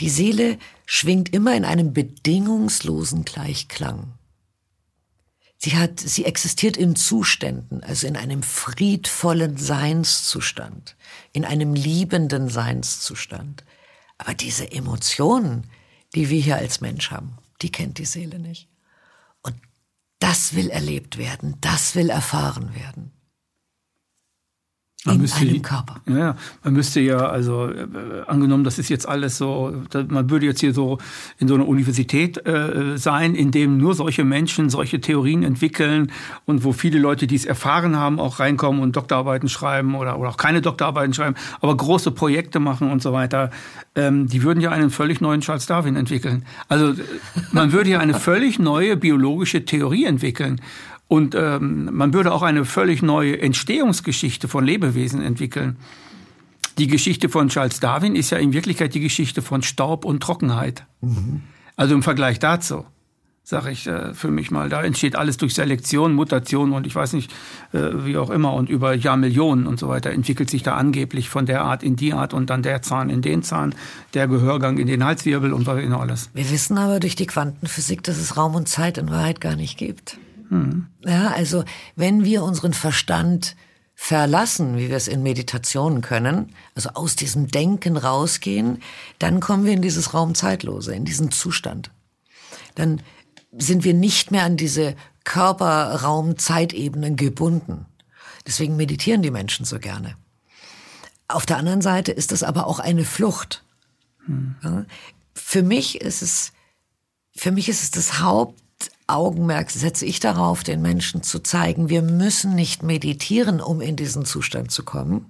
Die 0.00 0.10
Seele 0.10 0.58
schwingt 0.86 1.32
immer 1.32 1.54
in 1.54 1.64
einem 1.64 1.92
bedingungslosen 1.92 3.24
Gleichklang. 3.24 4.12
Sie 5.64 5.76
hat, 5.76 5.98
sie 5.98 6.26
existiert 6.26 6.76
in 6.76 6.94
Zuständen, 6.94 7.82
also 7.82 8.06
in 8.06 8.18
einem 8.18 8.42
friedvollen 8.42 9.56
Seinszustand, 9.56 10.94
in 11.32 11.46
einem 11.46 11.72
liebenden 11.72 12.50
Seinszustand. 12.50 13.64
Aber 14.18 14.34
diese 14.34 14.70
Emotionen, 14.70 15.70
die 16.14 16.28
wir 16.28 16.38
hier 16.38 16.56
als 16.56 16.82
Mensch 16.82 17.10
haben, 17.10 17.38
die 17.62 17.72
kennt 17.72 17.96
die 17.96 18.04
Seele 18.04 18.38
nicht. 18.38 18.68
Und 19.40 19.56
das 20.18 20.54
will 20.54 20.68
erlebt 20.68 21.16
werden, 21.16 21.56
das 21.62 21.94
will 21.94 22.10
erfahren 22.10 22.74
werden. 22.74 23.13
Man 25.04 25.16
in 25.16 25.22
müsste, 25.22 25.40
einem 25.40 25.60
Körper. 25.60 26.00
Ja, 26.06 26.34
man 26.62 26.72
müsste 26.72 27.00
ja, 27.00 27.18
also 27.18 27.68
äh, 27.68 27.86
angenommen, 28.26 28.64
das 28.64 28.78
ist 28.78 28.88
jetzt 28.88 29.06
alles 29.06 29.36
so, 29.36 29.74
man 30.08 30.30
würde 30.30 30.46
jetzt 30.46 30.60
hier 30.60 30.72
so 30.72 30.98
in 31.38 31.46
so 31.46 31.54
einer 31.54 31.68
Universität 31.68 32.46
äh, 32.46 32.96
sein, 32.96 33.34
in 33.34 33.50
dem 33.50 33.76
nur 33.76 33.94
solche 33.94 34.24
Menschen 34.24 34.70
solche 34.70 35.02
Theorien 35.02 35.42
entwickeln 35.42 36.10
und 36.46 36.64
wo 36.64 36.72
viele 36.72 36.98
Leute, 36.98 37.26
die 37.26 37.36
es 37.36 37.44
erfahren 37.44 37.96
haben, 37.96 38.18
auch 38.18 38.40
reinkommen 38.40 38.80
und 38.80 38.96
Doktorarbeiten 38.96 39.50
schreiben 39.50 39.94
oder, 39.94 40.18
oder 40.18 40.30
auch 40.30 40.38
keine 40.38 40.62
Doktorarbeiten 40.62 41.12
schreiben, 41.12 41.36
aber 41.60 41.76
große 41.76 42.10
Projekte 42.10 42.58
machen 42.58 42.90
und 42.90 43.02
so 43.02 43.12
weiter. 43.12 43.50
Ähm, 43.94 44.26
die 44.26 44.42
würden 44.42 44.60
ja 44.60 44.70
einen 44.70 44.88
völlig 44.88 45.20
neuen 45.20 45.42
Charles 45.42 45.66
Darwin 45.66 45.96
entwickeln. 45.96 46.46
Also 46.68 46.94
man 47.52 47.72
würde 47.72 47.90
ja 47.90 47.98
eine 47.98 48.14
völlig 48.14 48.58
neue 48.58 48.96
biologische 48.96 49.66
Theorie 49.66 50.06
entwickeln. 50.06 50.60
Und 51.08 51.34
ähm, 51.34 51.90
man 51.92 52.14
würde 52.14 52.32
auch 52.32 52.42
eine 52.42 52.64
völlig 52.64 53.02
neue 53.02 53.40
Entstehungsgeschichte 53.40 54.48
von 54.48 54.64
Lebewesen 54.64 55.22
entwickeln. 55.22 55.76
Die 56.78 56.88
Geschichte 56.88 57.28
von 57.28 57.48
Charles 57.48 57.78
Darwin 57.78 58.16
ist 58.16 58.30
ja 58.30 58.38
in 58.38 58.52
Wirklichkeit 58.52 58.94
die 58.94 59.00
Geschichte 59.00 59.42
von 59.42 59.62
Staub 59.62 60.04
und 60.04 60.22
Trockenheit. 60.22 60.86
Mhm. 61.00 61.42
Also 61.76 61.94
im 61.94 62.02
Vergleich 62.02 62.38
dazu, 62.38 62.84
sage 63.44 63.70
ich 63.70 63.86
äh, 63.86 64.14
für 64.14 64.30
mich 64.30 64.50
mal, 64.50 64.68
da 64.68 64.82
entsteht 64.82 65.14
alles 65.14 65.36
durch 65.36 65.54
Selektion, 65.54 66.14
Mutation 66.14 66.72
und 66.72 66.86
ich 66.86 66.94
weiß 66.94 67.12
nicht, 67.12 67.30
äh, 67.72 67.90
wie 68.04 68.16
auch 68.16 68.30
immer 68.30 68.54
und 68.54 68.68
über 68.68 68.94
Jahrmillionen 68.94 69.66
und 69.66 69.78
so 69.78 69.88
weiter 69.88 70.10
entwickelt 70.10 70.50
sich 70.50 70.62
da 70.62 70.74
angeblich 70.74 71.28
von 71.28 71.46
der 71.46 71.62
Art 71.62 71.82
in 71.82 71.94
die 71.94 72.12
Art 72.12 72.32
und 72.32 72.50
dann 72.50 72.62
der 72.62 72.82
Zahn 72.82 73.10
in 73.10 73.22
den 73.22 73.42
Zahn, 73.42 73.74
der 74.14 74.26
Gehörgang 74.26 74.78
in 74.78 74.86
den 74.86 75.04
Halswirbel 75.04 75.52
und 75.52 75.66
was 75.66 75.84
noch 75.84 76.00
alles. 76.00 76.30
Wir 76.32 76.50
wissen 76.50 76.78
aber 76.78 76.98
durch 76.98 77.16
die 77.16 77.26
Quantenphysik, 77.26 78.02
dass 78.02 78.16
es 78.16 78.36
Raum 78.36 78.54
und 78.54 78.68
Zeit 78.68 78.98
in 78.98 79.10
Wahrheit 79.10 79.40
gar 79.40 79.54
nicht 79.54 79.78
gibt. 79.78 80.18
Mhm. 80.54 80.86
Ja, 81.04 81.32
also 81.32 81.64
wenn 81.96 82.24
wir 82.24 82.42
unseren 82.42 82.72
Verstand 82.72 83.56
verlassen, 83.94 84.76
wie 84.76 84.88
wir 84.88 84.96
es 84.96 85.08
in 85.08 85.22
Meditationen 85.22 86.00
können, 86.00 86.54
also 86.74 86.90
aus 86.90 87.16
diesem 87.16 87.48
Denken 87.48 87.96
rausgehen, 87.96 88.82
dann 89.18 89.40
kommen 89.40 89.64
wir 89.64 89.72
in 89.72 89.82
dieses 89.82 90.14
Raumzeitlose, 90.14 90.94
in 90.94 91.04
diesen 91.04 91.30
Zustand. 91.30 91.90
Dann 92.74 93.02
sind 93.56 93.84
wir 93.84 93.94
nicht 93.94 94.30
mehr 94.30 94.44
an 94.44 94.56
diese 94.56 94.96
Körper-Raum-Zeitebenen 95.24 97.16
gebunden. 97.16 97.86
Deswegen 98.46 98.76
meditieren 98.76 99.22
die 99.22 99.30
Menschen 99.30 99.64
so 99.64 99.78
gerne. 99.78 100.16
Auf 101.28 101.46
der 101.46 101.56
anderen 101.56 101.80
Seite 101.80 102.12
ist 102.12 102.30
es 102.32 102.42
aber 102.42 102.66
auch 102.66 102.78
eine 102.78 103.04
Flucht. 103.04 103.64
Hm. 104.26 104.86
Für 105.34 105.62
mich 105.62 106.00
ist 106.00 106.20
es, 106.20 106.52
für 107.34 107.52
mich 107.52 107.68
ist 107.68 107.82
es 107.82 107.90
das 107.90 108.20
Haupt 108.20 108.63
Augenmerk 109.06 109.70
setze 109.70 110.06
ich 110.06 110.20
darauf, 110.20 110.62
den 110.62 110.80
Menschen 110.80 111.22
zu 111.22 111.40
zeigen, 111.40 111.88
wir 111.88 112.02
müssen 112.02 112.54
nicht 112.54 112.82
meditieren, 112.82 113.60
um 113.60 113.80
in 113.80 113.96
diesen 113.96 114.24
Zustand 114.24 114.70
zu 114.70 114.82
kommen, 114.82 115.26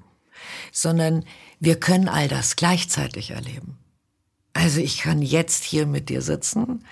sondern 0.73 1.25
wir 1.61 1.81
können 1.81 2.09
all 2.09 2.29
das 2.29 2.57
gleichzeitig 2.57 3.33
erleben. 3.33 3.79
Also 4.53 4.81
ich 4.81 4.99
kann 4.99 5.23
jetzt 5.23 5.65
hier 5.65 5.87
mit 5.87 6.09
dir 6.09 6.23
sitzen, 6.23 6.85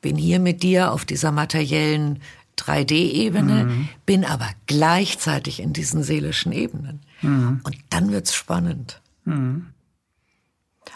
bin 0.00 0.16
hier 0.16 0.40
mit 0.40 0.62
dir 0.62 0.92
auf 0.92 1.04
dieser 1.04 1.32
materiellen 1.32 2.20
3D-Ebene, 2.56 3.64
mhm. 3.64 3.88
bin 4.06 4.24
aber 4.24 4.48
gleichzeitig 4.66 5.60
in 5.60 5.72
diesen 5.72 6.02
seelischen 6.02 6.52
Ebenen. 6.52 7.00
Mhm. 7.22 7.60
Und 7.62 7.76
dann 7.90 8.10
wird's 8.10 8.34
spannend. 8.34 9.00
Mhm. 9.24 9.66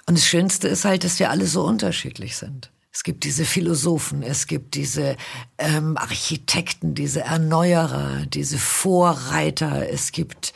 Und 0.06 0.18
das 0.18 0.26
Schönste 0.26 0.68
ist 0.68 0.84
halt, 0.84 1.04
dass 1.04 1.18
wir 1.18 1.30
alle 1.30 1.46
so 1.46 1.64
unterschiedlich 1.64 2.36
sind. 2.36 2.70
Es 2.94 3.02
gibt 3.02 3.24
diese 3.24 3.44
Philosophen, 3.44 4.22
es 4.22 4.46
gibt 4.46 4.76
diese 4.76 5.16
ähm, 5.58 5.96
Architekten, 5.96 6.94
diese 6.94 7.22
Erneuerer, 7.22 8.24
diese 8.26 8.56
Vorreiter. 8.56 9.90
Es 9.90 10.12
gibt 10.12 10.54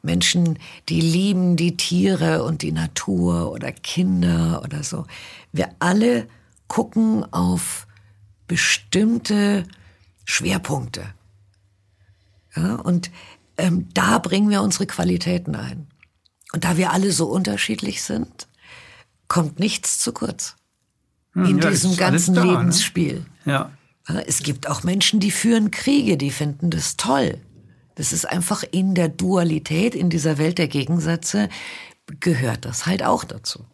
Menschen, 0.00 0.60
die 0.88 1.00
lieben 1.00 1.56
die 1.56 1.76
Tiere 1.76 2.44
und 2.44 2.62
die 2.62 2.70
Natur 2.70 3.50
oder 3.50 3.72
Kinder 3.72 4.62
oder 4.64 4.84
so. 4.84 5.04
Wir 5.50 5.74
alle 5.80 6.28
gucken 6.68 7.24
auf 7.32 7.88
bestimmte 8.46 9.64
Schwerpunkte. 10.24 11.12
Ja, 12.54 12.76
und 12.76 13.10
ähm, 13.58 13.88
da 13.94 14.18
bringen 14.18 14.48
wir 14.48 14.62
unsere 14.62 14.86
Qualitäten 14.86 15.56
ein. 15.56 15.88
Und 16.52 16.62
da 16.62 16.76
wir 16.76 16.92
alle 16.92 17.10
so 17.10 17.26
unterschiedlich 17.26 18.04
sind, 18.04 18.46
kommt 19.26 19.58
nichts 19.58 19.98
zu 19.98 20.12
kurz. 20.12 20.54
Hm, 21.32 21.44
in 21.44 21.58
ja, 21.58 21.70
diesem 21.70 21.96
ganzen 21.96 22.34
da, 22.34 22.44
ne? 22.44 22.52
Lebensspiel. 22.52 23.24
Ne? 23.44 23.52
Ja. 23.52 23.70
Es 24.26 24.42
gibt 24.42 24.68
auch 24.68 24.82
Menschen, 24.82 25.20
die 25.20 25.30
führen 25.30 25.70
Kriege, 25.70 26.16
die 26.16 26.30
finden 26.30 26.70
das 26.70 26.96
toll. 26.96 27.38
Das 27.94 28.12
ist 28.12 28.28
einfach 28.28 28.64
in 28.70 28.94
der 28.94 29.08
Dualität, 29.08 29.94
in 29.94 30.10
dieser 30.10 30.38
Welt 30.38 30.58
der 30.58 30.68
Gegensätze, 30.68 31.48
gehört 32.18 32.64
das 32.64 32.86
halt 32.86 33.04
auch 33.04 33.24
dazu. 33.24 33.64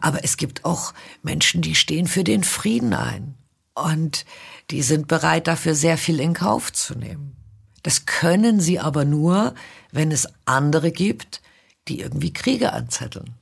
Aber 0.00 0.24
es 0.24 0.36
gibt 0.36 0.64
auch 0.64 0.92
Menschen, 1.22 1.62
die 1.62 1.74
stehen 1.74 2.06
für 2.06 2.24
den 2.24 2.44
Frieden 2.44 2.92
ein. 2.92 3.34
Und 3.74 4.26
die 4.70 4.82
sind 4.82 5.08
bereit, 5.08 5.46
dafür 5.46 5.74
sehr 5.74 5.96
viel 5.96 6.20
in 6.20 6.34
Kauf 6.34 6.72
zu 6.72 6.94
nehmen. 6.94 7.36
Das 7.82 8.04
können 8.04 8.60
sie 8.60 8.78
aber 8.78 9.04
nur, 9.04 9.54
wenn 9.90 10.10
es 10.10 10.28
andere 10.44 10.92
gibt, 10.92 11.40
die 11.88 12.00
irgendwie 12.00 12.32
Kriege 12.32 12.72
anzetteln. 12.72 13.34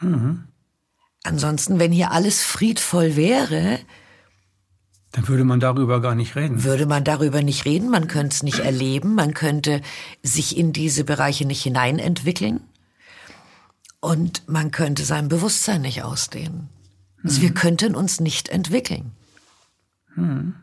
Mhm. 0.00 0.44
Ansonsten, 1.24 1.78
wenn 1.78 1.92
hier 1.92 2.12
alles 2.12 2.42
friedvoll 2.42 3.16
wäre, 3.16 3.78
dann 5.12 5.26
würde 5.26 5.44
man 5.44 5.58
darüber 5.58 6.00
gar 6.00 6.14
nicht 6.14 6.36
reden. 6.36 6.62
Würde 6.62 6.86
man 6.86 7.02
darüber 7.02 7.42
nicht 7.42 7.64
reden, 7.64 7.90
man 7.90 8.06
könnte 8.06 8.34
es 8.34 8.42
nicht 8.42 8.60
erleben, 8.60 9.14
man 9.14 9.34
könnte 9.34 9.82
sich 10.22 10.56
in 10.56 10.72
diese 10.72 11.04
Bereiche 11.04 11.46
nicht 11.46 11.62
hineinentwickeln 11.62 12.60
und 13.98 14.48
man 14.48 14.70
könnte 14.70 15.04
sein 15.04 15.28
Bewusstsein 15.28 15.82
nicht 15.82 16.04
ausdehnen. 16.04 16.68
Also 17.24 17.38
mhm. 17.38 17.42
wir 17.42 17.54
könnten 17.54 17.94
uns 17.94 18.20
nicht 18.20 18.48
entwickeln. 18.48 19.12
Mhm. 20.14 20.54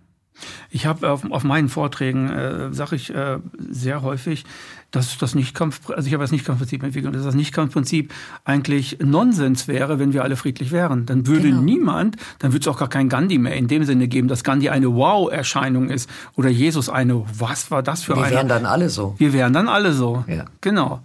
Ich 0.70 0.86
habe 0.86 1.10
auf, 1.10 1.30
auf, 1.30 1.44
meinen 1.44 1.68
Vorträgen, 1.68 2.30
äh, 2.30 2.74
sage 2.74 2.96
ich 2.96 3.14
äh, 3.14 3.40
sehr 3.58 4.02
häufig, 4.02 4.46
dass 4.92 5.18
das 5.18 5.36
Nichtkampf, 5.36 5.90
also 5.90 6.08
ich 6.08 6.14
habe 6.14 6.24
das 6.24 6.32
Nichtkampfprinzip 6.32 6.82
entwickelt, 6.82 7.14
dass 7.14 7.24
das 7.24 7.36
Nichtkampfprinzip 7.36 8.14
eigentlich 8.46 9.00
Nonsens 9.04 9.68
wäre, 9.68 10.00
wenn 10.00 10.14
wir 10.14 10.24
alle 10.24 10.38
friedlich 10.38 10.72
wären. 10.72 11.06
Dann 11.06 11.28
würde 11.28 11.50
genau. 11.50 11.62
niemand, 11.62 12.16
dann 12.40 12.54
würde 12.54 12.62
es 12.62 12.68
auch 12.68 12.80
gar 12.80 12.88
kein 12.88 13.10
Gandhi 13.10 13.38
mehr 13.38 13.56
in 13.56 13.68
dem 13.68 13.84
Sinne 13.84 14.08
geben, 14.08 14.28
dass 14.28 14.44
Gandhi 14.44 14.70
eine 14.70 14.94
Wow-Erscheinung 14.94 15.90
ist 15.90 16.10
oder 16.36 16.50
Jesus 16.50 16.90
eine, 16.90 17.26
was 17.38 17.70
war 17.70 17.84
das 17.84 18.04
für 18.04 18.16
eine? 18.16 18.26
Wir 18.26 18.32
wären 18.32 18.48
dann 18.48 18.66
alle 18.66 18.90
so. 18.90 19.16
Wir 19.18 19.34
wären 19.34 19.52
dann 19.52 19.68
alle 19.68 19.92
so. 19.92 20.24
Ja. 20.28 20.46
Genau. 20.62 21.02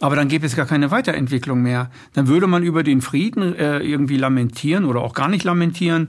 Aber 0.00 0.16
dann 0.16 0.28
gäbe 0.28 0.46
es 0.46 0.56
gar 0.56 0.66
keine 0.66 0.90
Weiterentwicklung 0.90 1.62
mehr. 1.62 1.90
Dann 2.12 2.28
würde 2.28 2.46
man 2.46 2.62
über 2.62 2.82
den 2.82 3.00
Frieden 3.00 3.54
äh, 3.54 3.78
irgendwie 3.78 4.16
lamentieren 4.16 4.84
oder 4.84 5.00
auch 5.00 5.14
gar 5.14 5.28
nicht 5.28 5.44
lamentieren. 5.44 6.08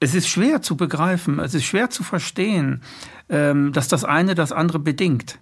Es 0.00 0.14
ist 0.14 0.28
schwer 0.28 0.60
zu 0.60 0.76
begreifen, 0.76 1.38
es 1.38 1.54
ist 1.54 1.64
schwer 1.64 1.88
zu 1.88 2.02
verstehen, 2.02 2.82
ähm, 3.30 3.72
dass 3.72 3.88
das 3.88 4.04
eine 4.04 4.34
das 4.34 4.52
andere 4.52 4.78
bedingt. 4.78 5.38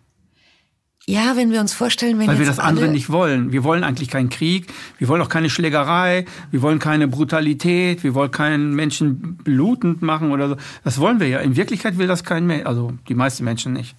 Ja, 1.06 1.36
wenn 1.36 1.50
wir 1.50 1.60
uns 1.60 1.72
vorstellen, 1.72 2.18
wenn 2.18 2.28
Weil 2.28 2.38
wir 2.38 2.46
das 2.46 2.60
andere 2.60 2.86
nicht 2.86 3.10
wollen. 3.10 3.50
Wir 3.50 3.64
wollen 3.64 3.82
eigentlich 3.82 4.08
keinen 4.08 4.30
Krieg, 4.30 4.72
wir 4.98 5.08
wollen 5.08 5.20
auch 5.20 5.28
keine 5.28 5.50
Schlägerei, 5.50 6.26
wir 6.52 6.62
wollen 6.62 6.78
keine 6.78 7.08
Brutalität, 7.08 8.04
wir 8.04 8.14
wollen 8.14 8.30
keinen 8.30 8.74
Menschen 8.74 9.36
blutend 9.38 10.02
machen 10.02 10.30
oder 10.30 10.50
so. 10.50 10.56
Das 10.84 10.98
wollen 10.98 11.18
wir 11.18 11.26
ja. 11.26 11.40
In 11.40 11.56
Wirklichkeit 11.56 11.98
will 11.98 12.06
das 12.06 12.22
kein 12.22 12.46
Mensch, 12.46 12.66
also 12.66 12.92
die 13.08 13.14
meisten 13.14 13.42
Menschen 13.44 13.72
nicht. 13.72 13.96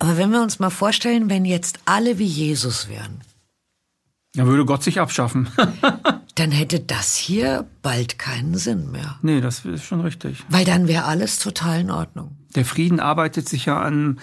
Aber 0.00 0.16
wenn 0.16 0.32
wir 0.32 0.42
uns 0.42 0.58
mal 0.58 0.70
vorstellen, 0.70 1.30
wenn 1.30 1.44
jetzt 1.44 1.78
alle 1.84 2.18
wie 2.18 2.24
Jesus 2.24 2.88
wären. 2.88 3.20
Dann 4.34 4.46
würde 4.46 4.64
Gott 4.64 4.82
sich 4.82 5.00
abschaffen. 5.00 5.48
dann 6.34 6.50
hätte 6.50 6.80
das 6.80 7.16
hier 7.16 7.66
bald 7.82 8.18
keinen 8.18 8.56
Sinn 8.56 8.90
mehr. 8.90 9.18
Nee, 9.22 9.40
das 9.40 9.64
ist 9.64 9.84
schon 9.84 10.00
richtig. 10.00 10.44
Weil 10.48 10.64
dann 10.64 10.88
wäre 10.88 11.04
alles 11.04 11.38
total 11.38 11.80
in 11.80 11.90
Ordnung. 11.90 12.36
Der 12.54 12.64
Frieden 12.64 12.98
arbeitet 12.98 13.48
sich 13.48 13.66
ja 13.66 13.80
an, 13.80 14.18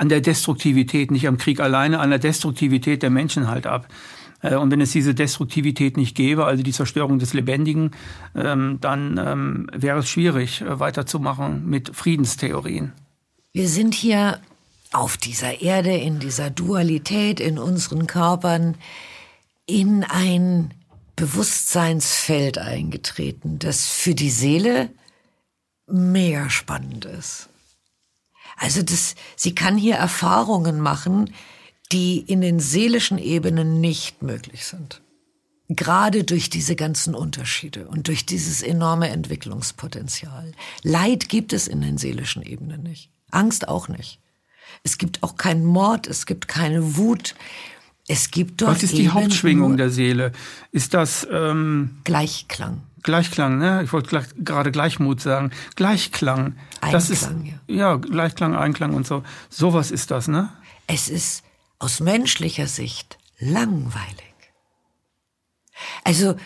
an 0.00 0.08
der 0.08 0.22
Destruktivität, 0.22 1.10
nicht 1.10 1.28
am 1.28 1.36
Krieg 1.36 1.60
alleine, 1.60 2.00
an 2.00 2.08
der 2.08 2.18
Destruktivität 2.18 3.02
der 3.02 3.10
Menschen 3.10 3.48
halt 3.48 3.66
ab. 3.66 3.86
Äh, 4.40 4.56
und 4.56 4.70
wenn 4.70 4.80
es 4.80 4.92
diese 4.92 5.14
Destruktivität 5.14 5.98
nicht 5.98 6.16
gäbe, 6.16 6.46
also 6.46 6.62
die 6.62 6.72
Zerstörung 6.72 7.18
des 7.18 7.34
Lebendigen, 7.34 7.90
ähm, 8.34 8.78
dann 8.80 9.18
ähm, 9.22 9.70
wäre 9.74 9.98
es 9.98 10.08
schwierig, 10.08 10.62
äh, 10.62 10.80
weiterzumachen 10.80 11.68
mit 11.68 11.94
Friedenstheorien. 11.94 12.92
Wir 13.52 13.68
sind 13.68 13.92
hier 13.92 14.40
auf 14.90 15.18
dieser 15.18 15.60
Erde, 15.60 15.94
in 15.94 16.18
dieser 16.18 16.48
Dualität, 16.48 17.38
in 17.38 17.58
unseren 17.58 18.06
Körpern, 18.06 18.76
in 19.66 20.02
ein 20.04 20.72
Bewusstseinsfeld 21.14 22.56
eingetreten, 22.56 23.58
das 23.58 23.86
für 23.86 24.14
die 24.14 24.30
Seele 24.30 24.88
mega 25.86 26.48
spannend 26.48 27.04
ist. 27.04 27.49
Also 28.60 28.82
das, 28.82 29.14
sie 29.36 29.54
kann 29.54 29.78
hier 29.78 29.94
Erfahrungen 29.94 30.80
machen, 30.80 31.32
die 31.92 32.18
in 32.18 32.42
den 32.42 32.60
seelischen 32.60 33.16
Ebenen 33.16 33.80
nicht 33.80 34.22
möglich 34.22 34.66
sind. 34.66 35.00
Gerade 35.68 36.24
durch 36.24 36.50
diese 36.50 36.76
ganzen 36.76 37.14
Unterschiede 37.14 37.88
und 37.88 38.08
durch 38.08 38.26
dieses 38.26 38.60
enorme 38.60 39.08
Entwicklungspotenzial. 39.08 40.52
Leid 40.82 41.30
gibt 41.30 41.54
es 41.54 41.68
in 41.68 41.80
den 41.80 41.96
seelischen 41.96 42.42
Ebenen 42.42 42.82
nicht. 42.82 43.10
Angst 43.30 43.66
auch 43.66 43.88
nicht. 43.88 44.20
Es 44.82 44.98
gibt 44.98 45.22
auch 45.22 45.36
keinen 45.36 45.64
Mord, 45.64 46.06
es 46.06 46.26
gibt 46.26 46.46
keine 46.46 46.96
Wut. 46.96 47.34
Es 48.08 48.30
gibt 48.30 48.60
dort 48.60 48.72
Was 48.72 48.82
ist 48.82 48.98
die 48.98 49.08
Hauptschwingung 49.08 49.78
der 49.78 49.88
Seele? 49.88 50.32
Ist 50.70 50.92
das 50.92 51.26
ähm, 51.30 52.00
Gleichklang? 52.04 52.82
Gleichklang, 53.02 53.58
ne? 53.58 53.82
Ich 53.82 53.92
wollte 53.92 54.08
gleich, 54.08 54.26
gerade 54.36 54.70
Gleichmut 54.70 55.20
sagen. 55.20 55.50
Gleichklang. 55.76 56.56
Einklang, 56.80 56.92
das 56.92 57.10
ist, 57.10 57.30
ja. 57.66 57.74
ja, 57.74 57.96
Gleichklang, 57.96 58.54
Einklang 58.54 58.94
und 58.94 59.06
so. 59.06 59.22
Sowas 59.48 59.90
ist 59.90 60.10
das, 60.10 60.28
ne? 60.28 60.50
Es 60.86 61.08
ist 61.08 61.44
aus 61.78 62.00
menschlicher 62.00 62.66
Sicht 62.66 63.18
langweilig. 63.38 64.34
Also, 66.04 66.36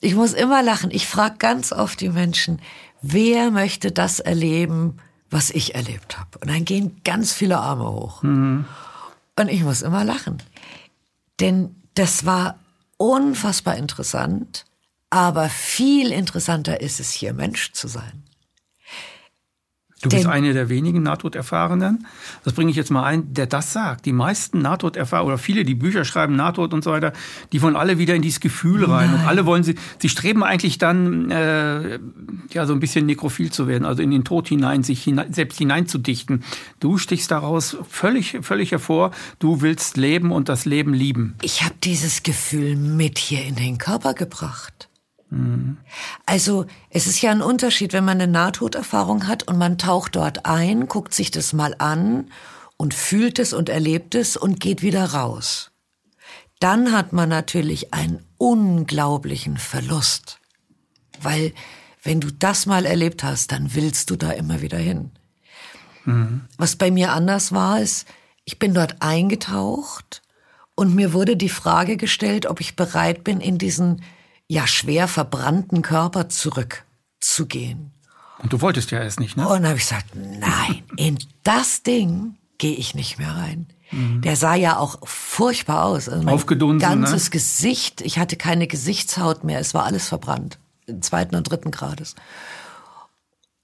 ich 0.00 0.14
muss 0.14 0.32
immer 0.32 0.62
lachen. 0.62 0.90
Ich 0.90 1.06
frage 1.06 1.36
ganz 1.38 1.72
oft 1.72 2.00
die 2.00 2.10
Menschen, 2.10 2.60
wer 3.02 3.50
möchte 3.50 3.90
das 3.90 4.20
erleben, 4.20 4.98
was 5.30 5.50
ich 5.50 5.74
erlebt 5.74 6.18
habe. 6.18 6.38
Und 6.38 6.48
dann 6.48 6.64
gehen 6.64 7.00
ganz 7.04 7.32
viele 7.32 7.58
Arme 7.58 7.90
hoch. 7.90 8.22
Mhm. 8.22 8.64
Und 9.36 9.48
ich 9.48 9.62
muss 9.62 9.82
immer 9.82 10.04
lachen. 10.04 10.42
Denn 11.40 11.74
das 11.94 12.24
war 12.24 12.58
unfassbar 12.96 13.76
interessant, 13.76 14.64
aber 15.10 15.48
viel 15.48 16.12
interessanter 16.12 16.80
ist 16.80 17.00
es 17.00 17.10
hier, 17.10 17.32
Mensch 17.32 17.72
zu 17.72 17.88
sein. 17.88 18.24
Du 20.00 20.10
bist 20.10 20.26
eine 20.26 20.52
der 20.52 20.68
wenigen 20.68 21.02
Nahtoderfahrenen. 21.02 22.06
Das 22.44 22.52
bringe 22.52 22.70
ich 22.70 22.76
jetzt 22.76 22.90
mal 22.90 23.02
ein, 23.02 23.34
der 23.34 23.46
das 23.46 23.72
sagt. 23.72 24.06
Die 24.06 24.12
meisten 24.12 24.62
Nahtoderfahrenen 24.62 25.32
oder 25.32 25.38
viele, 25.38 25.64
die 25.64 25.74
Bücher 25.74 26.04
schreiben, 26.04 26.36
Nahtod 26.36 26.72
und 26.72 26.84
so 26.84 26.92
weiter, 26.92 27.12
die 27.50 27.60
wollen 27.62 27.74
alle 27.74 27.98
wieder 27.98 28.14
in 28.14 28.22
dieses 28.22 28.38
Gefühl 28.38 28.84
rein. 28.84 29.10
Nein. 29.10 29.20
Und 29.20 29.26
alle 29.26 29.44
wollen 29.44 29.64
sie, 29.64 29.74
sie 29.98 30.08
streben 30.08 30.44
eigentlich 30.44 30.78
dann, 30.78 31.32
äh, 31.32 31.98
ja, 32.52 32.66
so 32.66 32.74
ein 32.74 32.80
bisschen 32.80 33.06
nekrophil 33.06 33.50
zu 33.50 33.66
werden, 33.66 33.84
also 33.84 34.00
in 34.00 34.12
den 34.12 34.22
Tod 34.22 34.46
hinein, 34.46 34.84
sich 34.84 35.02
hinein, 35.02 35.32
selbst 35.32 35.58
hineinzudichten. 35.58 36.44
Du 36.78 36.96
stichst 36.98 37.32
daraus 37.32 37.76
völlig, 37.90 38.38
völlig 38.42 38.70
hervor. 38.70 39.10
Du 39.40 39.62
willst 39.62 39.96
leben 39.96 40.30
und 40.30 40.48
das 40.48 40.64
Leben 40.64 40.94
lieben. 40.94 41.34
Ich 41.42 41.64
habe 41.64 41.74
dieses 41.82 42.22
Gefühl 42.22 42.76
mit 42.76 43.18
hier 43.18 43.44
in 43.44 43.56
den 43.56 43.78
Körper 43.78 44.14
gebracht. 44.14 44.87
Also 46.24 46.66
es 46.90 47.06
ist 47.06 47.20
ja 47.20 47.30
ein 47.30 47.42
Unterschied, 47.42 47.92
wenn 47.92 48.04
man 48.04 48.20
eine 48.20 48.30
Nahtoderfahrung 48.30 49.26
hat 49.26 49.42
und 49.42 49.58
man 49.58 49.76
taucht 49.76 50.16
dort 50.16 50.46
ein, 50.46 50.88
guckt 50.88 51.12
sich 51.12 51.30
das 51.30 51.52
mal 51.52 51.74
an 51.78 52.30
und 52.76 52.94
fühlt 52.94 53.38
es 53.38 53.52
und 53.52 53.68
erlebt 53.68 54.14
es 54.14 54.36
und 54.36 54.60
geht 54.60 54.82
wieder 54.82 55.04
raus. 55.04 55.70
Dann 56.60 56.92
hat 56.92 57.12
man 57.12 57.28
natürlich 57.28 57.92
einen 57.92 58.24
unglaublichen 58.38 59.58
Verlust, 59.58 60.40
weil 61.20 61.52
wenn 62.02 62.20
du 62.20 62.30
das 62.30 62.66
mal 62.66 62.86
erlebt 62.86 63.22
hast, 63.22 63.52
dann 63.52 63.74
willst 63.74 64.10
du 64.10 64.16
da 64.16 64.30
immer 64.30 64.62
wieder 64.62 64.78
hin. 64.78 65.10
Mhm. 66.04 66.42
Was 66.56 66.76
bei 66.76 66.90
mir 66.90 67.12
anders 67.12 67.52
war, 67.52 67.80
ist, 67.80 68.06
ich 68.44 68.58
bin 68.58 68.72
dort 68.72 69.02
eingetaucht 69.02 70.22
und 70.74 70.94
mir 70.94 71.12
wurde 71.12 71.36
die 71.36 71.50
Frage 71.50 71.96
gestellt, 71.96 72.46
ob 72.46 72.60
ich 72.60 72.76
bereit 72.76 73.24
bin, 73.24 73.40
in 73.40 73.58
diesen 73.58 74.02
ja 74.48 74.66
schwer 74.66 75.06
verbrannten 75.06 75.82
Körper 75.82 76.28
zurückzugehen. 76.28 77.92
Und 78.38 78.52
du 78.52 78.60
wolltest 78.60 78.90
ja 78.90 79.00
erst 79.02 79.20
nicht, 79.20 79.36
ne? 79.36 79.46
Und 79.46 79.62
dann 79.62 79.68
habe 79.68 79.78
ich 79.78 79.88
gesagt, 79.88 80.14
nein, 80.14 80.82
in 80.96 81.18
das 81.42 81.82
Ding 81.82 82.36
gehe 82.56 82.74
ich 82.74 82.94
nicht 82.94 83.18
mehr 83.18 83.34
rein. 83.36 83.66
Mhm. 83.90 84.22
Der 84.22 84.36
sah 84.36 84.54
ja 84.54 84.78
auch 84.78 84.98
furchtbar 85.06 85.84
aus. 85.84 86.08
Also 86.08 86.22
mein 86.22 86.34
Aufgedunsen, 86.34 86.88
ne? 86.88 86.96
ganzes 86.96 87.24
ne? 87.24 87.30
Gesicht, 87.30 88.00
ich 88.00 88.18
hatte 88.18 88.36
keine 88.36 88.66
Gesichtshaut 88.66 89.44
mehr, 89.44 89.60
es 89.60 89.74
war 89.74 89.84
alles 89.84 90.08
verbrannt, 90.08 90.58
zweiten 91.00 91.36
und 91.36 91.44
dritten 91.44 91.70
Grades. 91.70 92.14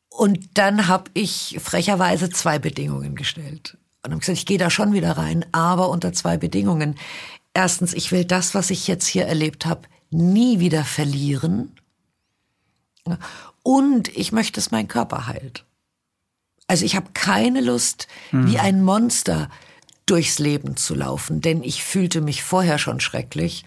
Und 0.08 0.38
dann 0.54 0.86
habe 0.86 1.10
ich 1.14 1.58
frecherweise 1.62 2.30
zwei 2.30 2.58
Bedingungen 2.58 3.16
gestellt. 3.16 3.76
Und 4.02 4.12
habe 4.12 4.20
gesagt, 4.20 4.38
ich 4.38 4.46
gehe 4.46 4.58
da 4.58 4.70
schon 4.70 4.92
wieder 4.92 5.16
rein, 5.16 5.44
aber 5.52 5.88
unter 5.88 6.12
zwei 6.12 6.36
Bedingungen. 6.36 6.96
Erstens, 7.52 7.94
ich 7.94 8.12
will 8.12 8.24
das, 8.24 8.54
was 8.54 8.70
ich 8.70 8.86
jetzt 8.86 9.06
hier 9.06 9.26
erlebt 9.26 9.66
habe, 9.66 9.82
nie 10.14 10.60
wieder 10.60 10.84
verlieren. 10.84 11.72
Und 13.62 14.08
ich 14.16 14.32
möchte, 14.32 14.54
dass 14.54 14.70
mein 14.70 14.88
Körper 14.88 15.26
heilt. 15.26 15.64
Also 16.66 16.84
ich 16.84 16.96
habe 16.96 17.10
keine 17.12 17.60
Lust, 17.60 18.08
mhm. 18.30 18.50
wie 18.50 18.58
ein 18.58 18.82
Monster 18.82 19.50
durchs 20.06 20.38
Leben 20.38 20.76
zu 20.76 20.94
laufen, 20.94 21.40
denn 21.40 21.62
ich 21.62 21.84
fühlte 21.84 22.20
mich 22.20 22.42
vorher 22.42 22.78
schon 22.78 23.00
schrecklich 23.00 23.64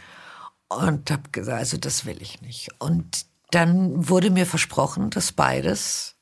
und 0.68 1.10
habe 1.12 1.30
gesagt, 1.32 1.58
also 1.58 1.78
das 1.78 2.06
will 2.06 2.22
ich 2.22 2.42
nicht. 2.42 2.70
Und 2.80 3.26
dann 3.52 4.10
wurde 4.10 4.30
mir 4.30 4.46
versprochen, 4.46 5.10
dass 5.10 5.32
beides 5.32 6.16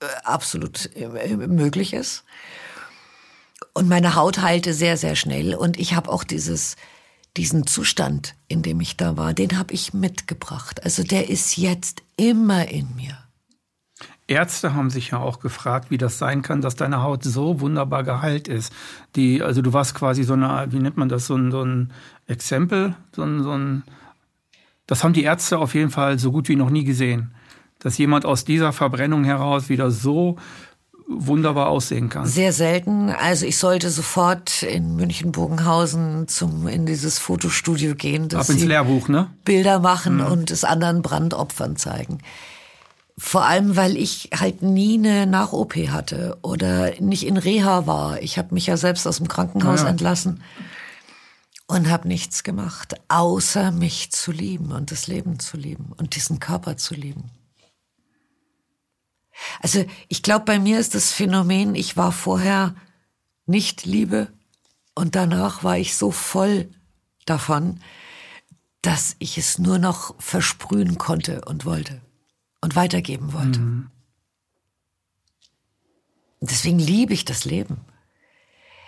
äh, 0.00 0.06
absolut 0.24 0.94
äh, 0.96 1.36
möglich 1.36 1.92
ist. 1.92 2.24
Und 3.72 3.88
meine 3.88 4.14
Haut 4.14 4.38
heilte 4.38 4.74
sehr, 4.74 4.96
sehr 4.96 5.16
schnell 5.16 5.54
und 5.54 5.78
ich 5.78 5.94
habe 5.94 6.10
auch 6.10 6.24
dieses 6.24 6.76
diesen 7.36 7.66
Zustand, 7.66 8.34
in 8.48 8.62
dem 8.62 8.80
ich 8.80 8.96
da 8.96 9.16
war, 9.16 9.34
den 9.34 9.58
habe 9.58 9.74
ich 9.74 9.94
mitgebracht. 9.94 10.84
Also 10.84 11.02
der 11.02 11.28
ist 11.28 11.56
jetzt 11.56 12.02
immer 12.16 12.68
in 12.68 12.94
mir. 12.96 13.16
Ärzte 14.28 14.74
haben 14.74 14.90
sich 14.90 15.10
ja 15.10 15.18
auch 15.18 15.40
gefragt, 15.40 15.90
wie 15.90 15.96
das 15.96 16.18
sein 16.18 16.42
kann, 16.42 16.60
dass 16.60 16.76
deine 16.76 17.02
Haut 17.02 17.24
so 17.24 17.60
wunderbar 17.60 18.04
geheilt 18.04 18.46
ist. 18.46 18.72
Die, 19.16 19.42
also 19.42 19.62
du 19.62 19.72
warst 19.72 19.94
quasi 19.94 20.22
so 20.22 20.34
eine, 20.34 20.66
wie 20.70 20.78
nennt 20.78 20.98
man 20.98 21.08
das, 21.08 21.26
so 21.26 21.34
ein, 21.34 21.50
so 21.50 21.62
ein 21.62 21.92
Exempel, 22.26 22.94
so 23.16 23.22
ein, 23.22 23.42
so 23.42 23.52
ein, 23.52 23.84
das 24.86 25.02
haben 25.02 25.14
die 25.14 25.22
Ärzte 25.22 25.58
auf 25.58 25.74
jeden 25.74 25.90
Fall 25.90 26.18
so 26.18 26.30
gut 26.30 26.48
wie 26.48 26.56
noch 26.56 26.68
nie 26.68 26.84
gesehen. 26.84 27.32
Dass 27.78 27.96
jemand 27.96 28.26
aus 28.26 28.44
dieser 28.44 28.72
Verbrennung 28.72 29.24
heraus 29.24 29.70
wieder 29.70 29.90
so 29.90 30.36
wunderbar 31.08 31.68
aussehen 31.68 32.10
kann. 32.10 32.26
Sehr 32.26 32.52
selten. 32.52 33.10
Also 33.10 33.46
ich 33.46 33.56
sollte 33.56 33.90
sofort 33.90 34.62
in 34.62 34.94
München-Bogenhausen 34.96 36.28
zum 36.28 36.68
in 36.68 36.84
dieses 36.86 37.18
Fotostudio 37.18 37.94
gehen, 37.94 38.28
dass 38.28 38.50
Ab 38.50 38.56
ins 38.56 38.64
Lehrbuch, 38.64 39.08
ne? 39.08 39.30
Bilder 39.44 39.80
machen 39.80 40.16
mhm. 40.16 40.26
und 40.26 40.50
es 40.50 40.64
anderen 40.64 41.02
Brandopfern 41.02 41.76
zeigen. 41.76 42.18
Vor 43.16 43.44
allem, 43.44 43.74
weil 43.74 43.96
ich 43.96 44.30
halt 44.38 44.62
nie 44.62 44.96
eine 44.98 45.26
Nach-OP 45.26 45.74
hatte 45.88 46.38
oder 46.42 46.92
nicht 47.00 47.26
in 47.26 47.36
Reha 47.36 47.86
war. 47.86 48.22
Ich 48.22 48.38
habe 48.38 48.54
mich 48.54 48.66
ja 48.66 48.76
selbst 48.76 49.06
aus 49.08 49.16
dem 49.16 49.26
Krankenhaus 49.26 49.82
ja. 49.82 49.88
entlassen 49.88 50.42
und 51.66 51.90
habe 51.90 52.06
nichts 52.06 52.44
gemacht, 52.44 52.94
außer 53.08 53.72
mich 53.72 54.12
zu 54.12 54.30
lieben 54.30 54.72
und 54.72 54.92
das 54.92 55.08
Leben 55.08 55.40
zu 55.40 55.56
lieben 55.56 55.92
und 55.96 56.14
diesen 56.14 56.38
Körper 56.38 56.76
zu 56.76 56.94
lieben. 56.94 57.30
Also 59.60 59.84
ich 60.08 60.22
glaube, 60.22 60.44
bei 60.44 60.58
mir 60.58 60.78
ist 60.78 60.94
das 60.94 61.12
Phänomen, 61.12 61.74
ich 61.74 61.96
war 61.96 62.12
vorher 62.12 62.74
nicht 63.46 63.84
Liebe 63.84 64.28
und 64.94 65.14
danach 65.14 65.62
war 65.64 65.78
ich 65.78 65.96
so 65.96 66.10
voll 66.10 66.68
davon, 67.24 67.80
dass 68.82 69.16
ich 69.18 69.38
es 69.38 69.58
nur 69.58 69.78
noch 69.78 70.14
versprühen 70.20 70.98
konnte 70.98 71.42
und 71.44 71.64
wollte 71.64 72.00
und 72.60 72.76
weitergeben 72.76 73.32
wollte. 73.32 73.60
Mhm. 73.60 73.90
Deswegen 76.40 76.78
liebe 76.78 77.14
ich 77.14 77.24
das 77.24 77.44
Leben. 77.44 77.80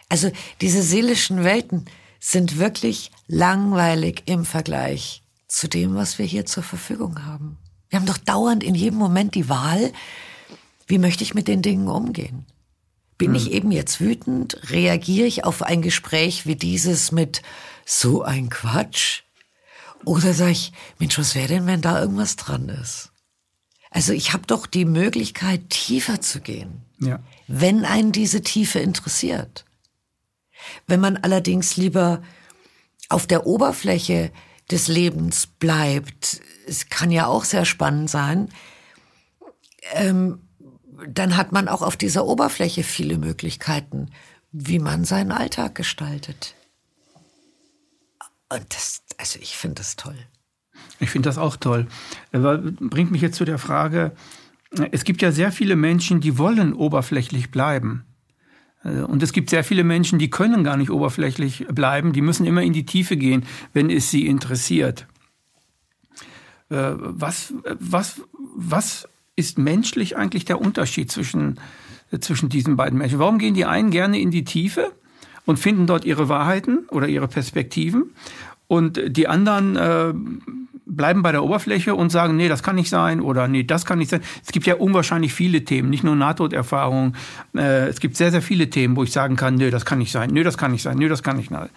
Also 0.09 0.30
diese 0.61 0.82
seelischen 0.82 1.44
Welten 1.44 1.86
sind 2.20 2.59
wirklich 2.59 3.11
langweilig 3.26 4.24
im 4.26 4.44
Vergleich 4.44 5.22
zu 5.48 5.68
dem, 5.68 5.94
was 5.94 6.18
wir 6.18 6.26
hier 6.26 6.46
zur 6.46 6.62
Verfügung 6.62 7.24
haben. 7.24 7.59
Wir 7.88 7.98
haben 7.98 8.07
doch 8.07 8.18
dauernd 8.18 8.62
in 8.62 8.74
jedem 8.74 8.98
Moment 8.98 9.34
die 9.34 9.48
Wahl, 9.48 9.92
wie 10.91 10.99
möchte 10.99 11.24
ich 11.24 11.34
mit 11.34 11.49
den 11.49 11.62
Dingen 11.62 11.88
umgehen? 11.88 12.47
Bin 13.16 13.30
mhm. 13.30 13.36
ich 13.36 13.53
eben 13.53 13.70
jetzt 13.70 14.01
wütend? 14.01 14.70
Reagiere 14.70 15.26
ich 15.26 15.45
auf 15.45 15.62
ein 15.62 15.82
Gespräch 15.82 16.47
wie 16.47 16.57
dieses 16.57 17.12
mit 17.12 17.43
so 17.86 18.22
ein 18.22 18.51
Quatsch? 18.51 19.22
Oder 20.05 20.34
sage 20.34 20.53
ich, 20.53 20.72
Mensch, 20.99 21.18
was 21.18 21.34
wäre 21.34 21.49
denn, 21.49 21.66
wenn 21.66 21.80
da 21.80 22.01
irgendwas 22.01 22.36
dran 22.36 22.68
ist? 22.68 23.12
Also 23.91 24.12
ich 24.12 24.32
habe 24.32 24.47
doch 24.47 24.66
die 24.66 24.84
Möglichkeit, 24.84 25.68
tiefer 25.70 26.20
zu 26.20 26.41
gehen, 26.41 26.82
ja. 27.01 27.20
wenn 27.49 27.84
einen 27.84 28.12
diese 28.12 28.41
Tiefe 28.41 28.78
interessiert. 28.78 29.64
Wenn 30.86 31.01
man 31.01 31.16
allerdings 31.16 31.76
lieber 31.76 32.22
auf 33.09 33.26
der 33.26 33.47
Oberfläche 33.47 34.30
des 34.70 34.88
Lebens 34.88 35.47
bleibt, 35.47 36.41
es 36.66 36.88
kann 36.88 37.11
ja 37.11 37.26
auch 37.26 37.45
sehr 37.45 37.64
spannend 37.64 38.09
sein, 38.09 38.49
ähm, 39.93 40.49
dann 41.09 41.36
hat 41.36 41.53
man 41.53 41.68
auch 41.68 41.82
auf 41.82 41.96
dieser 41.96 42.26
Oberfläche 42.26 42.82
viele 42.82 43.18
Möglichkeiten, 43.18 44.11
wie 44.53 44.78
man 44.78 45.05
seinen 45.05 45.32
Alltag 45.32 45.74
gestaltet. 45.74 46.55
Und 48.53 48.64
das, 48.74 49.03
also 49.16 49.38
ich 49.40 49.57
finde 49.57 49.76
das 49.76 49.96
toll. 49.96 50.16
Ich 50.98 51.11
finde 51.11 51.28
das 51.28 51.38
auch 51.38 51.57
toll. 51.57 51.86
Bringt 52.32 53.11
mich 53.11 53.22
jetzt 53.22 53.36
zu 53.36 53.44
der 53.44 53.59
Frage, 53.59 54.12
es 54.92 55.05
gibt 55.05 55.22
ja 55.22 55.32
sehr 55.32 55.53
viele 55.53 55.76
Menschen, 55.76 56.20
die 56.20 56.38
wollen 56.38 56.72
oberflächlich 56.72 57.51
bleiben. 57.51 58.05
Äh, 58.84 59.01
und 59.01 59.22
es 59.22 59.32
gibt 59.32 59.51
sehr 59.51 59.64
viele 59.64 59.84
Menschen, 59.84 60.18
die 60.18 60.30
können 60.30 60.64
gar 60.64 60.76
nicht 60.76 60.90
oberflächlich 60.90 61.66
bleiben, 61.68 62.12
die 62.12 62.22
müssen 62.22 62.46
immer 62.46 62.62
in 62.62 62.72
die 62.72 62.86
Tiefe 62.86 63.16
gehen, 63.16 63.44
wenn 63.72 63.90
es 63.90 64.11
sie 64.11 64.26
interessiert. 64.26 65.07
Äh, 66.68 66.92
was, 66.96 67.53
was, 67.78 68.22
was 68.55 69.09
ist 69.37 69.59
menschlich 69.59 70.16
eigentlich 70.16 70.45
der 70.45 70.61
Unterschied 70.61 71.11
zwischen, 71.11 71.59
zwischen 72.20 72.49
diesen 72.49 72.76
beiden 72.76 72.99
Menschen? 72.99 73.18
Warum 73.18 73.39
gehen 73.39 73.55
die 73.55 73.64
einen 73.64 73.91
gerne 73.91 74.20
in 74.20 74.31
die 74.31 74.45
Tiefe 74.45 74.93
und 75.47 75.59
finden 75.59 75.87
dort 75.87 76.05
ihre 76.05 76.28
Wahrheiten 76.28 76.87
oder 76.91 77.09
ihre 77.09 77.28
Perspektiven 77.28 78.12
und 78.66 79.01
die 79.05 79.26
anderen 79.26 79.76
äh, 79.76 80.14
bleiben 80.87 81.22
bei 81.22 81.33
der 81.33 81.43
Oberfläche 81.45 81.95
und 81.95 82.11
sagen, 82.11 82.37
nee, 82.37 82.49
das 82.49 82.62
kann 82.62 82.76
nicht 82.76 82.91
sein 82.91 83.20
oder 83.20 83.49
nee, 83.49 83.64
das 83.64 83.85
kann 83.85 83.99
nicht 83.99 84.11
sein. 84.11 84.20
Es 84.45 84.53
gibt 84.53 84.66
ja 84.66 84.76
unwahrscheinlich 84.76 85.33
viele 85.33 85.64
Themen, 85.64 85.91
nicht 85.91 86.05
nur 86.05 86.16
Nahtoderfahrungen. 86.16 87.16
Äh, 87.55 87.89
es 87.89 88.01
gibt 88.01 88.16
sehr, 88.16 88.31
sehr 88.31 88.43
viele 88.43 88.70
Themen, 88.70 88.97
wo 88.97 89.03
ich 89.03 89.12
sagen 89.12 89.37
kann, 89.37 89.55
nee, 89.55 89.70
das 89.70 89.85
kann 89.85 89.99
nicht 89.99 90.12
sein, 90.12 90.31
nee, 90.31 90.43
das 90.43 90.59
kann 90.59 90.72
nicht 90.72 90.83
sein, 90.83 90.99
nee, 90.99 91.09
das 91.09 91.22
kann 91.22 91.37
nicht 91.37 91.51
sein. 91.51 91.68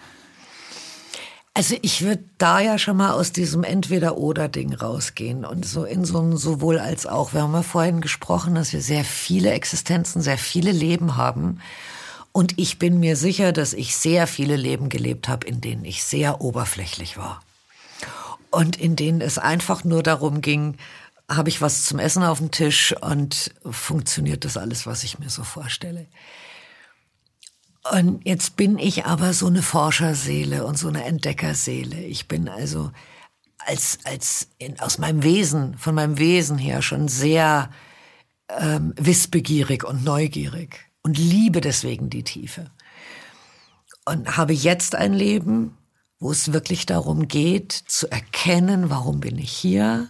Also 1.56 1.76
ich 1.82 2.02
würde 2.02 2.24
da 2.36 2.58
ja 2.58 2.78
schon 2.78 2.96
mal 2.96 3.12
aus 3.12 3.30
diesem 3.30 3.62
Entweder-Oder-Ding 3.62 4.74
rausgehen 4.74 5.44
und 5.44 5.64
so 5.64 5.84
in 5.84 6.04
so 6.04 6.20
ein 6.20 6.36
sowohl 6.36 6.80
als 6.80 7.06
auch. 7.06 7.32
Wir 7.32 7.42
haben 7.42 7.54
ja 7.54 7.62
vorhin 7.62 8.00
gesprochen, 8.00 8.56
dass 8.56 8.72
wir 8.72 8.82
sehr 8.82 9.04
viele 9.04 9.52
Existenzen, 9.52 10.20
sehr 10.20 10.38
viele 10.38 10.72
Leben 10.72 11.16
haben. 11.16 11.60
Und 12.32 12.58
ich 12.58 12.80
bin 12.80 12.98
mir 12.98 13.14
sicher, 13.16 13.52
dass 13.52 13.72
ich 13.72 13.94
sehr 13.94 14.26
viele 14.26 14.56
Leben 14.56 14.88
gelebt 14.88 15.28
habe, 15.28 15.46
in 15.46 15.60
denen 15.60 15.84
ich 15.84 16.02
sehr 16.02 16.40
oberflächlich 16.40 17.16
war 17.16 17.40
und 18.54 18.76
in 18.76 18.96
denen 18.96 19.20
es 19.20 19.38
einfach 19.38 19.84
nur 19.84 20.02
darum 20.02 20.40
ging, 20.40 20.76
habe 21.28 21.48
ich 21.48 21.60
was 21.60 21.84
zum 21.84 21.98
Essen 21.98 22.22
auf 22.22 22.38
dem 22.38 22.50
Tisch 22.50 22.94
und 23.00 23.52
funktioniert 23.68 24.44
das 24.44 24.56
alles, 24.56 24.86
was 24.86 25.04
ich 25.04 25.18
mir 25.18 25.30
so 25.30 25.42
vorstelle. 25.42 26.06
Und 27.92 28.24
jetzt 28.24 28.56
bin 28.56 28.78
ich 28.78 29.04
aber 29.04 29.34
so 29.34 29.46
eine 29.46 29.62
Forscherseele 29.62 30.64
und 30.64 30.78
so 30.78 30.88
eine 30.88 31.04
Entdeckerseele. 31.04 32.00
Ich 32.00 32.28
bin 32.28 32.48
also 32.48 32.90
als, 33.58 33.98
als 34.04 34.48
in, 34.58 34.80
aus 34.80 34.98
meinem 34.98 35.22
Wesen, 35.22 35.76
von 35.76 35.94
meinem 35.94 36.18
Wesen 36.18 36.56
her 36.56 36.80
schon 36.80 37.08
sehr 37.08 37.70
ähm, 38.48 38.94
wissbegierig 38.96 39.84
und 39.84 40.04
neugierig 40.04 40.90
und 41.02 41.18
liebe 41.18 41.60
deswegen 41.60 42.10
die 42.10 42.24
Tiefe. 42.24 42.70
Und 44.06 44.36
habe 44.36 44.52
jetzt 44.52 44.94
ein 44.94 45.12
Leben, 45.12 45.76
wo 46.18 46.30
es 46.30 46.52
wirklich 46.52 46.86
darum 46.86 47.28
geht, 47.28 47.72
zu 47.72 48.10
erkennen, 48.10 48.90
warum 48.90 49.20
bin 49.20 49.38
ich 49.38 49.52
hier. 49.52 50.08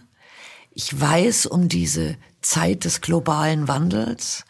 Ich 0.71 0.99
weiß 0.99 1.45
um 1.45 1.69
diese 1.69 2.17
Zeit 2.41 2.85
des 2.85 3.01
globalen 3.01 3.67
Wandels. 3.67 4.45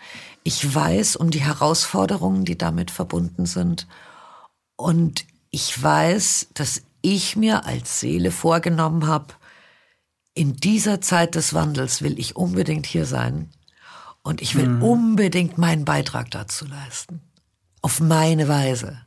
Ich 0.48 0.76
weiß 0.76 1.16
um 1.16 1.32
die 1.32 1.41
Herausforderungen, 1.41 2.46
die 2.46 2.56
damit 2.56 2.91
verbunden 2.91 3.48
sind. 3.48 3.88
Und 4.76 5.26
ich 5.50 5.82
weiß, 5.82 6.50
dass 6.54 6.84
ich 7.02 7.36
mir 7.36 7.66
als 7.66 8.00
Seele 8.00 8.30
vorgenommen 8.30 9.08
habe, 9.08 9.34
in 10.36 10.56
dieser 10.56 11.02
Zeit 11.02 11.34
des 11.34 11.56
Wandels 11.56 12.04
will 12.04 12.20
ich 12.20 12.36
unbedingt 12.36 12.86
hier 12.86 13.08
sein. 13.08 13.50
Und 14.22 14.39
ich 14.39 14.56
will 14.56 14.70
mhm. 14.70 14.84
unbedingt 14.84 15.58
meinen 15.58 15.84
Beitrag 15.84 16.30
dazu 16.30 16.66
leisten. 16.68 17.22
Auf 17.82 18.00
meine 18.00 18.48
Weise. 18.48 19.00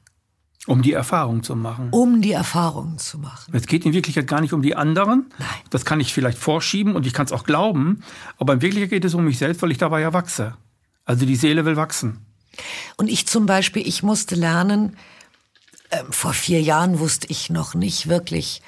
Um 0.67 0.83
die 0.83 0.93
Erfahrung 0.93 1.45
zu 1.45 1.55
machen. 1.55 1.91
Um 1.93 2.21
die 2.21 2.33
Erfahrung 2.33 2.99
zu 2.99 3.17
machen. 3.17 3.55
Es 3.55 3.67
geht 3.67 3.87
in 3.87 3.93
Wirklichkeit 3.93 4.27
gar 4.27 4.41
nicht 4.41 4.53
um 4.53 4.63
die 4.63 4.75
anderen. 4.75 5.31
Nein. 5.39 5.49
Das 5.71 5.85
kann 5.85 6.01
ich 6.01 6.13
vielleicht 6.13 6.39
vorschieben 6.39 6.97
und 6.97 7.07
ich 7.07 7.13
kann 7.13 7.27
es 7.27 7.33
auch 7.33 7.45
glauben. 7.45 8.03
Aber 8.39 8.55
in 8.55 8.61
Wirklichkeit 8.61 8.91
geht 8.91 9.05
es 9.05 9.15
um 9.15 9.25
mich 9.25 9.39
selbst, 9.39 9.63
weil 9.63 9.71
ich 9.71 9.79
dabei 9.79 10.01
ja 10.01 10.13
wachse. 10.13 10.57
Also 11.09 11.25
die 11.25 11.37
Seele 11.37 11.65
will 11.65 11.77
wachsen. 11.77 12.27
Und 12.99 13.09
ich 13.09 13.27
zum 13.27 13.47
Beispiel, 13.47 13.87
ich 13.87 14.03
musste 14.03 14.35
lernen, 14.35 14.97
äh, 15.89 16.05
vor 16.11 16.35
vier 16.35 16.61
Jahren 16.61 16.99
wusste 16.99 17.29
ich 17.31 17.49
noch 17.49 17.75
nicht 17.75 18.09
wirklich 18.09 18.61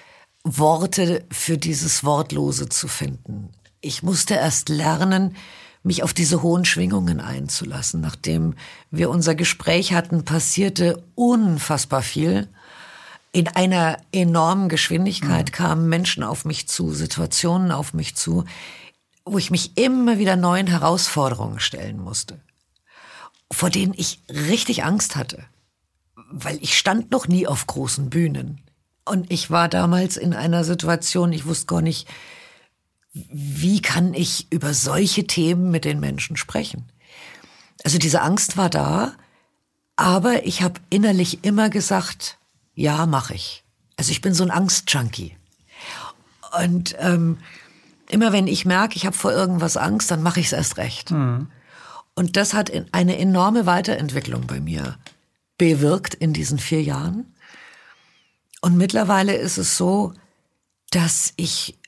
Worte 0.43 1.22
für 1.30 1.59
dieses 1.59 2.03
Wortlose 2.03 2.70
zu 2.70 2.88
finden. 2.88 3.51
Ich 3.82 4.03
musste 4.03 4.34
erst 4.34 4.70
lernen, 4.70 5.36
mich 5.82 6.03
auf 6.03 6.14
diese 6.14 6.43
hohen 6.43 6.64
Schwingungen 6.64 7.20
einzulassen. 7.20 8.01
Nachdem 8.01 8.55
wir 8.91 9.11
unser 9.11 9.34
Gespräch 9.34 9.93
hatten, 9.93 10.24
passierte 10.24 11.05
unfassbar 11.14 12.01
viel. 12.01 12.49
In 13.32 13.49
einer 13.49 13.99
enormen 14.12 14.70
Geschwindigkeit 14.70 15.49
mhm. 15.49 15.53
kamen 15.53 15.88
Menschen 15.91 16.22
auf 16.22 16.47
mich 16.47 16.68
zu, 16.68 16.95
Situationen 16.95 17.70
auf 17.70 17.93
mich 17.93 18.16
zu, 18.16 18.47
wo 19.33 19.39
ich 19.39 19.51
mich 19.51 19.76
immer 19.76 20.18
wieder 20.18 20.37
neuen 20.37 20.66
Herausforderungen 20.66 21.61
stellen 21.61 21.99
musste, 21.99 22.41
vor 23.51 23.70
denen 23.70 23.95
ich 23.97 24.22
richtig 24.28 24.85
Angst 24.85 25.16
hatte, 25.16 25.45
weil 26.31 26.59
ich 26.62 26.76
stand 26.76 27.11
noch 27.11 27.28
nie 27.28 27.47
auf 27.47 27.66
großen 27.66 28.11
Bühnen. 28.11 28.61
Und 29.05 29.31
ich 29.31 29.51
war 29.51 29.68
damals 29.68 30.16
in 30.16 30.35
einer 30.35 30.64
Situation, 30.64 31.33
ich 31.33 31.47
wusste 31.47 31.66
gar 31.66 31.83
nicht, 31.83 32.09
wie 33.12 33.83
kann 33.83 34.14
ich 34.14 34.47
über 34.51 34.72
solche 34.74 35.26
Themen 35.26 35.70
mit 35.70 35.85
den 35.85 36.01
Menschen 36.01 36.37
sprechen? 36.37 36.91
Also 37.83 37.99
diese 37.99 38.22
Angst 38.22 38.57
war 38.57 38.70
da, 38.70 39.14
aber 39.97 40.47
ich 40.47 40.62
habe 40.62 40.81
innerlich 40.91 41.45
immer 41.45 41.70
gesagt, 41.70 42.39
ja, 42.74 43.07
mache 43.07 43.35
ich. 43.35 43.64
Also 43.97 44.12
ich 44.12 44.20
bin 44.20 44.33
so 44.33 44.45
ein 44.45 44.51
Angstjunkie. 44.51 45.37
Und 46.62 46.97
ähm, 46.99 47.39
immer 48.12 48.32
wenn 48.32 48.46
ich 48.46 48.64
merke, 48.64 48.96
ich 48.96 49.06
habe 49.06 49.16
vor 49.16 49.32
irgendwas 49.32 49.76
Angst, 49.76 50.11
dann 50.11 50.22
mache 50.22 50.40
ich 50.40 50.46
es 50.46 50.52
erst 50.52 50.76
recht. 50.76 51.11
Mhm. 51.11 51.48
Und 52.14 52.36
das 52.36 52.54
hat 52.54 52.72
eine 52.92 53.18
enorme 53.18 53.66
Weiterentwicklung 53.66 54.46
bei 54.46 54.61
mir 54.61 54.98
bewirkt 55.58 56.14
in 56.14 56.32
diesen 56.32 56.58
vier 56.58 56.82
Jahren. 56.82 57.34
Und 58.61 58.76
mittlerweile 58.76 59.34
ist 59.34 59.58
es 59.58 59.76
so, 59.76 60.12
dass 60.90 61.32
ich 61.36 61.78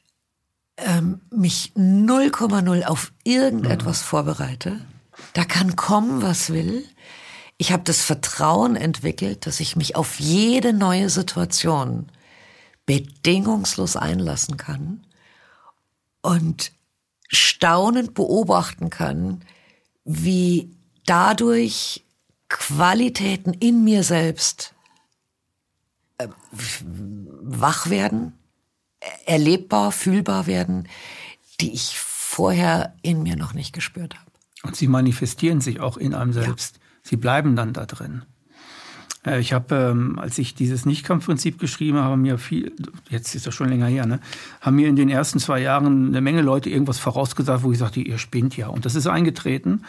ähm, 0.76 1.20
mich 1.30 1.72
0,0 1.76 2.84
auf 2.84 3.12
irgendetwas 3.24 4.00
mhm. 4.00 4.06
vorbereite. 4.06 4.80
Da 5.34 5.44
kann 5.44 5.76
kommen, 5.76 6.22
was 6.22 6.50
will. 6.50 6.84
Ich 7.58 7.72
habe 7.72 7.82
das 7.84 8.00
Vertrauen 8.00 8.76
entwickelt, 8.76 9.46
dass 9.46 9.60
ich 9.60 9.76
mich 9.76 9.96
auf 9.96 10.18
jede 10.18 10.72
neue 10.72 11.10
Situation 11.10 12.06
bedingungslos 12.86 13.96
einlassen 13.96 14.56
kann 14.56 15.04
und 16.22 16.72
staunend 17.28 18.14
beobachten 18.14 18.90
kann, 18.90 19.44
wie 20.04 20.70
dadurch 21.04 22.04
Qualitäten 22.48 23.54
in 23.54 23.84
mir 23.84 24.02
selbst 24.02 24.74
äh, 26.18 26.28
wach 26.50 27.88
werden, 27.88 28.38
erlebbar, 29.26 29.92
fühlbar 29.92 30.46
werden, 30.46 30.88
die 31.60 31.72
ich 31.72 31.98
vorher 31.98 32.94
in 33.02 33.22
mir 33.22 33.36
noch 33.36 33.54
nicht 33.54 33.72
gespürt 33.72 34.14
habe. 34.14 34.30
Und 34.62 34.76
sie 34.76 34.86
manifestieren 34.86 35.60
sich 35.60 35.80
auch 35.80 35.96
in 35.96 36.14
einem 36.14 36.32
selbst. 36.32 36.76
Ja. 36.76 36.82
Sie 37.02 37.16
bleiben 37.16 37.56
dann 37.56 37.72
da 37.72 37.84
drin. 37.86 38.22
Äh, 39.26 39.40
ich 39.40 39.52
habe, 39.52 39.74
ähm, 39.74 40.18
als 40.18 40.38
ich 40.38 40.54
dieses 40.54 40.86
Nichtkampfprinzip 40.86 41.58
geschrieben 41.58 41.98
habe, 41.98 42.16
mir 42.16 42.38
viel, 42.38 42.72
jetzt 43.08 43.34
ist 43.34 43.46
das 43.46 43.54
schon 43.54 43.68
länger 43.68 43.86
her, 43.86 44.06
ne, 44.06 44.20
haben 44.60 44.76
mir 44.76 44.88
in 44.88 44.96
den 44.96 45.08
ersten 45.08 45.38
zwei 45.38 45.60
Jahren 45.60 46.08
eine 46.08 46.20
Menge 46.20 46.42
Leute 46.42 46.70
irgendwas 46.70 46.98
vorausgesagt, 46.98 47.62
wo 47.62 47.72
ich 47.72 47.78
sagte, 47.78 48.00
ihr 48.00 48.18
spinnt 48.18 48.56
ja. 48.56 48.68
Und 48.68 48.84
das 48.84 48.94
ist 48.94 49.06
eingetreten. 49.06 49.82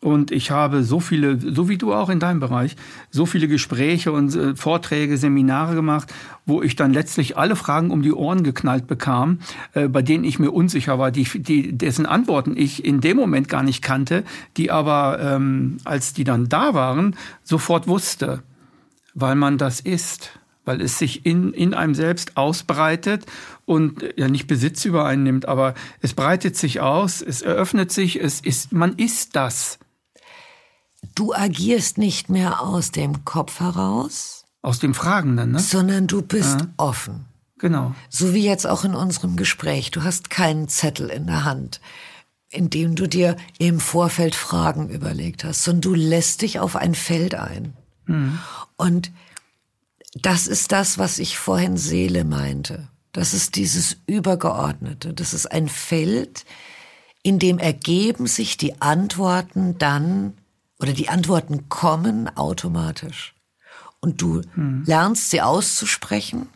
Und 0.00 0.32
ich 0.32 0.50
habe 0.50 0.82
so 0.82 1.00
viele, 1.00 1.38
so 1.40 1.70
wie 1.70 1.78
du 1.78 1.94
auch 1.94 2.10
in 2.10 2.20
deinem 2.20 2.38
Bereich, 2.38 2.76
so 3.10 3.24
viele 3.24 3.48
Gespräche 3.48 4.12
und 4.12 4.36
äh, 4.36 4.54
Vorträge, 4.54 5.16
Seminare 5.16 5.74
gemacht, 5.74 6.12
wo 6.44 6.60
ich 6.60 6.76
dann 6.76 6.92
letztlich 6.92 7.38
alle 7.38 7.56
Fragen 7.56 7.90
um 7.90 8.02
die 8.02 8.12
Ohren 8.12 8.42
geknallt 8.42 8.86
bekam, 8.86 9.38
äh, 9.72 9.88
bei 9.88 10.02
denen 10.02 10.24
ich 10.24 10.38
mir 10.38 10.50
unsicher 10.50 10.98
war, 10.98 11.10
die, 11.10 11.24
die, 11.24 11.72
dessen 11.72 12.04
Antworten 12.04 12.54
ich 12.54 12.84
in 12.84 13.00
dem 13.00 13.16
Moment 13.16 13.48
gar 13.48 13.62
nicht 13.62 13.80
kannte, 13.80 14.24
die 14.58 14.70
aber, 14.70 15.20
ähm, 15.22 15.78
als 15.84 16.12
die 16.12 16.24
dann 16.24 16.50
da 16.50 16.74
waren, 16.74 17.16
sofort 17.42 17.88
wusste 17.88 18.42
weil 19.14 19.36
man 19.36 19.58
das 19.58 19.80
ist, 19.80 20.30
weil 20.64 20.80
es 20.80 20.98
sich 20.98 21.24
in, 21.24 21.52
in 21.52 21.74
einem 21.74 21.94
selbst 21.94 22.36
ausbreitet 22.36 23.26
und 23.64 24.02
äh, 24.02 24.14
ja 24.16 24.28
nicht 24.28 24.46
Besitz 24.46 24.84
über 24.84 25.04
einen 25.06 25.22
nimmt, 25.22 25.46
aber 25.46 25.74
es 26.00 26.14
breitet 26.14 26.56
sich 26.56 26.80
aus, 26.80 27.22
es 27.22 27.42
eröffnet 27.42 27.92
sich, 27.92 28.20
es 28.20 28.40
ist, 28.40 28.72
man 28.72 28.94
ist 28.96 29.36
das. 29.36 29.78
Du 31.14 31.34
agierst 31.34 31.98
nicht 31.98 32.28
mehr 32.28 32.62
aus 32.62 32.90
dem 32.90 33.24
Kopf 33.24 33.60
heraus. 33.60 34.46
Aus 34.62 34.78
dem 34.78 34.94
Fragenden, 34.94 35.52
ne? 35.52 35.58
Sondern 35.58 36.06
du 36.06 36.22
bist 36.22 36.60
ja. 36.60 36.68
offen. 36.78 37.26
Genau. 37.58 37.94
So 38.08 38.34
wie 38.34 38.44
jetzt 38.44 38.66
auch 38.66 38.84
in 38.84 38.94
unserem 38.94 39.36
Gespräch. 39.36 39.90
Du 39.90 40.02
hast 40.02 40.30
keinen 40.30 40.68
Zettel 40.68 41.10
in 41.10 41.26
der 41.26 41.44
Hand, 41.44 41.80
in 42.48 42.70
dem 42.70 42.94
du 42.94 43.06
dir 43.06 43.36
im 43.58 43.80
Vorfeld 43.80 44.34
Fragen 44.34 44.88
überlegt 44.88 45.44
hast, 45.44 45.64
sondern 45.64 45.82
du 45.82 45.94
lässt 45.94 46.42
dich 46.42 46.58
auf 46.58 46.76
ein 46.76 46.94
Feld 46.94 47.34
ein. 47.34 47.76
Mhm. 48.06 48.38
Und 48.76 49.10
das 50.14 50.46
ist 50.46 50.72
das, 50.72 50.98
was 50.98 51.18
ich 51.18 51.38
vorhin 51.38 51.76
Seele 51.76 52.24
meinte. 52.24 52.88
Das 53.12 53.34
ist 53.34 53.56
dieses 53.56 53.96
Übergeordnete. 54.06 55.12
Das 55.12 55.34
ist 55.34 55.46
ein 55.46 55.68
Feld, 55.68 56.44
in 57.22 57.38
dem 57.38 57.58
ergeben 57.58 58.26
sich 58.26 58.56
die 58.56 58.80
Antworten 58.80 59.78
dann 59.78 60.34
oder 60.80 60.92
die 60.92 61.08
Antworten 61.08 61.68
kommen 61.68 62.28
automatisch. 62.36 63.34
Und 64.00 64.20
du 64.20 64.42
hm. 64.54 64.82
lernst 64.84 65.30
sie 65.30 65.40
auszusprechen 65.40 66.48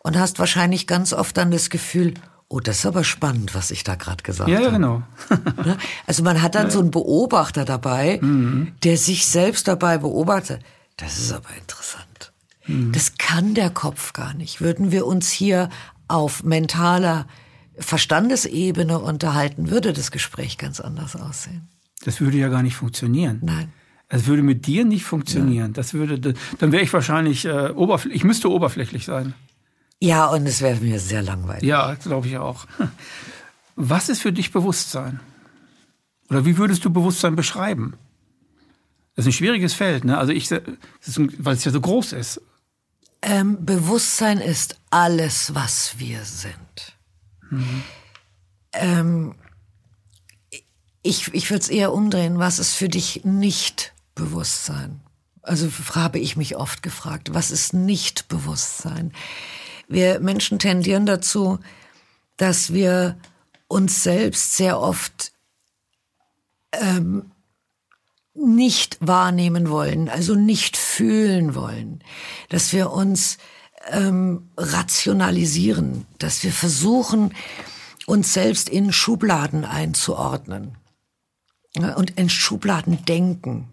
und 0.00 0.18
hast 0.18 0.38
wahrscheinlich 0.38 0.86
ganz 0.86 1.12
oft 1.12 1.36
dann 1.36 1.50
das 1.50 1.70
Gefühl, 1.70 2.14
oh, 2.48 2.60
das 2.60 2.80
ist 2.80 2.86
aber 2.86 3.04
spannend, 3.04 3.54
was 3.54 3.70
ich 3.70 3.84
da 3.84 3.94
gerade 3.94 4.22
gesagt 4.22 4.50
habe. 4.50 4.62
Ja, 4.62 4.70
genau. 4.70 5.02
Ne? 5.64 5.78
also 6.06 6.22
man 6.22 6.42
hat 6.42 6.54
dann 6.54 6.66
ja. 6.66 6.70
so 6.70 6.80
einen 6.80 6.90
Beobachter 6.90 7.64
dabei, 7.64 8.18
mhm. 8.20 8.72
der 8.82 8.98
sich 8.98 9.26
selbst 9.26 9.68
dabei 9.68 9.98
beobachtet. 9.98 10.60
Das 11.00 11.18
ist 11.18 11.32
aber 11.32 11.48
interessant. 11.56 12.32
Mhm. 12.66 12.92
Das 12.92 13.16
kann 13.18 13.54
der 13.54 13.70
Kopf 13.70 14.12
gar 14.12 14.34
nicht. 14.34 14.60
Würden 14.60 14.92
wir 14.92 15.06
uns 15.06 15.30
hier 15.30 15.68
auf 16.08 16.42
mentaler 16.44 17.26
Verstandesebene 17.78 18.98
unterhalten, 18.98 19.70
würde 19.70 19.92
das 19.92 20.10
Gespräch 20.10 20.58
ganz 20.58 20.80
anders 20.80 21.16
aussehen. 21.16 21.68
Das 22.04 22.20
würde 22.20 22.36
ja 22.36 22.48
gar 22.48 22.62
nicht 22.62 22.76
funktionieren. 22.76 23.40
Nein. 23.42 23.72
Es 24.08 24.26
würde 24.26 24.42
mit 24.42 24.66
dir 24.66 24.84
nicht 24.84 25.04
funktionieren. 25.04 25.68
Ja. 25.68 25.72
Das 25.72 25.94
würde, 25.94 26.34
dann 26.58 26.72
wäre 26.72 26.82
ich 26.82 26.92
wahrscheinlich 26.92 27.44
äh, 27.44 27.70
oberflächlich. 27.70 28.16
Ich 28.16 28.24
müsste 28.24 28.50
oberflächlich 28.50 29.04
sein. 29.04 29.34
Ja, 30.00 30.26
und 30.26 30.46
es 30.46 30.60
wäre 30.62 30.80
mir 30.80 30.98
sehr 30.98 31.22
langweilig. 31.22 31.62
Ja, 31.62 31.94
glaube 31.94 32.26
ich 32.26 32.38
auch. 32.38 32.66
Was 33.76 34.08
ist 34.08 34.20
für 34.20 34.32
dich 34.32 34.50
Bewusstsein? 34.50 35.20
Oder 36.28 36.44
wie 36.44 36.58
würdest 36.58 36.84
du 36.84 36.90
Bewusstsein 36.90 37.36
beschreiben? 37.36 37.94
Das 39.20 39.26
ist 39.26 39.34
ein 39.34 39.36
schwieriges 39.36 39.74
Feld, 39.74 40.06
ne? 40.06 40.16
Also 40.16 40.32
ich, 40.32 40.50
weil 40.50 41.54
es 41.54 41.64
ja 41.66 41.70
so 41.70 41.80
groß 41.82 42.14
ist. 42.14 42.40
Ähm, 43.20 43.66
Bewusstsein 43.66 44.38
ist 44.38 44.76
alles, 44.88 45.54
was 45.54 45.98
wir 45.98 46.24
sind. 46.24 46.96
Mhm. 47.50 47.82
Ähm, 48.72 49.34
ich 51.02 51.34
ich 51.34 51.50
würde 51.50 51.60
es 51.60 51.68
eher 51.68 51.92
umdrehen. 51.92 52.38
Was 52.38 52.58
ist 52.58 52.72
für 52.72 52.88
dich 52.88 53.22
nicht 53.26 53.92
Bewusstsein? 54.14 55.02
Also 55.42 55.68
habe 55.94 56.18
ich 56.18 56.38
mich 56.38 56.56
oft 56.56 56.82
gefragt, 56.82 57.34
was 57.34 57.50
ist 57.50 57.74
nicht 57.74 58.26
Bewusstsein? 58.28 59.12
Wir 59.86 60.20
Menschen 60.20 60.58
tendieren 60.58 61.04
dazu, 61.04 61.58
dass 62.38 62.72
wir 62.72 63.18
uns 63.68 64.02
selbst 64.02 64.56
sehr 64.56 64.80
oft 64.80 65.32
ähm, 66.72 67.32
nicht 68.34 68.98
wahrnehmen 69.00 69.70
wollen, 69.70 70.08
also 70.08 70.34
nicht 70.34 70.76
fühlen 70.76 71.54
wollen, 71.54 72.02
dass 72.48 72.72
wir 72.72 72.90
uns 72.90 73.38
ähm, 73.90 74.50
rationalisieren, 74.56 76.06
dass 76.18 76.42
wir 76.42 76.52
versuchen, 76.52 77.34
uns 78.06 78.32
selbst 78.32 78.68
in 78.68 78.92
Schubladen 78.92 79.64
einzuordnen 79.64 80.78
und 81.96 82.10
in 82.18 82.28
Schubladen 82.28 83.04
denken. 83.04 83.72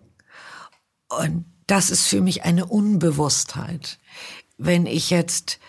Und 1.09 1.45
das 1.65 1.89
ist 1.89 2.07
für 2.07 2.21
mich 2.21 2.43
eine 2.43 2.65
Unbewusstheit. 2.65 3.99
Wenn 4.57 4.85
ich 4.85 5.09
jetzt 5.09 5.59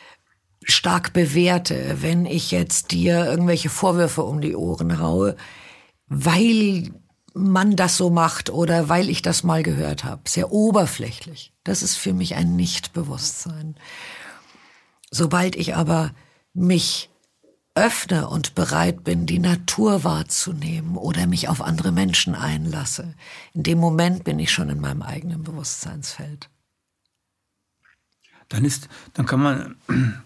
stark 0.63 1.13
bewerte, 1.13 1.99
wenn 2.03 2.27
ich 2.27 2.51
jetzt 2.51 2.91
dir 2.93 3.25
irgendwelche 3.25 3.71
Vorwürfe 3.71 4.23
um 4.23 4.41
die 4.41 4.55
Ohren 4.55 4.99
haue, 4.99 5.37
weil 6.07 6.93
man 7.39 7.77
das 7.77 7.97
so 7.97 8.11
macht 8.11 8.51
oder 8.51 8.89
weil 8.89 9.09
ich 9.09 9.23
das 9.23 9.43
mal 9.43 9.63
gehört 9.63 10.05
habe. 10.05 10.23
Sehr 10.27 10.53
oberflächlich. 10.53 11.53
Das 11.65 11.83
ist 11.83 11.97
für 11.97 12.13
mich 12.13 12.35
ein 12.35 12.57
Nichtbewusstsein. 12.57 13.77
Sobald 15.11 15.57
ich 15.57 15.75
aber 15.75 16.13
mich 16.53 17.11
öffne 17.75 18.29
und 18.29 18.55
bereit 18.55 19.05
bin, 19.05 19.27
die 19.27 19.39
Natur 19.39 20.03
wahrzunehmen 20.03 20.97
oder 20.97 21.27
mich 21.27 21.49
auf 21.49 21.63
andere 21.63 21.93
Menschen 21.93 22.35
einlasse, 22.35 23.15
in 23.55 23.63
dem 23.63 23.79
Moment 23.79 24.25
bin 24.25 24.39
ich 24.39 24.51
schon 24.51 24.69
in 24.69 24.81
meinem 24.81 25.03
eigenen 25.03 25.45
Bewusstseinsfeld. 25.45 26.51
Dann 28.49 28.65
ist, 28.65 28.89
dann 29.13 29.27
kann 29.27 29.41
man, 29.41 29.77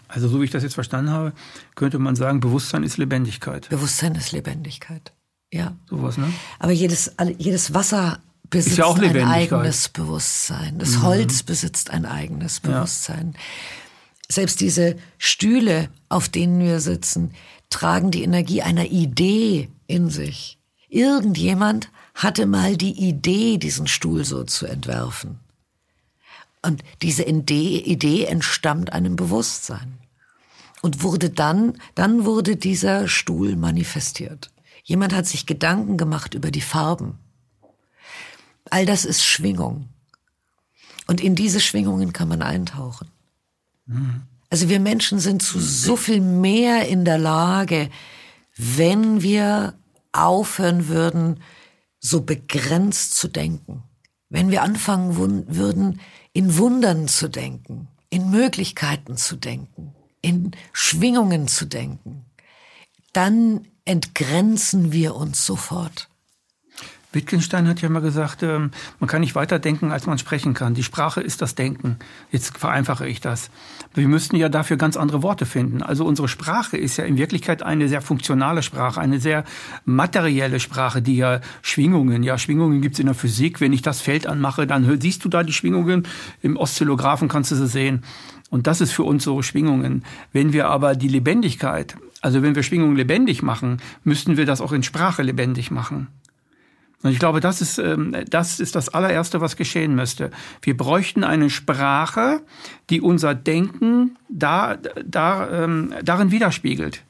also 0.07 0.27
so 0.27 0.41
wie 0.41 0.45
ich 0.45 0.51
das 0.51 0.63
jetzt 0.63 0.75
verstanden 0.75 1.11
habe, 1.11 1.33
könnte 1.75 1.99
man 1.99 2.15
sagen, 2.15 2.39
Bewusstsein 2.39 2.83
ist 2.83 2.97
Lebendigkeit. 2.97 3.69
Bewusstsein 3.69 4.15
ist 4.15 4.31
Lebendigkeit. 4.31 5.13
Ja. 5.53 5.75
Sowas, 5.87 6.17
ne? 6.17 6.33
Aber 6.57 6.71
jedes, 6.71 7.11
jedes 7.37 7.73
Wasser 7.75 8.19
besitzt 8.49 8.77
ja 8.77 8.91
ein 8.91 9.23
eigenes 9.23 9.89
Bewusstsein. 9.89 10.79
Das 10.79 10.97
mhm. 10.97 11.03
Holz 11.03 11.43
besitzt 11.43 11.91
ein 11.91 12.05
eigenes 12.05 12.59
Bewusstsein. 12.59 13.33
Ja. 13.35 13.39
Selbst 14.29 14.61
diese 14.61 14.95
Stühle, 15.19 15.89
auf 16.09 16.27
denen 16.27 16.59
wir 16.59 16.79
sitzen, 16.79 17.33
tragen 17.69 18.09
die 18.09 18.23
Energie 18.23 18.63
einer 18.63 18.85
Idee 18.85 19.69
in 19.85 20.09
sich. 20.09 20.57
Irgendjemand 20.89 21.89
hatte 22.15 22.47
mal 22.47 22.75
die 22.75 23.07
Idee, 23.07 23.57
diesen 23.57 23.87
Stuhl 23.87 24.25
so 24.25 24.43
zu 24.43 24.65
entwerfen. 24.65 25.39
Und 26.63 26.83
diese 27.01 27.23
Idee 27.23 28.25
entstammt 28.25 28.91
einem 28.93 29.15
Bewusstsein. 29.15 29.99
Und 30.81 31.03
wurde 31.03 31.29
dann, 31.29 31.77
dann 31.95 32.25
wurde 32.25 32.55
dieser 32.55 33.07
Stuhl 33.07 33.55
manifestiert. 33.55 34.52
Jemand 34.83 35.13
hat 35.13 35.25
sich 35.25 35.45
Gedanken 35.45 35.97
gemacht 35.97 36.33
über 36.33 36.51
die 36.51 36.61
Farben. 36.61 37.17
All 38.69 38.85
das 38.85 39.05
ist 39.05 39.23
Schwingung. 39.23 39.89
Und 41.07 41.21
in 41.21 41.35
diese 41.35 41.59
Schwingungen 41.59 42.13
kann 42.13 42.27
man 42.27 42.41
eintauchen. 42.41 43.09
Mhm. 43.85 44.23
Also 44.49 44.69
wir 44.69 44.79
Menschen 44.79 45.19
sind 45.19 45.41
zu 45.41 45.59
so 45.59 45.95
viel 45.95 46.21
mehr 46.21 46.87
in 46.87 47.05
der 47.05 47.17
Lage, 47.17 47.89
wenn 48.55 49.21
wir 49.21 49.73
aufhören 50.11 50.87
würden, 50.87 51.39
so 51.99 52.21
begrenzt 52.21 53.15
zu 53.15 53.27
denken. 53.27 53.83
Wenn 54.29 54.51
wir 54.51 54.61
anfangen 54.61 55.15
würden, 55.15 55.99
in 56.33 56.57
Wundern 56.57 57.07
zu 57.07 57.29
denken, 57.29 57.87
in 58.09 58.29
Möglichkeiten 58.29 59.17
zu 59.17 59.37
denken, 59.37 59.95
in 60.21 60.51
Schwingungen 60.71 61.47
zu 61.47 61.65
denken, 61.65 62.25
dann 63.11 63.67
entgrenzen 63.85 64.91
wir 64.91 65.15
uns 65.15 65.45
sofort. 65.45 66.09
Wittgenstein 67.13 67.67
hat 67.67 67.81
ja 67.81 67.89
mal 67.89 68.01
gesagt, 68.01 68.43
ähm, 68.43 68.71
man 68.99 69.07
kann 69.07 69.21
nicht 69.21 69.35
weiter 69.35 69.59
denken, 69.59 69.91
als 69.91 70.07
man 70.07 70.17
sprechen 70.17 70.53
kann. 70.53 70.73
Die 70.73 70.83
Sprache 70.83 71.21
ist 71.21 71.41
das 71.41 71.53
Denken. 71.53 71.97
Jetzt 72.31 72.57
vereinfache 72.57 73.07
ich 73.07 73.21
das. 73.21 73.51
Wir 73.93 74.07
müssten 74.07 74.35
ja 74.35 74.49
dafür 74.49 74.77
ganz 74.77 74.97
andere 74.97 75.21
Worte 75.21 75.45
finden. 75.45 75.83
Also 75.83 76.05
unsere 76.05 76.27
Sprache 76.27 76.75
ist 76.75 76.97
ja 76.97 77.05
in 77.05 77.17
Wirklichkeit 77.17 77.61
eine 77.61 77.87
sehr 77.87 78.01
funktionale 78.01 78.63
Sprache, 78.63 78.99
eine 78.99 79.19
sehr 79.19 79.43
materielle 79.85 80.59
Sprache, 80.59 81.01
die 81.01 81.17
ja 81.17 81.41
Schwingungen, 81.61 82.23
ja 82.23 82.37
Schwingungen 82.37 82.81
gibt's 82.81 82.99
in 82.99 83.05
der 83.05 83.15
Physik. 83.15 83.61
Wenn 83.61 83.73
ich 83.73 83.83
das 83.83 84.01
Feld 84.01 84.25
anmache, 84.25 84.65
dann 84.65 84.99
siehst 84.99 85.23
du 85.23 85.29
da 85.29 85.43
die 85.43 85.53
Schwingungen. 85.53 86.07
Im 86.41 86.57
Oszillographen 86.57 87.27
kannst 87.27 87.51
du 87.51 87.55
sie 87.55 87.67
sehen. 87.67 88.03
Und 88.49 88.65
das 88.65 88.81
ist 88.81 88.91
für 88.91 89.03
uns 89.03 89.23
so 89.23 89.41
Schwingungen. 89.41 90.03
Wenn 90.31 90.53
wir 90.53 90.67
aber 90.67 90.95
die 90.95 91.07
Lebendigkeit, 91.07 91.95
also 92.23 92.41
wenn 92.41 92.55
wir 92.55 92.63
Schwingungen 92.63 92.95
lebendig 92.95 93.43
machen, 93.43 93.81
müssten 94.03 94.37
wir 94.37 94.45
das 94.45 94.61
auch 94.61 94.71
in 94.71 94.81
Sprache 94.81 95.21
lebendig 95.23 95.71
machen. 95.71 96.07
Und 97.03 97.11
ich 97.11 97.19
glaube, 97.19 97.41
das 97.41 97.59
ist, 97.59 97.79
ähm, 97.79 98.15
das 98.29 98.61
ist 98.61 98.75
das 98.75 98.87
allererste, 98.87 99.41
was 99.41 99.57
geschehen 99.57 99.93
müsste. 99.93 100.31
Wir 100.61 100.77
bräuchten 100.77 101.25
eine 101.25 101.49
Sprache, 101.49 102.39
die 102.89 103.01
unser 103.01 103.35
Denken 103.35 104.15
da, 104.29 104.77
da, 105.05 105.65
ähm, 105.65 105.93
darin 106.01 106.31
widerspiegelt. 106.31 107.03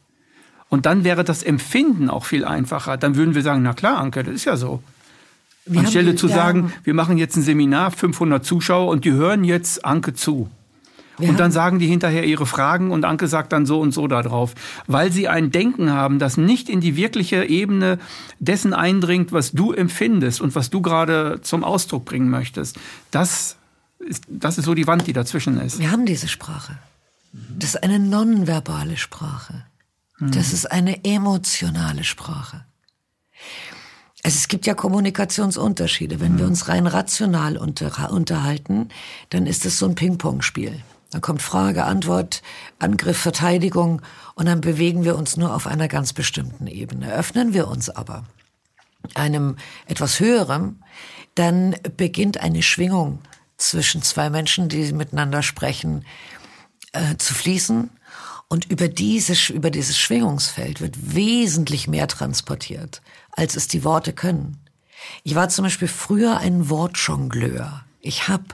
Und 0.68 0.88
dann 0.88 1.04
wäre 1.04 1.24
das 1.24 1.44
Empfinden 1.44 2.10
auch 2.10 2.26
viel 2.26 2.44
einfacher. 2.44 2.98
Dann 2.98 3.16
würden 3.16 3.36
wir 3.36 3.44
sagen, 3.44 3.62
na 3.62 3.74
klar, 3.74 4.00
Anke, 4.00 4.24
das 4.24 4.34
ist 4.34 4.46
ja 4.46 4.58
so. 4.58 4.82
Wir 5.68 5.82
Anstelle 5.82 6.16
zu 6.16 6.28
sagen, 6.28 6.74
wir 6.84 6.96
machen 6.96 7.20
jetzt 7.20 7.38
ein 7.38 7.44
Seminar, 7.44 7.92
500 7.92 8.44
Zuschauer 8.44 8.90
und 8.90 9.06
die 9.06 9.12
hören 9.12 9.44
jetzt 9.44 9.86
Anke 9.86 10.16
zu. 10.16 10.50
Wir 11.18 11.30
und 11.30 11.40
dann 11.40 11.52
sagen 11.52 11.80
die 11.80 11.88
hinterher 11.88 12.26
ihre 12.26 12.46
Fragen 12.46 12.92
und 12.92 13.06
Anke 13.06 13.28
sagt 13.28 13.54
dann 13.54 13.66
so 13.66 13.80
und 13.80 13.94
so 13.94 14.08
darauf, 14.08 14.56
weil 14.88 15.12
sie 15.12 15.28
ein 15.28 15.52
Denken 15.52 15.92
haben, 15.92 16.18
das 16.20 16.38
nicht 16.38 16.70
in 16.70 16.82
die 16.82 16.96
wirkliche 16.96 17.46
Ebene 17.46 18.00
dessen 18.40 18.74
eindringt, 18.74 19.32
was 19.32 19.52
du 19.52 19.74
empfindest 19.74 20.42
und 20.42 20.56
was 20.56 20.70
du 20.70 20.82
gerade 20.82 21.40
zum 21.42 21.64
Ausdruck 21.64 22.06
bringen 22.06 22.30
möchtest. 22.30 22.78
Das 23.12 23.58
ist, 24.00 24.24
das 24.28 24.58
ist 24.58 24.66
so 24.66 24.74
die 24.74 24.88
Wand, 24.88 25.08
die 25.08 25.14
dazwischen 25.14 25.60
ist. 25.60 25.80
Wir 25.80 25.92
haben 25.92 26.06
diese 26.06 26.28
Sprache. 26.28 26.78
Das 27.32 27.72
ist 27.72 27.84
eine 27.84 28.00
nonverbale 28.00 28.98
Sprache. 28.98 29.66
Das 30.20 30.54
ist 30.54 30.72
eine 30.72 31.04
emotionale 31.04 32.04
Sprache. 32.04 32.66
Also 34.24 34.38
es 34.38 34.48
gibt 34.48 34.66
ja 34.66 34.74
Kommunikationsunterschiede. 34.74 36.22
Wenn 36.22 36.38
wir 36.38 36.46
uns 36.46 36.70
rein 36.70 36.88
rational 36.88 37.58
unter, 37.58 38.12
unterhalten, 38.12 38.90
dann 39.32 39.48
ist 39.48 39.66
es 39.66 39.78
so 39.78 39.86
ein 39.86 39.96
Ping-Pong-Spiel. 39.96 40.82
Dann 41.14 41.22
kommt 41.22 41.44
Frage, 41.44 41.84
Antwort, 41.84 42.42
Angriff, 42.80 43.20
Verteidigung 43.20 44.02
und 44.34 44.48
dann 44.48 44.62
bewegen 44.62 45.04
wir 45.04 45.16
uns 45.16 45.38
nur 45.38 45.56
auf 45.56 45.68
einer 45.68 45.88
ganz 45.88 46.12
bestimmten 46.12 46.66
Ebene. 46.66 47.14
Öffnen 47.14 47.54
wir 47.54 47.68
uns 47.68 47.90
aber 47.90 48.26
einem 49.14 49.58
etwas 49.86 50.20
höherem, 50.20 50.82
dann 51.36 51.76
beginnt 51.98 52.40
eine 52.40 52.64
Schwingung 52.64 53.20
zwischen 53.58 54.02
zwei 54.02 54.32
Menschen, 54.32 54.70
die 54.70 54.92
miteinander 54.92 55.44
sprechen, 55.44 56.04
äh, 56.94 57.18
zu 57.18 57.36
fließen. 57.36 57.92
Und 58.48 58.70
über 58.72 58.88
dieses, 58.88 59.50
über 59.50 59.70
dieses 59.70 59.98
Schwingungsfeld 59.98 60.82
wird 60.82 61.16
wesentlich 61.16 61.88
mehr 61.88 62.08
transportiert, 62.08 63.02
als 63.32 63.56
es 63.56 63.68
die 63.68 63.84
Worte 63.84 64.14
können. 64.14 64.58
Ich 65.24 65.36
war 65.36 65.50
zum 65.50 65.66
Beispiel 65.66 65.88
früher 65.88 66.38
ein 66.38 66.70
Wortjongleur. 66.70 67.84
Ich 68.00 68.28
habe 68.28 68.46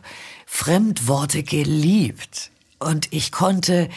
Fremdworte 0.52 1.44
geliebt. 1.44 2.50
Und 2.80 3.14
ich 3.14 3.32
konnte, 3.32 3.88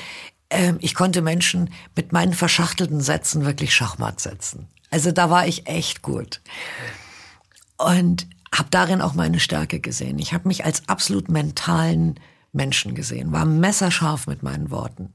äh, 0.51 0.75
ich 0.81 0.95
konnte 0.95 1.23
Menschen 1.23 1.73
mit 1.97 2.13
meinen 2.13 2.35
verschachtelten 2.35 3.01
Sätzen 3.01 3.47
wirklich 3.47 3.75
Schachmatt 3.75 4.21
setzen. 4.21 4.69
Also 4.91 5.13
da 5.13 5.31
war 5.31 5.47
ich 5.47 5.67
echt 5.67 6.03
gut. 6.03 6.43
Und 7.79 8.29
habe 8.55 8.69
darin 8.71 9.01
auch 9.01 9.15
meine 9.15 9.41
Stärke 9.41 9.81
gesehen. 9.81 10.19
Ich 10.19 10.35
habe 10.35 10.47
mich 10.47 10.67
als 10.67 10.89
absolut 10.91 11.31
mentalen 11.31 12.21
Menschen 12.53 12.95
gesehen, 12.95 13.33
war 13.33 13.47
messerscharf 13.47 14.27
mit 14.27 14.43
meinen 14.43 14.71
Worten. 14.71 15.15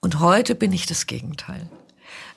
Und 0.00 0.20
heute 0.20 0.54
bin 0.54 0.72
ich 0.72 0.86
das 0.86 1.06
Gegenteil. 1.06 1.68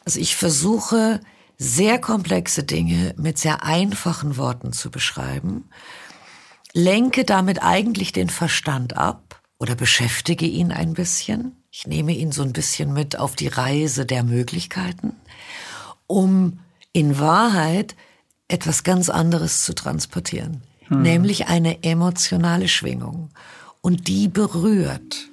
Also 0.03 0.19
ich 0.19 0.35
versuche 0.35 1.21
sehr 1.59 1.99
komplexe 1.99 2.63
Dinge 2.63 3.13
mit 3.17 3.37
sehr 3.37 3.63
einfachen 3.63 4.35
Worten 4.35 4.73
zu 4.73 4.89
beschreiben 4.89 5.69
lenke 6.75 7.23
damit 7.23 7.63
eigentlich 7.63 8.11
den 8.11 8.29
Verstand 8.29 8.97
ab 8.97 9.41
oder 9.57 9.75
beschäftige 9.75 10.45
ihn 10.45 10.71
ein 10.71 10.93
bisschen. 10.93 11.55
Ich 11.71 11.87
nehme 11.87 12.11
ihn 12.11 12.31
so 12.31 12.43
ein 12.43 12.53
bisschen 12.53 12.93
mit 12.93 13.17
auf 13.17 13.35
die 13.35 13.47
Reise 13.47 14.05
der 14.05 14.23
Möglichkeiten, 14.23 15.15
um 16.05 16.59
in 16.91 17.17
Wahrheit 17.17 17.95
etwas 18.49 18.83
ganz 18.83 19.09
anderes 19.09 19.63
zu 19.63 19.73
transportieren, 19.73 20.61
hm. 20.87 21.01
nämlich 21.01 21.47
eine 21.47 21.81
emotionale 21.83 22.67
Schwingung. 22.67 23.29
Und 23.81 24.07
die 24.07 24.27
berührt. 24.27 25.29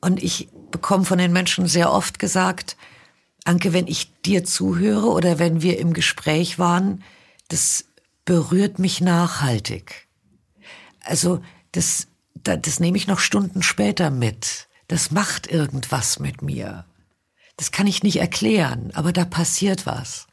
Und 0.00 0.22
ich 0.22 0.48
bekomme 0.70 1.04
von 1.04 1.18
den 1.18 1.32
Menschen 1.32 1.66
sehr 1.66 1.92
oft 1.92 2.18
gesagt, 2.18 2.76
Anke, 3.44 3.72
wenn 3.72 3.88
ich 3.88 4.12
dir 4.22 4.44
zuhöre 4.44 5.08
oder 5.08 5.38
wenn 5.38 5.62
wir 5.62 5.78
im 5.80 5.92
Gespräch 5.94 6.60
waren, 6.60 7.02
das 7.48 7.84
berührt 8.24 8.78
mich 8.78 9.00
nachhaltig. 9.00 10.08
Also 11.00 11.42
das, 11.72 12.08
das, 12.34 12.58
das 12.62 12.80
nehme 12.80 12.96
ich 12.96 13.06
noch 13.06 13.18
Stunden 13.18 13.62
später 13.62 14.10
mit. 14.10 14.68
Das 14.88 15.10
macht 15.10 15.46
irgendwas 15.46 16.18
mit 16.18 16.42
mir. 16.42 16.84
Das 17.56 17.72
kann 17.72 17.86
ich 17.86 18.02
nicht 18.02 18.16
erklären, 18.16 18.90
aber 18.94 19.12
da 19.12 19.24
passiert 19.24 19.86
was. 19.86 20.26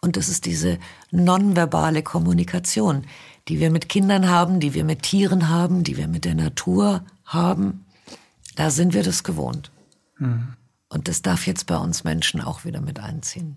Und 0.00 0.16
das 0.16 0.28
ist 0.28 0.44
diese 0.44 0.78
nonverbale 1.10 2.02
Kommunikation, 2.02 3.06
die 3.48 3.58
wir 3.58 3.70
mit 3.70 3.88
Kindern 3.88 4.28
haben, 4.28 4.60
die 4.60 4.74
wir 4.74 4.84
mit 4.84 5.02
Tieren 5.02 5.48
haben, 5.48 5.82
die 5.84 5.96
wir 5.96 6.08
mit 6.08 6.24
der 6.24 6.34
Natur 6.34 7.04
haben. 7.24 7.86
Da 8.54 8.70
sind 8.70 8.94
wir 8.94 9.02
das 9.02 9.24
gewohnt. 9.24 9.70
Mhm. 10.18 10.54
Und 10.88 11.08
das 11.08 11.22
darf 11.22 11.46
jetzt 11.46 11.66
bei 11.66 11.76
uns 11.76 12.04
Menschen 12.04 12.40
auch 12.40 12.64
wieder 12.64 12.80
mit 12.80 13.00
einziehen. 13.00 13.56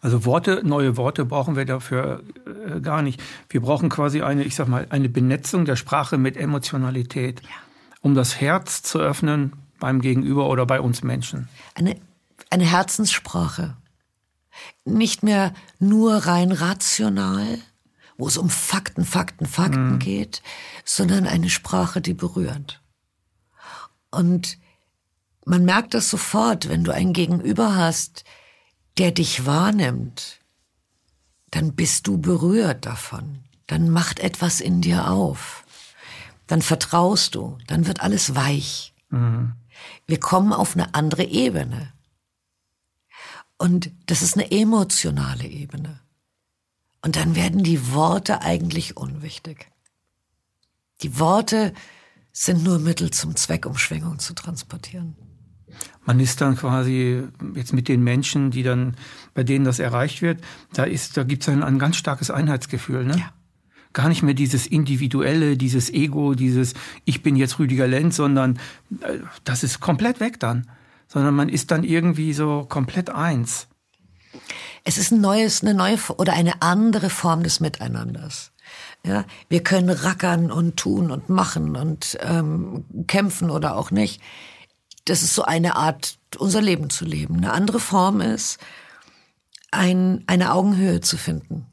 Also 0.00 0.24
Worte, 0.24 0.62
neue 0.64 0.96
Worte 0.96 1.24
brauchen 1.24 1.56
wir 1.56 1.66
dafür 1.66 2.22
äh, 2.46 2.80
gar 2.80 3.02
nicht. 3.02 3.22
Wir 3.50 3.60
brauchen 3.60 3.90
quasi 3.90 4.22
eine, 4.22 4.44
ich 4.44 4.54
sag 4.54 4.66
mal, 4.66 4.86
eine 4.90 5.08
Benetzung 5.08 5.66
der 5.66 5.76
Sprache 5.76 6.16
mit 6.16 6.36
Emotionalität, 6.36 7.42
ja. 7.42 7.48
um 8.00 8.14
das 8.14 8.40
Herz 8.40 8.82
zu 8.82 8.98
öffnen 8.98 9.52
beim 9.78 10.00
Gegenüber 10.00 10.48
oder 10.48 10.64
bei 10.64 10.80
uns 10.80 11.02
Menschen. 11.02 11.48
Eine, 11.74 11.96
eine 12.48 12.64
Herzenssprache. 12.64 13.76
Nicht 14.84 15.22
mehr 15.22 15.52
nur 15.78 16.14
rein 16.14 16.52
rational, 16.52 17.58
wo 18.16 18.26
es 18.26 18.36
um 18.36 18.48
Fakten, 18.48 19.04
Fakten, 19.04 19.46
Fakten 19.46 19.94
mhm. 19.94 19.98
geht, 19.98 20.42
sondern 20.84 21.26
eine 21.26 21.50
Sprache, 21.50 22.00
die 22.00 22.14
berührt. 22.14 22.80
Und 24.10 24.58
man 25.44 25.64
merkt 25.64 25.94
das 25.94 26.10
sofort, 26.10 26.68
wenn 26.68 26.84
du 26.84 26.92
ein 26.92 27.12
Gegenüber 27.12 27.76
hast, 27.76 28.24
der 28.98 29.12
dich 29.12 29.46
wahrnimmt, 29.46 30.40
dann 31.50 31.74
bist 31.74 32.06
du 32.06 32.18
berührt 32.18 32.86
davon. 32.86 33.40
Dann 33.66 33.90
macht 33.90 34.20
etwas 34.20 34.60
in 34.60 34.80
dir 34.80 35.10
auf. 35.10 35.64
Dann 36.46 36.62
vertraust 36.62 37.34
du. 37.34 37.58
Dann 37.66 37.86
wird 37.86 38.00
alles 38.00 38.34
weich. 38.34 38.94
Mhm. 39.10 39.52
Wir 40.06 40.20
kommen 40.20 40.52
auf 40.52 40.74
eine 40.74 40.94
andere 40.94 41.24
Ebene. 41.24 41.92
Und 43.58 43.90
das 44.06 44.22
ist 44.22 44.36
eine 44.36 44.50
emotionale 44.50 45.46
Ebene. 45.46 46.00
Und 47.02 47.16
dann 47.16 47.34
werden 47.34 47.62
die 47.62 47.92
Worte 47.92 48.42
eigentlich 48.42 48.96
unwichtig. 48.96 49.70
Die 51.02 51.18
Worte 51.18 51.72
sind 52.32 52.62
nur 52.62 52.78
Mittel 52.78 53.10
zum 53.10 53.36
Zweck, 53.36 53.66
um 53.66 53.76
Schwingung 53.76 54.18
zu 54.18 54.34
transportieren 54.34 55.16
man 56.04 56.20
ist 56.20 56.40
dann 56.40 56.56
quasi 56.56 57.22
jetzt 57.54 57.72
mit 57.72 57.88
den 57.88 58.02
Menschen, 58.02 58.50
die 58.50 58.62
dann, 58.62 58.96
bei 59.34 59.44
denen 59.44 59.64
das 59.64 59.78
erreicht 59.78 60.22
wird, 60.22 60.40
da 60.72 60.84
ist, 60.84 61.16
da 61.16 61.22
gibt 61.22 61.42
es 61.42 61.48
ein, 61.48 61.62
ein 61.62 61.78
ganz 61.78 61.96
starkes 61.96 62.30
Einheitsgefühl, 62.30 63.04
ne? 63.04 63.16
Ja. 63.18 63.32
Gar 63.92 64.08
nicht 64.08 64.22
mehr 64.22 64.34
dieses 64.34 64.68
Individuelle, 64.68 65.56
dieses 65.56 65.92
Ego, 65.92 66.34
dieses 66.34 66.74
Ich 67.04 67.24
bin 67.24 67.34
jetzt 67.34 67.58
Rüdiger 67.58 67.88
Lenz, 67.88 68.16
sondern 68.16 68.58
äh, 69.00 69.18
das 69.42 69.64
ist 69.64 69.80
komplett 69.80 70.20
weg 70.20 70.38
dann. 70.38 70.68
Sondern 71.08 71.34
man 71.34 71.48
ist 71.48 71.72
dann 71.72 71.82
irgendwie 71.82 72.32
so 72.32 72.66
komplett 72.68 73.10
eins. 73.10 73.66
Es 74.84 74.96
ist 74.96 75.10
ein 75.10 75.20
neues, 75.20 75.62
eine 75.62 75.74
neue 75.74 75.98
oder 76.16 76.34
eine 76.34 76.62
andere 76.62 77.10
Form 77.10 77.42
des 77.42 77.58
Miteinanders. 77.58 78.52
Ja, 79.04 79.24
wir 79.48 79.62
können 79.62 79.90
rackern 79.90 80.50
und 80.50 80.76
tun 80.76 81.10
und 81.10 81.28
machen 81.28 81.74
und 81.74 82.18
ähm, 82.20 82.84
kämpfen 83.06 83.50
oder 83.50 83.76
auch 83.76 83.90
nicht. 83.90 84.20
Das 85.04 85.22
ist 85.22 85.34
so 85.34 85.42
eine 85.42 85.76
Art, 85.76 86.18
unser 86.38 86.60
Leben 86.60 86.90
zu 86.90 87.04
leben. 87.04 87.36
Eine 87.36 87.52
andere 87.52 87.80
Form 87.80 88.20
ist, 88.20 88.58
ein, 89.70 90.24
eine 90.26 90.52
Augenhöhe 90.52 91.00
zu 91.00 91.16
finden, 91.16 91.66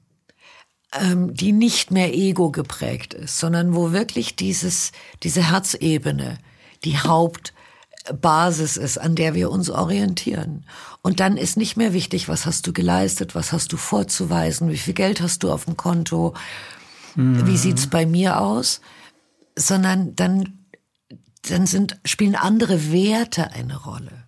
ähm, 0.94 1.34
die 1.34 1.52
nicht 1.52 1.92
mehr 1.92 2.14
ego 2.14 2.52
geprägt 2.52 3.14
ist, 3.14 3.40
sondern 3.40 3.76
wo 3.76 3.92
wirklich 3.92 4.36
dieses, 4.36 4.92
diese 5.24 5.50
Herzebene 5.50 6.38
die 6.84 6.98
Hauptbasis 6.98 8.78
ist, 8.78 8.98
an 8.98 9.16
der 9.16 9.34
wir 9.34 9.50
uns 9.50 9.70
orientieren. 9.70 10.66
Und 11.02 11.20
dann 11.20 11.38
ist 11.38 11.58
nicht 11.58 11.78
mehr 11.78 11.94
wichtig, 11.94 12.30
was 12.30 12.46
hast 12.46 12.68
du 12.68 12.74
geleistet, 12.74 13.36
was 13.36 13.52
hast 13.52 13.74
du 13.74 13.78
vorzuweisen, 13.78 14.70
wie 14.70 14.78
viel 14.78 14.94
Geld 14.94 15.22
hast 15.22 15.44
du 15.44 15.52
auf 15.52 15.66
dem 15.66 15.78
Konto, 15.78 16.34
mhm. 17.16 17.48
wie 17.48 17.58
sieht's 17.58 17.88
bei 17.88 18.06
mir 18.06 18.40
aus, 18.40 18.82
sondern 19.56 20.16
dann, 20.16 20.67
dann 21.48 21.66
sind, 21.66 22.00
spielen 22.06 22.36
andere 22.36 22.92
Werte 22.92 23.52
eine 23.52 23.78
Rolle. 23.78 24.28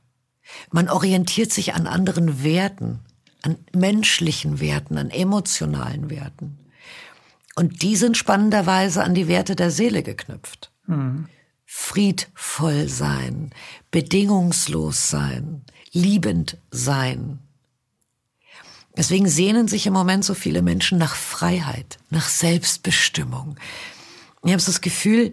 Man 0.71 0.89
orientiert 0.89 1.53
sich 1.53 1.73
an 1.73 1.87
anderen 1.87 2.43
Werten, 2.43 2.99
an 3.41 3.57
menschlichen 3.73 4.59
Werten, 4.59 4.97
an 4.97 5.09
emotionalen 5.09 6.09
Werten. 6.09 6.57
Und 7.55 7.81
die 7.81 7.95
sind 7.95 8.17
spannenderweise 8.17 9.03
an 9.03 9.13
die 9.13 9.27
Werte 9.27 9.55
der 9.55 9.71
Seele 9.71 10.03
geknüpft. 10.03 10.71
Mhm. 10.87 11.27
Friedvoll 11.65 12.87
sein, 12.87 13.51
bedingungslos 13.91 15.09
sein, 15.09 15.63
liebend 15.91 16.57
sein, 16.71 17.39
Deswegen 18.99 19.29
sehnen 19.29 19.69
sich 19.69 19.87
im 19.87 19.93
Moment 19.93 20.25
so 20.25 20.33
viele 20.33 20.61
Menschen 20.61 20.97
nach 20.97 21.15
Freiheit, 21.15 21.99
nach 22.09 22.27
Selbstbestimmung. 22.27 23.55
Ich 24.43 24.51
habe 24.51 24.61
so 24.61 24.71
das 24.71 24.81
Gefühl, 24.81 25.31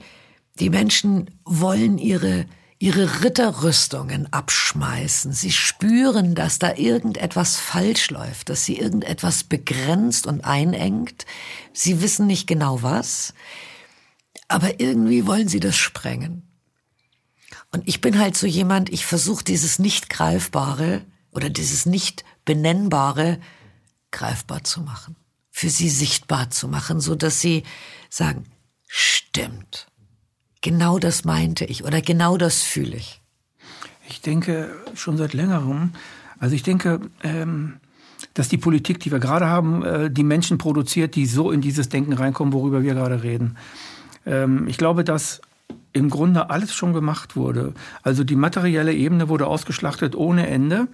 die 0.59 0.71
Menschen 0.71 1.31
wollen 1.45 1.99
ihre, 1.99 2.47
ihre 2.79 3.23
Ritterrüstungen 3.23 4.33
abschmeißen. 4.33 5.33
Sie 5.33 5.53
spüren, 5.53 6.35
dass 6.35 6.59
da 6.59 6.75
irgendetwas 6.75 7.57
falsch 7.57 8.11
läuft, 8.11 8.49
dass 8.49 8.65
sie 8.65 8.79
irgendetwas 8.79 9.45
begrenzt 9.45 10.27
und 10.27 10.45
einengt. 10.45 11.27
Sie 11.73 12.01
wissen 12.01 12.27
nicht 12.27 12.47
genau 12.47 12.83
was, 12.83 13.35
aber 14.49 14.81
irgendwie 14.81 15.27
wollen 15.27 15.49
sie 15.49 15.61
das 15.61 15.77
sprengen. 15.77 16.43
Und 17.73 17.87
ich 17.87 18.01
bin 18.01 18.19
halt 18.19 18.37
so 18.37 18.47
jemand, 18.47 18.91
ich 18.91 19.05
versuche 19.05 19.45
dieses 19.45 19.79
nicht 19.79 20.09
greifbare 20.09 21.05
oder 21.31 21.51
dieses 21.51 21.85
nicht 21.85 22.25
benennbare 22.45 23.39
greifbar 24.11 24.65
zu 24.65 24.81
machen, 24.81 25.17
für 25.51 25.69
sie 25.69 25.91
sichtbar 25.91 26.51
zu 26.51 26.69
machen, 26.69 27.01
so 27.01 27.15
dass 27.15 27.41
sie 27.41 27.65
sagen, 28.09 28.45
stimmt. 28.87 29.89
Genau 30.61 30.99
das 30.99 31.25
meinte 31.25 31.65
ich 31.65 31.85
oder 31.85 32.01
genau 32.01 32.37
das 32.37 32.63
fühle 32.63 32.97
ich. 32.97 33.21
Ich 34.09 34.21
denke 34.21 34.71
schon 34.95 35.17
seit 35.17 35.33
längerem, 35.33 35.93
also 36.39 36.55
ich 36.55 36.63
denke, 36.63 37.01
ähm, 37.23 37.81
dass 38.35 38.49
die 38.49 38.59
Politik, 38.59 39.01
die 39.01 39.11
wir 39.11 39.19
gerade 39.19 39.47
haben, 39.47 39.83
äh, 39.83 40.11
die 40.11 40.23
Menschen 40.23 40.59
produziert, 40.59 41.15
die 41.15 41.27
so 41.27 41.51
in 41.51 41.61
dieses 41.61 41.89
Denken 41.89 42.13
reinkommen, 42.13 42.53
worüber 42.53 42.83
wir 42.83 42.95
gerade 42.95 43.23
reden. 43.23 43.57
Ähm, 44.27 44.69
ich 44.69 44.77
glaube, 44.77 45.05
dass 45.05 45.41
im 45.93 46.11
Grunde 46.11 46.51
alles 46.51 46.75
schon 46.75 46.93
gemacht 46.93 47.37
wurde. 47.37 47.73
Also 48.03 48.23
die 48.23 48.37
materielle 48.37 48.93
Ebene 48.93 49.29
wurde 49.29 49.47
ausgeschlachtet 49.47 50.15
ohne 50.15 50.47
Ende. 50.47 50.89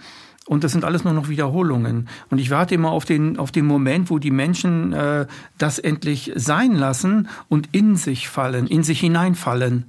Und 0.47 0.65
das 0.65 0.73
sind 0.73 0.85
alles 0.85 1.05
nur 1.05 1.13
noch 1.13 1.29
Wiederholungen. 1.29 2.09
Und 2.31 2.39
ich 2.39 2.51
warte 2.51 2.75
immer 2.75 2.91
auf 2.91 3.05
den, 3.05 3.39
auf 3.39 3.53
den 3.53 3.67
Moment, 3.67 4.11
wo 4.11 4.19
die 4.19 4.33
Menschen 4.33 4.93
äh, 4.93 5.27
das 5.57 5.79
endlich 5.79 6.33
sein 6.35 6.75
lassen 6.75 7.29
und 7.49 7.69
in 7.73 7.97
sich 7.97 8.29
fallen, 8.29 8.67
in 8.67 8.83
sich 8.83 9.01
hineinfallen. 9.01 9.85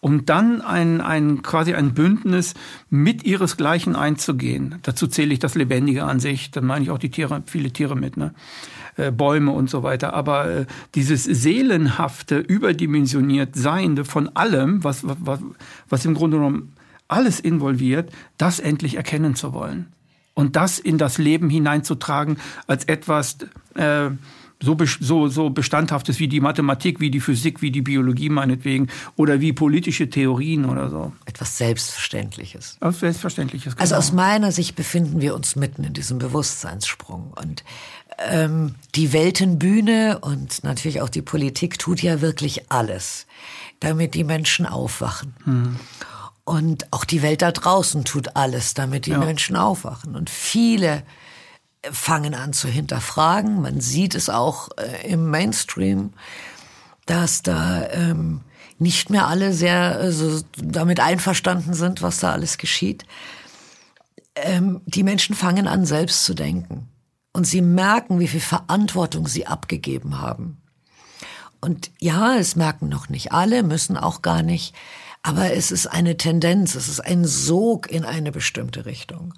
Um 0.00 0.26
dann 0.26 0.60
ein, 0.60 1.00
ein, 1.00 1.42
quasi 1.42 1.74
ein 1.74 1.94
Bündnis 1.94 2.54
mit 2.90 3.22
ihresgleichen 3.22 3.94
einzugehen. 3.94 4.80
Dazu 4.82 5.06
zähle 5.06 5.32
ich 5.32 5.38
das 5.38 5.54
Lebendige 5.54 6.02
an 6.02 6.18
sich. 6.18 6.50
Dann 6.50 6.66
meine 6.66 6.84
ich 6.84 6.90
auch 6.90 6.98
die 6.98 7.10
Tiere, 7.10 7.44
viele 7.46 7.70
Tiere 7.70 7.94
mit, 7.94 8.16
ne? 8.16 8.34
Äh, 8.96 9.12
Bäume 9.12 9.52
und 9.52 9.70
so 9.70 9.84
weiter. 9.84 10.12
Aber 10.12 10.50
äh, 10.50 10.66
dieses 10.96 11.22
seelenhafte, 11.22 12.38
überdimensioniert 12.38 13.54
Seiende 13.54 14.04
von 14.04 14.28
allem, 14.34 14.82
was, 14.82 15.04
was, 15.04 15.38
was 15.88 16.04
im 16.04 16.14
Grunde 16.14 16.38
genommen 16.38 16.72
alles 17.12 17.40
involviert, 17.40 18.10
das 18.38 18.58
endlich 18.58 18.96
erkennen 18.96 19.34
zu 19.34 19.52
wollen. 19.52 19.92
Und 20.34 20.56
das 20.56 20.78
in 20.78 20.96
das 20.98 21.18
Leben 21.18 21.50
hineinzutragen 21.50 22.38
als 22.66 22.84
etwas 22.84 23.36
äh, 23.74 24.10
so, 24.62 24.76
so, 25.00 25.28
so 25.28 25.50
Bestandhaftes 25.50 26.18
wie 26.20 26.28
die 26.28 26.40
Mathematik, 26.40 27.00
wie 27.00 27.10
die 27.10 27.20
Physik, 27.20 27.62
wie 27.62 27.70
die 27.70 27.82
Biologie 27.82 28.28
meinetwegen 28.28 28.88
oder 29.16 29.40
wie 29.40 29.52
politische 29.52 30.08
Theorien 30.08 30.64
oder 30.64 30.88
so. 30.88 31.12
Etwas 31.26 31.58
Selbstverständliches. 31.58 32.76
Etwas 32.76 33.00
Selbstverständliches. 33.00 33.74
Genau. 33.74 33.82
Also 33.82 33.96
aus 33.96 34.12
meiner 34.12 34.52
Sicht 34.52 34.76
befinden 34.76 35.20
wir 35.20 35.34
uns 35.34 35.56
mitten 35.56 35.84
in 35.84 35.92
diesem 35.92 36.18
Bewusstseinssprung. 36.18 37.32
Und 37.34 37.64
ähm, 38.18 38.76
die 38.94 39.12
Weltenbühne 39.12 40.20
und 40.20 40.64
natürlich 40.64 41.00
auch 41.00 41.08
die 41.08 41.22
Politik 41.22 41.78
tut 41.78 42.02
ja 42.02 42.20
wirklich 42.20 42.70
alles, 42.70 43.26
damit 43.80 44.14
die 44.14 44.24
Menschen 44.24 44.64
aufwachen. 44.64 45.34
Hm. 45.44 45.76
Und 46.44 46.92
auch 46.92 47.04
die 47.04 47.22
Welt 47.22 47.42
da 47.42 47.52
draußen 47.52 48.04
tut 48.04 48.36
alles, 48.36 48.74
damit 48.74 49.06
die 49.06 49.12
ja. 49.12 49.18
Menschen 49.18 49.56
aufwachen. 49.56 50.16
Und 50.16 50.28
viele 50.28 51.04
fangen 51.90 52.34
an 52.34 52.52
zu 52.52 52.68
hinterfragen. 52.68 53.60
Man 53.60 53.80
sieht 53.80 54.14
es 54.14 54.28
auch 54.28 54.70
äh, 54.76 55.08
im 55.08 55.30
Mainstream, 55.30 56.12
dass 57.06 57.42
da 57.42 57.88
ähm, 57.90 58.40
nicht 58.78 59.10
mehr 59.10 59.28
alle 59.28 59.52
sehr 59.52 59.96
also, 59.96 60.42
damit 60.56 61.00
einverstanden 61.00 61.74
sind, 61.74 62.02
was 62.02 62.20
da 62.20 62.32
alles 62.32 62.58
geschieht. 62.58 63.04
Ähm, 64.34 64.80
die 64.86 65.02
Menschen 65.02 65.34
fangen 65.34 65.68
an, 65.68 65.84
selbst 65.84 66.24
zu 66.24 66.34
denken. 66.34 66.88
Und 67.32 67.46
sie 67.46 67.62
merken, 67.62 68.20
wie 68.20 68.28
viel 68.28 68.40
Verantwortung 68.40 69.26
sie 69.26 69.46
abgegeben 69.46 70.20
haben. 70.20 70.58
Und 71.60 71.90
ja, 71.98 72.34
es 72.34 72.56
merken 72.56 72.88
noch 72.88 73.08
nicht 73.08 73.32
alle, 73.32 73.62
müssen 73.62 73.96
auch 73.96 74.20
gar 74.20 74.42
nicht. 74.42 74.74
Aber 75.22 75.52
es 75.52 75.70
ist 75.70 75.86
eine 75.86 76.16
Tendenz, 76.16 76.74
es 76.74 76.88
ist 76.88 77.00
ein 77.00 77.24
Sog 77.24 77.90
in 77.90 78.04
eine 78.04 78.32
bestimmte 78.32 78.86
Richtung. 78.86 79.34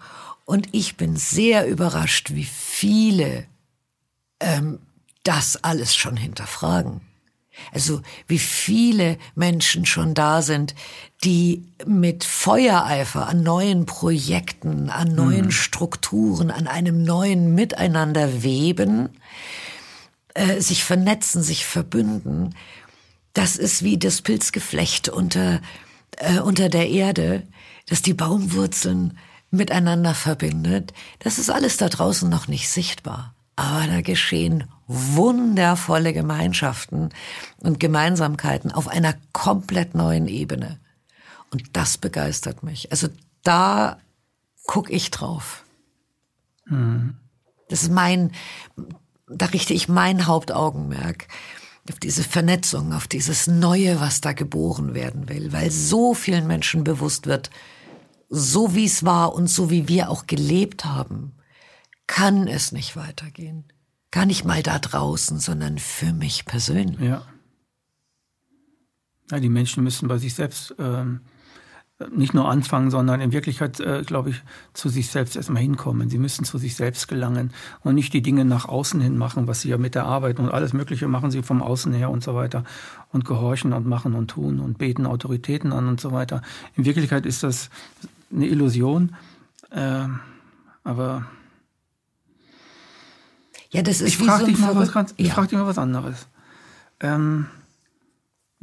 Und 0.47 0.69
ich 0.73 0.97
bin 0.97 1.17
sehr 1.17 1.67
überrascht, 1.67 2.33
wie 2.33 2.45
viele 2.45 3.47
ähm, 4.41 4.79
das 5.23 5.63
alles 5.63 5.95
schon 5.95 6.17
hinterfragen. 6.17 7.01
Also 7.73 8.03
wie 8.27 8.39
viele 8.39 9.17
Menschen 9.35 9.87
schon 9.87 10.15
da 10.15 10.43
sind, 10.43 10.75
die 11.23 11.65
mit 11.87 12.25
Feuereifer 12.25 13.29
an 13.29 13.43
neuen 13.43 13.87
Projekten, 13.87 14.91
an 14.91 15.15
neuen 15.15 15.47
mhm. 15.47 15.51
Strukturen, 15.53 16.51
an 16.51 16.67
einem 16.67 17.03
neuen 17.05 17.55
Miteinander 17.55 18.43
weben, 18.43 19.11
äh, 20.35 20.61
sich 20.61 20.83
vernetzen, 20.83 21.43
sich 21.43 21.65
verbünden 21.65 22.55
das 23.35 23.57
ist 23.57 23.83
wie 23.83 23.99
das 23.99 24.23
Pilzgeflecht 24.23 25.09
unter, 25.09 25.61
äh, 26.17 26.39
unter 26.39 26.69
der 26.69 26.89
Erde, 26.89 27.43
das 27.87 28.01
die 28.01 28.15
Baumwurzeln 28.15 29.19
miteinander 29.51 30.15
verbindet. 30.15 30.95
Das 31.19 31.39
ist 31.39 31.51
alles 31.51 31.77
da 31.77 31.89
draußen 31.89 32.29
noch 32.29 32.49
nicht 32.49 32.69
sichtbar. 32.69 33.35
Aber 33.57 33.87
da 33.87 34.01
geschehen 34.01 34.65
wundervolle 34.87 36.13
Gemeinschaften 36.13 37.11
und 37.59 37.81
Gemeinsamkeiten 37.81 38.73
auf 38.73 38.89
einer 38.89 39.15
komplett 39.33 39.95
neuen 39.95 40.27
Ebene. 40.27 40.81
Und 41.51 41.77
das 41.77 41.99
begeistert 41.99 42.63
mich. 42.63 42.91
Also 42.91 43.09
da 43.43 43.99
gucke 44.67 44.93
ich 44.93 45.11
drauf. 45.11 45.65
Mhm. 46.67 47.17
Das 47.69 47.83
ist 47.83 47.93
mein, 47.93 48.33
da 49.29 49.47
richte 49.47 49.73
ich 49.73 49.89
mein 49.89 50.27
Hauptaugenmerk 50.27 51.29
auf 51.91 51.99
diese 51.99 52.23
Vernetzung, 52.23 52.93
auf 52.93 53.07
dieses 53.07 53.47
Neue, 53.47 54.01
was 54.01 54.21
da 54.21 54.33
geboren 54.33 54.95
werden 54.95 55.29
will, 55.29 55.53
weil 55.53 55.71
so 55.71 56.15
vielen 56.15 56.47
Menschen 56.47 56.85
bewusst 56.85 57.27
wird, 57.27 57.51
so 58.31 58.75
wie 58.75 58.87
es 58.87 59.05
war 59.05 59.35
und 59.35 59.49
so 59.49 59.71
wie 59.71 59.87
wir 59.89 60.11
auch 60.11 60.27
gelebt 60.27 60.85
haben, 60.85 61.33
kann 62.07 62.49
es 62.49 62.73
nicht 62.73 62.97
weitergehen. 62.97 63.65
Gar 64.11 64.27
nicht 64.27 64.45
mal 64.45 64.63
da 64.63 64.79
draußen, 64.79 65.39
sondern 65.39 65.79
für 65.79 66.13
mich 66.13 66.45
persönlich. 66.45 67.01
Ja. 67.01 67.27
ja 69.31 69.41
die 69.41 69.49
Menschen 69.49 69.85
müssen 69.85 70.09
bei 70.09 70.19
sich 70.19 70.35
selbst 70.35 70.75
ähm, 70.79 71.21
nicht 72.13 72.35
nur 72.35 72.49
anfangen, 72.49 72.91
sondern 72.91 73.21
in 73.21 73.33
Wirklichkeit, 73.33 73.79
äh, 73.79 74.03
glaube 74.03 74.31
ich, 74.31 74.43
zu 74.73 74.89
sich 74.89 75.11
selbst 75.11 75.37
erstmal 75.37 75.63
hinkommen. 75.63 76.11
Sie 76.11 76.19
müssen 76.19 76.45
zu 76.45 76.59
sich 76.59 76.75
selbst 76.75 77.07
gelangen 77.07 77.53
und 77.83 77.95
nicht 77.95 78.13
die 78.13 78.23
Dinge 78.23 78.45
nach 78.45 78.67
außen 78.67 79.01
hin 79.01 79.17
machen, 79.17 79.47
was 79.47 79.61
sie 79.61 79.69
ja 79.69 79.79
mit 79.79 79.95
der 79.95 80.05
Arbeit 80.05 80.41
und 80.41 80.51
alles 80.51 80.73
Mögliche 80.73 81.07
machen 81.07 81.31
sie 81.31 81.43
vom 81.43 81.63
Außen 81.63 81.93
her 81.93 82.11
und 82.11 82.25
so 82.25 82.35
weiter 82.35 82.65
und 83.13 83.25
gehorchen 83.25 83.73
und 83.73 83.87
machen 83.87 84.15
und 84.15 84.29
tun 84.29 84.59
und 84.59 84.77
beten 84.77 85.07
Autoritäten 85.07 85.73
an 85.73 85.87
und 85.87 86.01
so 86.01 86.11
weiter. 86.11 86.43
In 86.75 86.85
Wirklichkeit 86.85 87.27
ist 87.27 87.45
das 87.45 87.71
eine 88.35 88.47
Illusion, 88.47 89.15
äh, 89.71 90.07
aber 90.83 91.27
ja, 93.71 93.83
das 93.83 94.01
ist 94.01 94.09
ich 94.09 94.19
frage 94.19 94.41
so 94.41 94.47
dich, 94.47 94.59
mal 94.59 94.75
was, 94.75 95.15
ich 95.17 95.29
ja. 95.29 95.35
frag 95.35 95.49
dich 95.49 95.59
mal 95.59 95.67
was 95.67 95.79
anderes. 95.79 96.27
ähm, 97.01 97.47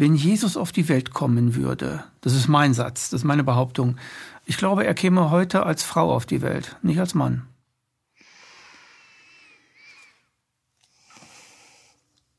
wenn 0.01 0.15
Jesus 0.15 0.57
auf 0.57 0.71
die 0.71 0.89
Welt 0.89 1.13
kommen 1.13 1.53
würde, 1.53 2.03
das 2.21 2.33
ist 2.33 2.47
mein 2.47 2.73
Satz, 2.73 3.11
das 3.11 3.21
ist 3.21 3.23
meine 3.23 3.43
Behauptung, 3.43 3.97
ich 4.45 4.57
glaube, 4.57 4.83
er 4.83 4.95
käme 4.95 5.29
heute 5.29 5.63
als 5.63 5.83
Frau 5.83 6.11
auf 6.11 6.25
die 6.25 6.41
Welt, 6.41 6.75
nicht 6.81 6.99
als 6.99 7.13
Mann. 7.13 7.43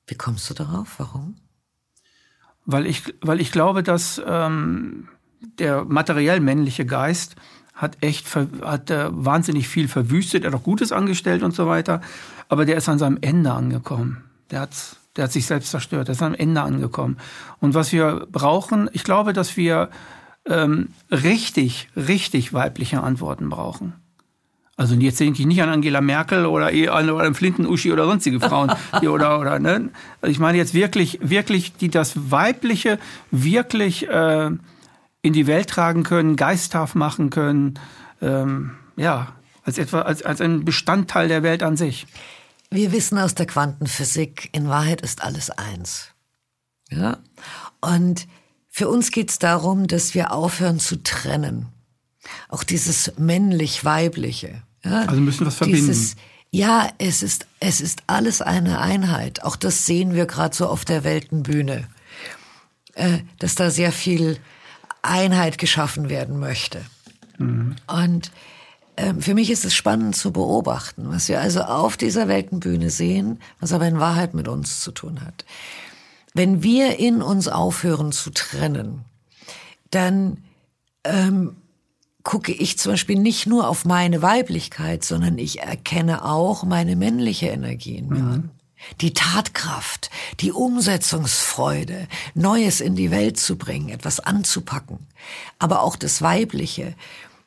Wie 0.08 0.16
kommst 0.16 0.50
du 0.50 0.54
darauf? 0.54 0.98
Warum? 0.98 1.36
Weil 2.66 2.84
ich, 2.84 3.14
weil 3.20 3.40
ich 3.40 3.52
glaube, 3.52 3.84
dass 3.84 4.20
ähm, 4.26 5.08
der 5.60 5.84
materiell 5.84 6.40
männliche 6.40 6.84
Geist 6.84 7.36
hat 7.74 7.96
echt 8.02 8.26
hat 8.34 8.90
äh, 8.90 9.06
wahnsinnig 9.12 9.68
viel 9.68 9.86
verwüstet, 9.86 10.42
er 10.42 10.50
hat 10.50 10.58
auch 10.58 10.64
Gutes 10.64 10.90
angestellt 10.90 11.44
und 11.44 11.54
so 11.54 11.68
weiter, 11.68 12.00
aber 12.48 12.64
der 12.64 12.76
ist 12.76 12.88
an 12.88 12.98
seinem 12.98 13.18
Ende 13.20 13.52
angekommen. 13.52 14.24
Der 14.50 14.62
hat, 14.62 14.96
der 15.16 15.24
hat 15.24 15.32
sich 15.32 15.46
selbst 15.46 15.70
zerstört, 15.70 16.08
der 16.08 16.14
ist 16.14 16.22
am 16.22 16.34
Ende 16.34 16.62
angekommen. 16.62 17.18
Und 17.60 17.74
was 17.74 17.92
wir 17.92 18.26
brauchen, 18.30 18.88
ich 18.92 19.04
glaube, 19.04 19.32
dass 19.32 19.56
wir 19.56 19.90
ähm, 20.46 20.88
richtig, 21.10 21.88
richtig 21.96 22.52
weibliche 22.52 23.02
Antworten 23.02 23.48
brauchen. 23.48 23.94
Also 24.76 24.94
jetzt 24.94 25.20
denke 25.20 25.40
ich 25.40 25.46
nicht 25.46 25.62
an 25.62 25.68
Angela 25.68 26.00
Merkel 26.00 26.46
oder 26.46 26.72
eh 26.72 26.88
an, 26.88 27.10
oder 27.10 27.26
an 27.26 27.34
Flinten-Uschi 27.34 27.92
oder 27.92 28.06
sonstige 28.06 28.40
Frauen. 28.40 28.72
Oder, 29.02 29.38
oder, 29.38 29.58
ne? 29.58 29.90
Also 30.20 30.32
ich 30.32 30.38
meine 30.38 30.58
jetzt 30.58 30.74
wirklich, 30.74 31.18
wirklich, 31.22 31.76
die 31.76 31.90
das 31.90 32.30
Weibliche 32.30 32.98
wirklich 33.30 34.08
äh, 34.08 34.50
in 35.20 35.32
die 35.32 35.46
Welt 35.46 35.68
tragen 35.68 36.02
können, 36.02 36.36
geisthaft 36.36 36.94
machen 36.94 37.30
können, 37.30 37.78
ähm, 38.20 38.72
ja, 38.96 39.28
als 39.64 39.78
etwa 39.78 40.02
als, 40.02 40.22
als 40.22 40.40
ein 40.40 40.64
Bestandteil 40.64 41.28
der 41.28 41.42
Welt 41.42 41.62
an 41.62 41.76
sich. 41.76 42.06
Wir 42.72 42.92
wissen 42.92 43.18
aus 43.18 43.34
der 43.34 43.46
Quantenphysik, 43.46 44.48
in 44.52 44.68
Wahrheit 44.68 45.02
ist 45.02 45.22
alles 45.22 45.50
eins. 45.50 46.08
Ja? 46.90 47.18
Und 47.80 48.26
für 48.68 48.88
uns 48.88 49.10
geht 49.10 49.30
es 49.30 49.38
darum, 49.38 49.86
dass 49.86 50.14
wir 50.14 50.32
aufhören 50.32 50.80
zu 50.80 51.02
trennen. 51.02 51.68
Auch 52.48 52.64
dieses 52.64 53.12
männlich-weibliche. 53.18 54.62
Ja? 54.84 55.02
Also 55.02 55.20
müssen 55.20 55.40
wir 55.40 55.48
was 55.48 55.56
verbinden. 55.56 55.86
Dieses, 55.86 56.16
ja, 56.50 56.88
es 56.98 57.22
ist, 57.22 57.46
es 57.60 57.80
ist 57.80 58.04
alles 58.06 58.40
eine 58.40 58.80
Einheit. 58.80 59.42
Auch 59.42 59.56
das 59.56 59.86
sehen 59.86 60.14
wir 60.14 60.26
gerade 60.26 60.54
so 60.54 60.66
auf 60.66 60.84
der 60.84 61.04
Weltenbühne. 61.04 61.88
Äh, 62.94 63.20
dass 63.38 63.54
da 63.54 63.70
sehr 63.70 63.90
viel 63.90 64.38
Einheit 65.00 65.58
geschaffen 65.58 66.10
werden 66.10 66.38
möchte. 66.38 66.82
Mhm. 67.38 67.76
Und 67.86 68.30
für 69.20 69.34
mich 69.34 69.50
ist 69.50 69.64
es 69.64 69.74
spannend 69.74 70.16
zu 70.16 70.32
beobachten, 70.32 71.04
was 71.06 71.28
wir 71.28 71.40
also 71.40 71.62
auf 71.62 71.96
dieser 71.96 72.28
Weltenbühne 72.28 72.90
sehen, 72.90 73.40
was 73.58 73.72
aber 73.72 73.86
in 73.86 74.00
Wahrheit 74.00 74.34
mit 74.34 74.48
uns 74.48 74.80
zu 74.80 74.92
tun 74.92 75.24
hat. 75.24 75.44
Wenn 76.34 76.62
wir 76.62 76.98
in 76.98 77.22
uns 77.22 77.48
aufhören 77.48 78.12
zu 78.12 78.30
trennen, 78.30 79.04
dann 79.90 80.44
ähm, 81.04 81.56
gucke 82.22 82.52
ich 82.52 82.78
zum 82.78 82.92
Beispiel 82.92 83.18
nicht 83.18 83.46
nur 83.46 83.68
auf 83.68 83.84
meine 83.84 84.22
Weiblichkeit, 84.22 85.04
sondern 85.04 85.38
ich 85.38 85.60
erkenne 85.60 86.24
auch 86.24 86.62
meine 86.64 86.96
männliche 86.96 87.48
Energie 87.48 87.96
in 87.96 88.08
mir 88.08 88.22
mhm. 88.22 88.32
an. 88.32 88.50
Die 89.00 89.14
Tatkraft, 89.14 90.10
die 90.40 90.50
Umsetzungsfreude, 90.50 92.08
Neues 92.34 92.80
in 92.80 92.96
die 92.96 93.12
Welt 93.12 93.38
zu 93.38 93.56
bringen, 93.56 93.90
etwas 93.90 94.18
anzupacken. 94.18 95.06
Aber 95.60 95.82
auch 95.82 95.94
das 95.94 96.20
Weibliche, 96.20 96.94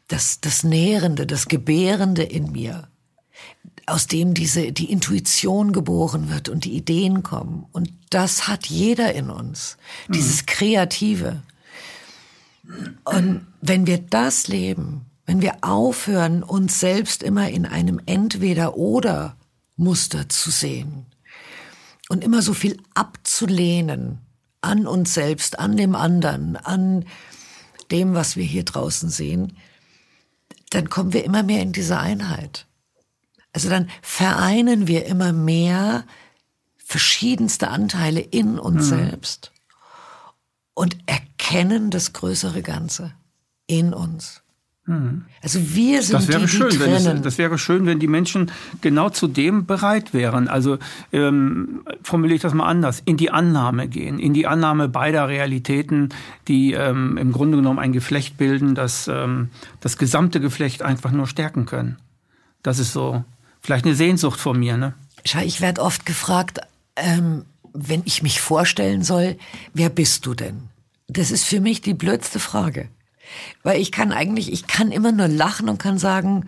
das, 0.07 0.39
das 0.41 0.63
Nährende, 0.63 1.25
das 1.25 1.47
Gebärende 1.47 2.23
in 2.23 2.51
mir, 2.51 2.87
aus 3.87 4.07
dem 4.07 4.33
diese, 4.33 4.71
die 4.71 4.91
Intuition 4.91 5.71
geboren 5.71 6.29
wird 6.29 6.49
und 6.49 6.65
die 6.65 6.75
Ideen 6.75 7.23
kommen. 7.23 7.65
Und 7.71 7.91
das 8.09 8.47
hat 8.47 8.67
jeder 8.67 9.13
in 9.13 9.29
uns, 9.29 9.77
dieses 10.09 10.41
mhm. 10.41 10.45
Kreative. 10.47 11.43
Und 13.03 13.45
wenn 13.61 13.85
wir 13.85 13.99
das 13.99 14.47
leben, 14.47 15.05
wenn 15.25 15.41
wir 15.41 15.57
aufhören, 15.61 16.43
uns 16.43 16.79
selbst 16.79 17.23
immer 17.23 17.49
in 17.49 17.65
einem 17.65 17.99
Entweder-Oder 18.05 19.35
Muster 19.75 20.29
zu 20.29 20.51
sehen 20.51 21.05
und 22.09 22.23
immer 22.23 22.41
so 22.41 22.53
viel 22.53 22.77
abzulehnen 22.93 24.19
an 24.61 24.87
uns 24.87 25.13
selbst, 25.13 25.59
an 25.59 25.77
dem 25.77 25.95
anderen, 25.95 26.55
an 26.55 27.05
dem, 27.91 28.13
was 28.15 28.35
wir 28.35 28.43
hier 28.43 28.63
draußen 28.63 29.09
sehen, 29.09 29.57
dann 30.75 30.89
kommen 30.89 31.13
wir 31.13 31.23
immer 31.23 31.41
mehr 31.41 31.61
in 31.61 31.71
diese 31.71 31.97
Einheit. 31.97 32.67
Also 33.53 33.69
dann 33.69 33.89
vereinen 34.01 34.87
wir 34.87 35.05
immer 35.05 35.31
mehr 35.31 36.03
verschiedenste 36.77 37.69
Anteile 37.69 38.19
in 38.19 38.59
uns 38.59 38.91
mhm. 38.91 39.07
selbst 39.07 39.51
und 40.73 40.97
erkennen 41.05 41.89
das 41.89 42.11
größere 42.11 42.61
Ganze 42.61 43.13
in 43.67 43.93
uns. 43.93 44.43
Mhm. 44.87 45.25
Also 45.41 45.59
wir 45.73 46.03
sind 46.03 46.13
das 46.13 46.27
wäre 46.27 46.41
die, 46.41 46.47
schön, 46.47 46.69
die 46.69 46.79
wenn 46.79 46.93
es, 46.93 47.21
das 47.21 47.37
wäre 47.39 47.57
schön, 47.57 47.87
wenn 47.87 47.99
die 47.99 48.07
Menschen 48.07 48.51
genau 48.81 49.09
zu 49.09 49.27
dem 49.27 49.65
bereit 49.65 50.13
wären. 50.13 50.47
Also 50.47 50.77
ähm, 51.11 51.81
formuliere 52.03 52.35
ich 52.35 52.41
das 52.41 52.53
mal 52.53 52.67
anders: 52.67 53.01
in 53.03 53.17
die 53.17 53.31
Annahme 53.31 53.87
gehen, 53.87 54.19
in 54.19 54.33
die 54.33 54.45
Annahme 54.45 54.87
beider 54.87 55.27
Realitäten, 55.27 56.09
die 56.47 56.73
ähm, 56.73 57.17
im 57.17 57.31
Grunde 57.31 57.57
genommen 57.57 57.79
ein 57.79 57.93
Geflecht 57.93 58.37
bilden, 58.37 58.75
das 58.75 59.07
ähm, 59.07 59.49
das 59.79 59.97
gesamte 59.97 60.39
Geflecht 60.39 60.83
einfach 60.83 61.11
nur 61.11 61.25
stärken 61.25 61.65
können. 61.65 61.97
Das 62.61 62.77
ist 62.77 62.93
so 62.93 63.23
vielleicht 63.61 63.85
eine 63.85 63.95
Sehnsucht 63.95 64.39
von 64.39 64.59
mir. 64.59 64.77
Ne? 64.77 64.93
Schau, 65.25 65.39
ich 65.39 65.61
werde 65.61 65.81
oft 65.81 66.05
gefragt, 66.05 66.59
ähm, 66.95 67.45
wenn 67.73 68.03
ich 68.05 68.21
mich 68.21 68.39
vorstellen 68.39 69.03
soll, 69.03 69.37
wer 69.73 69.89
bist 69.89 70.25
du 70.27 70.35
denn? 70.35 70.69
Das 71.07 71.31
ist 71.31 71.45
für 71.45 71.59
mich 71.59 71.81
die 71.81 71.93
blödste 71.93 72.39
Frage. 72.39 72.89
Weil 73.63 73.81
ich 73.81 73.91
kann 73.91 74.11
eigentlich, 74.11 74.51
ich 74.51 74.67
kann 74.67 74.91
immer 74.91 75.11
nur 75.11 75.27
lachen 75.27 75.69
und 75.69 75.77
kann 75.77 75.97
sagen, 75.97 76.47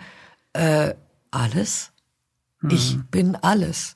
äh, 0.53 0.93
alles? 1.31 1.91
Mhm. 2.61 2.69
Ich 2.71 2.97
bin 3.11 3.35
alles. 3.35 3.95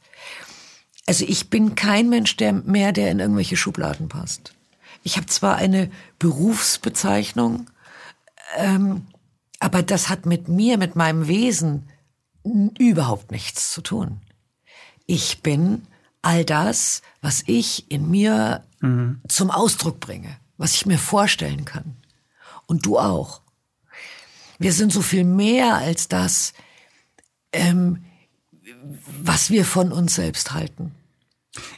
Also 1.07 1.25
ich 1.25 1.49
bin 1.49 1.75
kein 1.75 2.09
Mensch 2.09 2.37
der 2.37 2.53
mehr, 2.53 2.91
der 2.91 3.11
in 3.11 3.19
irgendwelche 3.19 3.57
Schubladen 3.57 4.07
passt. 4.07 4.53
Ich 5.03 5.17
habe 5.17 5.25
zwar 5.25 5.55
eine 5.55 5.89
Berufsbezeichnung, 6.19 7.69
ähm, 8.55 9.07
aber 9.59 9.83
das 9.83 10.09
hat 10.09 10.25
mit 10.25 10.47
mir, 10.47 10.77
mit 10.77 10.95
meinem 10.95 11.27
Wesen 11.27 11.87
überhaupt 12.77 13.31
nichts 13.31 13.71
zu 13.71 13.81
tun. 13.81 14.21
Ich 15.05 15.41
bin 15.41 15.83
all 16.21 16.45
das, 16.45 17.01
was 17.21 17.43
ich 17.47 17.91
in 17.91 18.09
mir 18.09 18.63
mhm. 18.79 19.21
zum 19.27 19.51
Ausdruck 19.51 19.99
bringe, 19.99 20.37
was 20.57 20.73
ich 20.75 20.85
mir 20.85 20.97
vorstellen 20.97 21.65
kann. 21.65 21.97
Und 22.71 22.85
du 22.85 22.97
auch. 22.97 23.41
Wir 24.57 24.71
sind 24.71 24.93
so 24.93 25.01
viel 25.01 25.25
mehr 25.25 25.75
als 25.75 26.07
das, 26.07 26.53
ähm, 27.51 27.97
was 29.21 29.49
wir 29.49 29.65
von 29.65 29.91
uns 29.91 30.15
selbst 30.15 30.53
halten. 30.53 30.93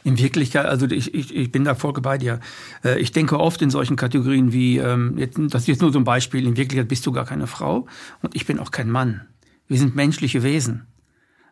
In 0.04 0.18
Wirklichkeit, 0.18 0.66
also 0.66 0.86
ich, 0.86 1.12
ich, 1.12 1.34
ich 1.34 1.50
bin 1.50 1.64
da 1.64 1.74
voll 1.74 1.94
bei 1.94 2.16
dir. 2.16 2.38
Äh, 2.84 3.00
ich 3.00 3.10
denke 3.10 3.40
oft 3.40 3.60
in 3.60 3.70
solchen 3.70 3.96
Kategorien 3.96 4.52
wie, 4.52 4.78
ähm, 4.78 5.16
das 5.50 5.62
ist 5.62 5.66
jetzt 5.66 5.82
nur 5.82 5.92
so 5.92 5.98
ein 5.98 6.04
Beispiel, 6.04 6.46
in 6.46 6.56
Wirklichkeit 6.56 6.86
bist 6.86 7.04
du 7.06 7.10
gar 7.10 7.24
keine 7.24 7.48
Frau 7.48 7.88
und 8.22 8.36
ich 8.36 8.46
bin 8.46 8.60
auch 8.60 8.70
kein 8.70 8.88
Mann. 8.88 9.22
Wir 9.66 9.80
sind 9.80 9.96
menschliche 9.96 10.44
Wesen. 10.44 10.86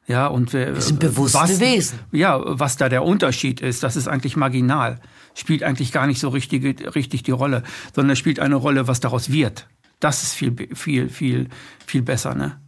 Ja, 0.07 0.27
und 0.27 0.53
wir, 0.53 0.75
wir 0.75 0.81
sind 0.81 0.99
bewusste 0.99 1.39
was, 1.39 1.61
Wesen. 1.61 2.01
Ja, 2.11 2.41
was 2.45 2.77
da 2.77 2.89
der 2.89 3.05
Unterschied 3.05 3.61
ist, 3.61 3.83
das 3.83 3.97
ist 3.97 4.09
eigentlich 4.09 4.37
marginal. 4.37 5.01
Spielt 5.35 5.63
eigentlich 5.63 5.93
gar 5.93 6.07
nicht 6.07 6.19
so 6.19 6.29
richtig, 6.29 6.95
richtig 6.95 7.23
die 7.23 7.31
Rolle, 7.31 7.63
sondern 7.95 8.17
spielt 8.17 8.41
eine 8.41 8.57
Rolle, 8.57 8.89
was 8.89 9.01
daraus 9.01 9.31
wird. 9.31 9.69
Das 10.01 10.23
ist 10.25 10.35
viel, 10.35 10.69
viel, 10.75 11.09
viel, 11.09 11.49
viel 11.87 12.03
besser, 12.03 12.35
ne? 12.35 12.61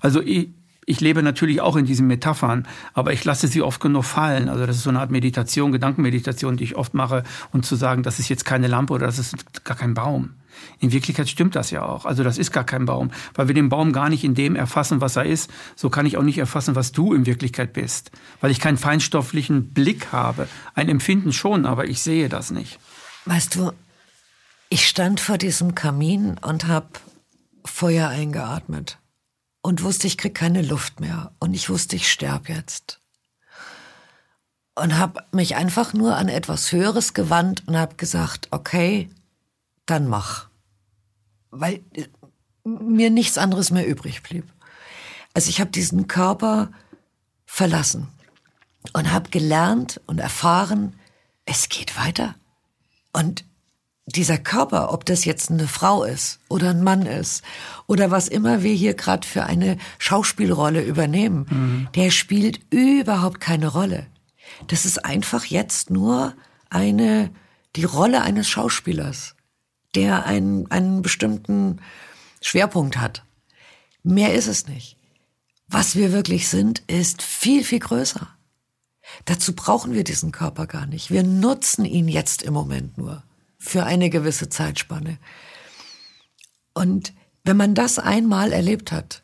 Also 0.00 0.20
ich, 0.20 0.50
ich 0.84 1.00
lebe 1.00 1.22
natürlich 1.22 1.60
auch 1.60 1.76
in 1.76 1.86
diesen 1.86 2.06
Metaphern, 2.06 2.66
aber 2.92 3.12
ich 3.12 3.24
lasse 3.24 3.48
sie 3.48 3.62
oft 3.62 3.80
genug 3.80 4.04
fallen. 4.04 4.48
Also 4.48 4.66
das 4.66 4.76
ist 4.76 4.82
so 4.84 4.90
eine 4.90 5.00
Art 5.00 5.10
Meditation, 5.10 5.72
Gedankenmeditation, 5.72 6.56
die 6.56 6.64
ich 6.64 6.76
oft 6.76 6.94
mache, 6.94 7.24
und 7.52 7.66
zu 7.66 7.76
sagen, 7.76 8.02
das 8.02 8.18
ist 8.18 8.28
jetzt 8.28 8.44
keine 8.44 8.68
Lampe 8.68 8.92
oder 8.92 9.06
das 9.06 9.18
ist 9.18 9.64
gar 9.64 9.76
kein 9.76 9.94
Baum. 9.94 10.34
In 10.80 10.92
Wirklichkeit 10.92 11.28
stimmt 11.28 11.56
das 11.56 11.70
ja 11.70 11.84
auch. 11.84 12.04
Also 12.04 12.22
das 12.22 12.38
ist 12.38 12.52
gar 12.52 12.64
kein 12.64 12.84
Baum, 12.84 13.10
weil 13.34 13.48
wir 13.48 13.54
den 13.54 13.68
Baum 13.68 13.92
gar 13.92 14.08
nicht 14.08 14.24
in 14.24 14.34
dem 14.34 14.56
erfassen, 14.56 15.00
was 15.00 15.16
er 15.16 15.24
ist. 15.24 15.50
So 15.76 15.90
kann 15.90 16.06
ich 16.06 16.16
auch 16.16 16.22
nicht 16.22 16.38
erfassen, 16.38 16.74
was 16.74 16.92
du 16.92 17.14
in 17.14 17.26
Wirklichkeit 17.26 17.72
bist, 17.72 18.10
weil 18.40 18.50
ich 18.50 18.60
keinen 18.60 18.78
feinstofflichen 18.78 19.72
Blick 19.72 20.12
habe. 20.12 20.48
Ein 20.74 20.88
Empfinden 20.88 21.32
schon, 21.32 21.66
aber 21.66 21.86
ich 21.86 22.02
sehe 22.02 22.28
das 22.28 22.50
nicht. 22.50 22.78
Weißt 23.24 23.54
du, 23.54 23.72
ich 24.70 24.86
stand 24.86 25.20
vor 25.20 25.38
diesem 25.38 25.74
Kamin 25.74 26.36
und 26.38 26.66
habe 26.66 26.88
Feuer 27.64 28.08
eingeatmet 28.08 28.98
und 29.62 29.82
wusste, 29.82 30.06
ich 30.06 30.18
krieg 30.18 30.34
keine 30.34 30.62
Luft 30.62 31.00
mehr 31.00 31.32
und 31.38 31.54
ich 31.54 31.68
wusste, 31.70 31.96
ich 31.96 32.10
sterb 32.10 32.48
jetzt. 32.48 33.00
Und 34.74 34.96
habe 34.96 35.24
mich 35.32 35.56
einfach 35.56 35.92
nur 35.92 36.16
an 36.16 36.28
etwas 36.28 36.70
Höheres 36.70 37.12
gewandt 37.14 37.66
und 37.66 37.76
habe 37.76 37.96
gesagt, 37.96 38.48
okay, 38.50 39.10
dann 39.86 40.06
mach. 40.06 40.47
Weil 41.50 41.80
äh, 41.94 42.06
mir 42.64 43.10
nichts 43.10 43.38
anderes 43.38 43.70
mehr 43.70 43.86
übrig 43.86 44.22
blieb. 44.22 44.44
Also 45.34 45.50
ich 45.50 45.60
habe 45.60 45.70
diesen 45.70 46.08
Körper 46.08 46.70
verlassen 47.46 48.08
und 48.92 49.12
habe 49.12 49.30
gelernt 49.30 50.00
und 50.06 50.18
erfahren, 50.18 50.94
es 51.44 51.68
geht 51.68 51.96
weiter. 51.96 52.34
Und 53.12 53.44
dieser 54.06 54.38
Körper, 54.38 54.92
ob 54.92 55.04
das 55.04 55.24
jetzt 55.24 55.50
eine 55.50 55.68
Frau 55.68 56.02
ist 56.02 56.40
oder 56.48 56.70
ein 56.70 56.82
Mann 56.82 57.02
ist 57.02 57.42
oder 57.86 58.10
was 58.10 58.28
immer 58.28 58.62
wir 58.62 58.72
hier 58.72 58.94
gerade 58.94 59.26
für 59.26 59.44
eine 59.44 59.76
Schauspielrolle 59.98 60.82
übernehmen, 60.82 61.46
mhm. 61.50 61.88
der 61.94 62.10
spielt 62.10 62.60
überhaupt 62.72 63.40
keine 63.40 63.68
Rolle. 63.68 64.06
Das 64.66 64.84
ist 64.84 65.04
einfach 65.04 65.44
jetzt 65.44 65.90
nur 65.90 66.34
eine, 66.70 67.30
die 67.76 67.84
Rolle 67.84 68.22
eines 68.22 68.48
Schauspielers, 68.48 69.34
der 69.98 70.26
einen, 70.26 70.70
einen 70.70 71.02
bestimmten 71.02 71.80
Schwerpunkt 72.40 72.98
hat. 72.98 73.24
Mehr 74.04 74.34
ist 74.34 74.46
es 74.46 74.68
nicht. 74.68 74.96
Was 75.66 75.96
wir 75.96 76.12
wirklich 76.12 76.48
sind, 76.48 76.82
ist 76.86 77.20
viel, 77.22 77.64
viel 77.64 77.80
größer. 77.80 78.28
Dazu 79.24 79.54
brauchen 79.54 79.92
wir 79.92 80.04
diesen 80.04 80.32
Körper 80.32 80.66
gar 80.66 80.86
nicht. 80.86 81.10
Wir 81.10 81.22
nutzen 81.24 81.84
ihn 81.84 82.08
jetzt 82.08 82.42
im 82.42 82.54
Moment 82.54 82.96
nur 82.96 83.24
für 83.58 83.84
eine 83.84 84.08
gewisse 84.08 84.48
Zeitspanne. 84.48 85.18
Und 86.74 87.12
wenn 87.42 87.56
man 87.56 87.74
das 87.74 87.98
einmal 87.98 88.52
erlebt 88.52 88.92
hat, 88.92 89.22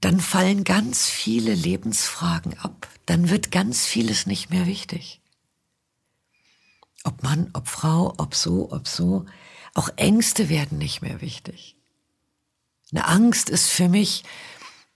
dann 0.00 0.20
fallen 0.20 0.64
ganz 0.64 1.06
viele 1.06 1.54
Lebensfragen 1.54 2.58
ab. 2.58 2.88
Dann 3.04 3.28
wird 3.28 3.50
ganz 3.50 3.84
vieles 3.84 4.26
nicht 4.26 4.50
mehr 4.50 4.66
wichtig. 4.66 5.20
Ob 7.04 7.22
Mann, 7.22 7.50
ob 7.52 7.68
Frau, 7.68 8.14
ob 8.16 8.34
so, 8.34 8.72
ob 8.72 8.88
so. 8.88 9.26
Auch 9.76 9.90
Ängste 9.96 10.48
werden 10.48 10.78
nicht 10.78 11.02
mehr 11.02 11.20
wichtig. 11.20 11.76
Eine 12.92 13.06
Angst 13.06 13.50
ist 13.50 13.68
für 13.68 13.88
mich 13.88 14.24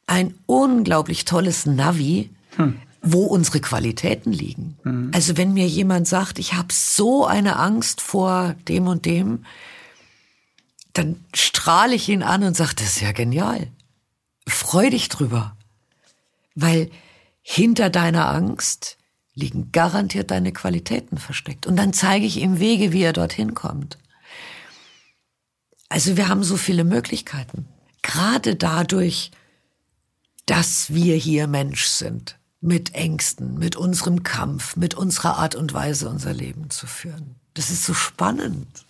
ein 0.07 0.35
unglaublich 0.47 1.25
tolles 1.25 1.67
Navi, 1.67 2.31
hm 2.57 2.81
wo 3.03 3.25
unsere 3.25 3.61
Qualitäten 3.61 4.33
liegen. 4.33 4.77
Mhm. 4.85 5.11
Also 5.15 5.37
wenn 5.37 5.55
mir 5.55 5.67
jemand 5.67 6.07
sagt, 6.07 6.39
ich 6.39 6.55
habe 6.55 6.69
so 6.73 7.27
eine 7.27 7.57
Angst 7.57 8.01
vor 8.01 8.55
dem 8.69 8.87
und 8.87 9.07
dem, 9.07 9.45
dann 10.93 11.25
strahle 11.35 11.95
ich 11.95 12.09
ihn 12.09 12.23
an 12.23 12.45
und 12.45 12.57
sage, 12.57 12.75
das 12.77 12.97
ist 12.97 13.01
ja 13.01 13.13
genial. 13.13 13.69
Freu 14.47 14.91
dich 14.91 15.09
drüber. 15.09 15.57
Weil 16.55 16.91
hinter 17.43 17.91
deiner 17.91 18.29
Angst 18.29 18.99
liegen 19.35 19.73
garantiert 19.73 20.31
deine 20.31 20.53
Qualitäten 20.53 21.17
versteckt. 21.17 21.67
Und 21.67 21.77
dann 21.77 21.93
zeige 21.93 22.27
ich 22.27 22.39
ihm 22.39 22.59
Wege, 22.59 22.93
wie 22.93 23.03
er 23.03 23.13
dorthin 23.13 23.55
kommt. 23.55 23.97
Also 25.91 26.17
wir 26.17 26.29
haben 26.29 26.45
so 26.45 26.57
viele 26.57 26.85
Möglichkeiten. 26.85 27.67
Gerade 28.01 28.57
dadurch, 28.57 29.33
dass 30.47 30.95
wir 30.95 31.17
hier 31.17 31.47
Mensch 31.47 31.85
sind 31.85 32.39
mit 32.61 32.95
Ängsten, 32.95 33.59
mit 33.59 33.77
unserem 33.77 34.23
Kampf, 34.23 34.77
mit 34.77 34.95
unserer 34.95 35.37
Art 35.37 35.57
und 35.57 35.75
Weise, 35.75 36.09
unser 36.09 36.33
Leben 36.33 36.71
zu 36.71 36.87
führen. 36.87 37.35
Das 37.55 37.71
ist 37.71 37.85
so 37.85 37.93
spannend. 37.93 38.87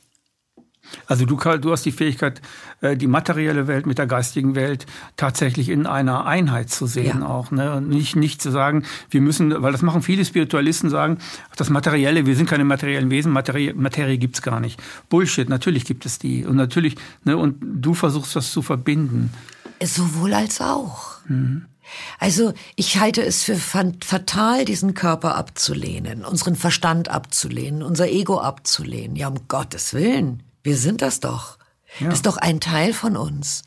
Also 1.06 1.24
du, 1.26 1.36
Karl, 1.36 1.60
du 1.60 1.72
hast 1.72 1.84
die 1.84 1.92
Fähigkeit, 1.92 2.40
äh, 2.80 2.96
die 2.96 3.06
materielle 3.06 3.66
Welt 3.66 3.86
mit 3.86 3.98
der 3.98 4.06
geistigen 4.06 4.54
Welt 4.54 4.86
tatsächlich 5.16 5.68
in 5.68 5.86
einer 5.86 6.26
Einheit 6.26 6.70
zu 6.70 6.86
sehen 6.86 7.20
ja. 7.20 7.26
auch. 7.26 7.50
Ne? 7.50 7.74
Und 7.76 7.88
nicht, 7.88 8.16
nicht 8.16 8.42
zu 8.42 8.50
sagen, 8.50 8.84
wir 9.10 9.20
müssen, 9.20 9.62
weil 9.62 9.72
das 9.72 9.82
machen 9.82 10.02
viele 10.02 10.24
Spiritualisten, 10.24 10.90
sagen, 10.90 11.18
das 11.56 11.70
Materielle, 11.70 12.26
wir 12.26 12.36
sind 12.36 12.48
keine 12.48 12.64
materiellen 12.64 13.10
Wesen, 13.10 13.32
Materie, 13.32 13.74
Materie 13.74 14.18
gibt's 14.18 14.42
gar 14.42 14.60
nicht. 14.60 14.80
Bullshit, 15.08 15.48
natürlich 15.48 15.84
gibt 15.84 16.06
es 16.06 16.18
die. 16.18 16.44
Und 16.44 16.56
natürlich, 16.56 16.96
ne, 17.24 17.36
und 17.36 17.56
du 17.60 17.94
versuchst 17.94 18.36
das 18.36 18.52
zu 18.52 18.62
verbinden. 18.62 19.32
Sowohl 19.82 20.34
als 20.34 20.60
auch. 20.60 21.18
Mhm. 21.28 21.66
Also 22.18 22.52
ich 22.76 22.98
halte 22.98 23.22
es 23.22 23.42
für 23.42 23.56
fatal, 23.56 24.64
diesen 24.64 24.94
Körper 24.94 25.36
abzulehnen, 25.36 26.24
unseren 26.24 26.56
Verstand 26.56 27.08
abzulehnen, 27.08 27.82
unser 27.82 28.08
Ego 28.08 28.40
abzulehnen. 28.40 29.16
Ja, 29.16 29.28
um 29.28 29.48
Gottes 29.48 29.94
Willen, 29.94 30.42
wir 30.62 30.76
sind 30.76 31.02
das 31.02 31.20
doch. 31.20 31.58
Ja. 31.98 32.06
Das 32.06 32.16
ist 32.16 32.26
doch 32.26 32.36
ein 32.36 32.60
Teil 32.60 32.92
von 32.92 33.16
uns. 33.16 33.62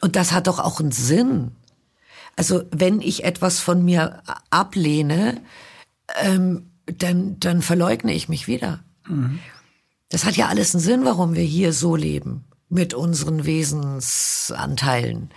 Und 0.00 0.16
das 0.16 0.32
hat 0.32 0.46
doch 0.46 0.58
auch 0.58 0.80
einen 0.80 0.92
Sinn. 0.92 1.52
Also 2.36 2.64
wenn 2.70 3.00
ich 3.00 3.24
etwas 3.24 3.60
von 3.60 3.84
mir 3.84 4.22
ablehne, 4.50 5.40
ähm, 6.16 6.70
dann, 6.86 7.38
dann 7.38 7.62
verleugne 7.62 8.12
ich 8.12 8.28
mich 8.28 8.46
wieder. 8.46 8.82
Mhm. 9.06 9.38
Das 10.08 10.24
hat 10.24 10.36
ja 10.36 10.48
alles 10.48 10.74
einen 10.74 10.82
Sinn, 10.82 11.04
warum 11.04 11.34
wir 11.34 11.44
hier 11.44 11.72
so 11.72 11.96
leben, 11.96 12.44
mit 12.68 12.94
unseren 12.94 13.44
Wesensanteilen. 13.44 15.30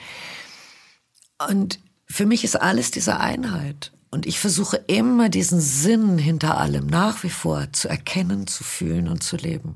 Und 1.50 1.80
für 2.08 2.26
mich 2.26 2.44
ist 2.44 2.60
alles 2.60 2.92
diese 2.92 3.20
Einheit. 3.20 3.92
Und 4.12 4.26
ich 4.26 4.40
versuche 4.40 4.78
immer 4.88 5.30
diesen 5.30 5.60
Sinn 5.60 6.18
hinter 6.18 6.58
allem 6.58 6.88
nach 6.88 7.24
wie 7.24 7.30
vor 7.30 7.72
zu 7.74 7.90
erkennen, 7.90 8.48
zu 8.48 8.64
fühlen 8.64 9.10
und 9.10 9.24
zu 9.24 9.36
leben. 9.36 9.76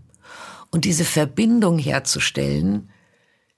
Und 0.72 0.86
diese 0.86 1.06
Verbindung 1.06 1.80
herzustellen 1.80 2.92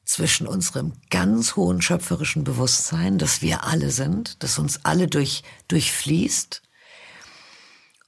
zwischen 0.05 0.47
unserem 0.47 0.93
ganz 1.09 1.55
hohen 1.55 1.81
schöpferischen 1.81 2.43
Bewusstsein, 2.43 3.17
das 3.17 3.41
wir 3.41 3.65
alle 3.65 3.91
sind, 3.91 4.43
das 4.43 4.59
uns 4.59 4.85
alle 4.85 5.07
durch, 5.07 5.43
durchfließt, 5.67 6.61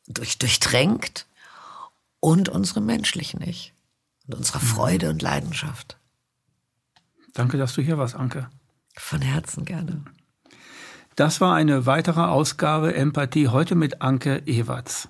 durch, 0.07 0.37
durchdrängt, 0.37 1.27
und 2.23 2.47
unserem 2.47 2.85
menschlichen 2.85 3.41
Ich 3.41 3.73
und 4.25 4.35
unserer 4.35 4.59
mhm. 4.59 4.65
Freude 4.65 5.09
und 5.09 5.21
Leidenschaft. 5.21 5.97
Danke, 7.33 7.57
dass 7.57 7.73
du 7.73 7.81
hier 7.81 7.97
warst, 7.97 8.15
Anke. 8.15 8.49
Von 8.95 9.21
Herzen 9.21 9.65
gerne. 9.65 10.05
Das 11.17 11.41
war 11.41 11.53
eine 11.53 11.85
weitere 11.85 12.21
Ausgabe 12.21 12.95
Empathie 12.95 13.49
heute 13.49 13.75
mit 13.75 14.01
Anke 14.01 14.41
Ewerts. 14.45 15.09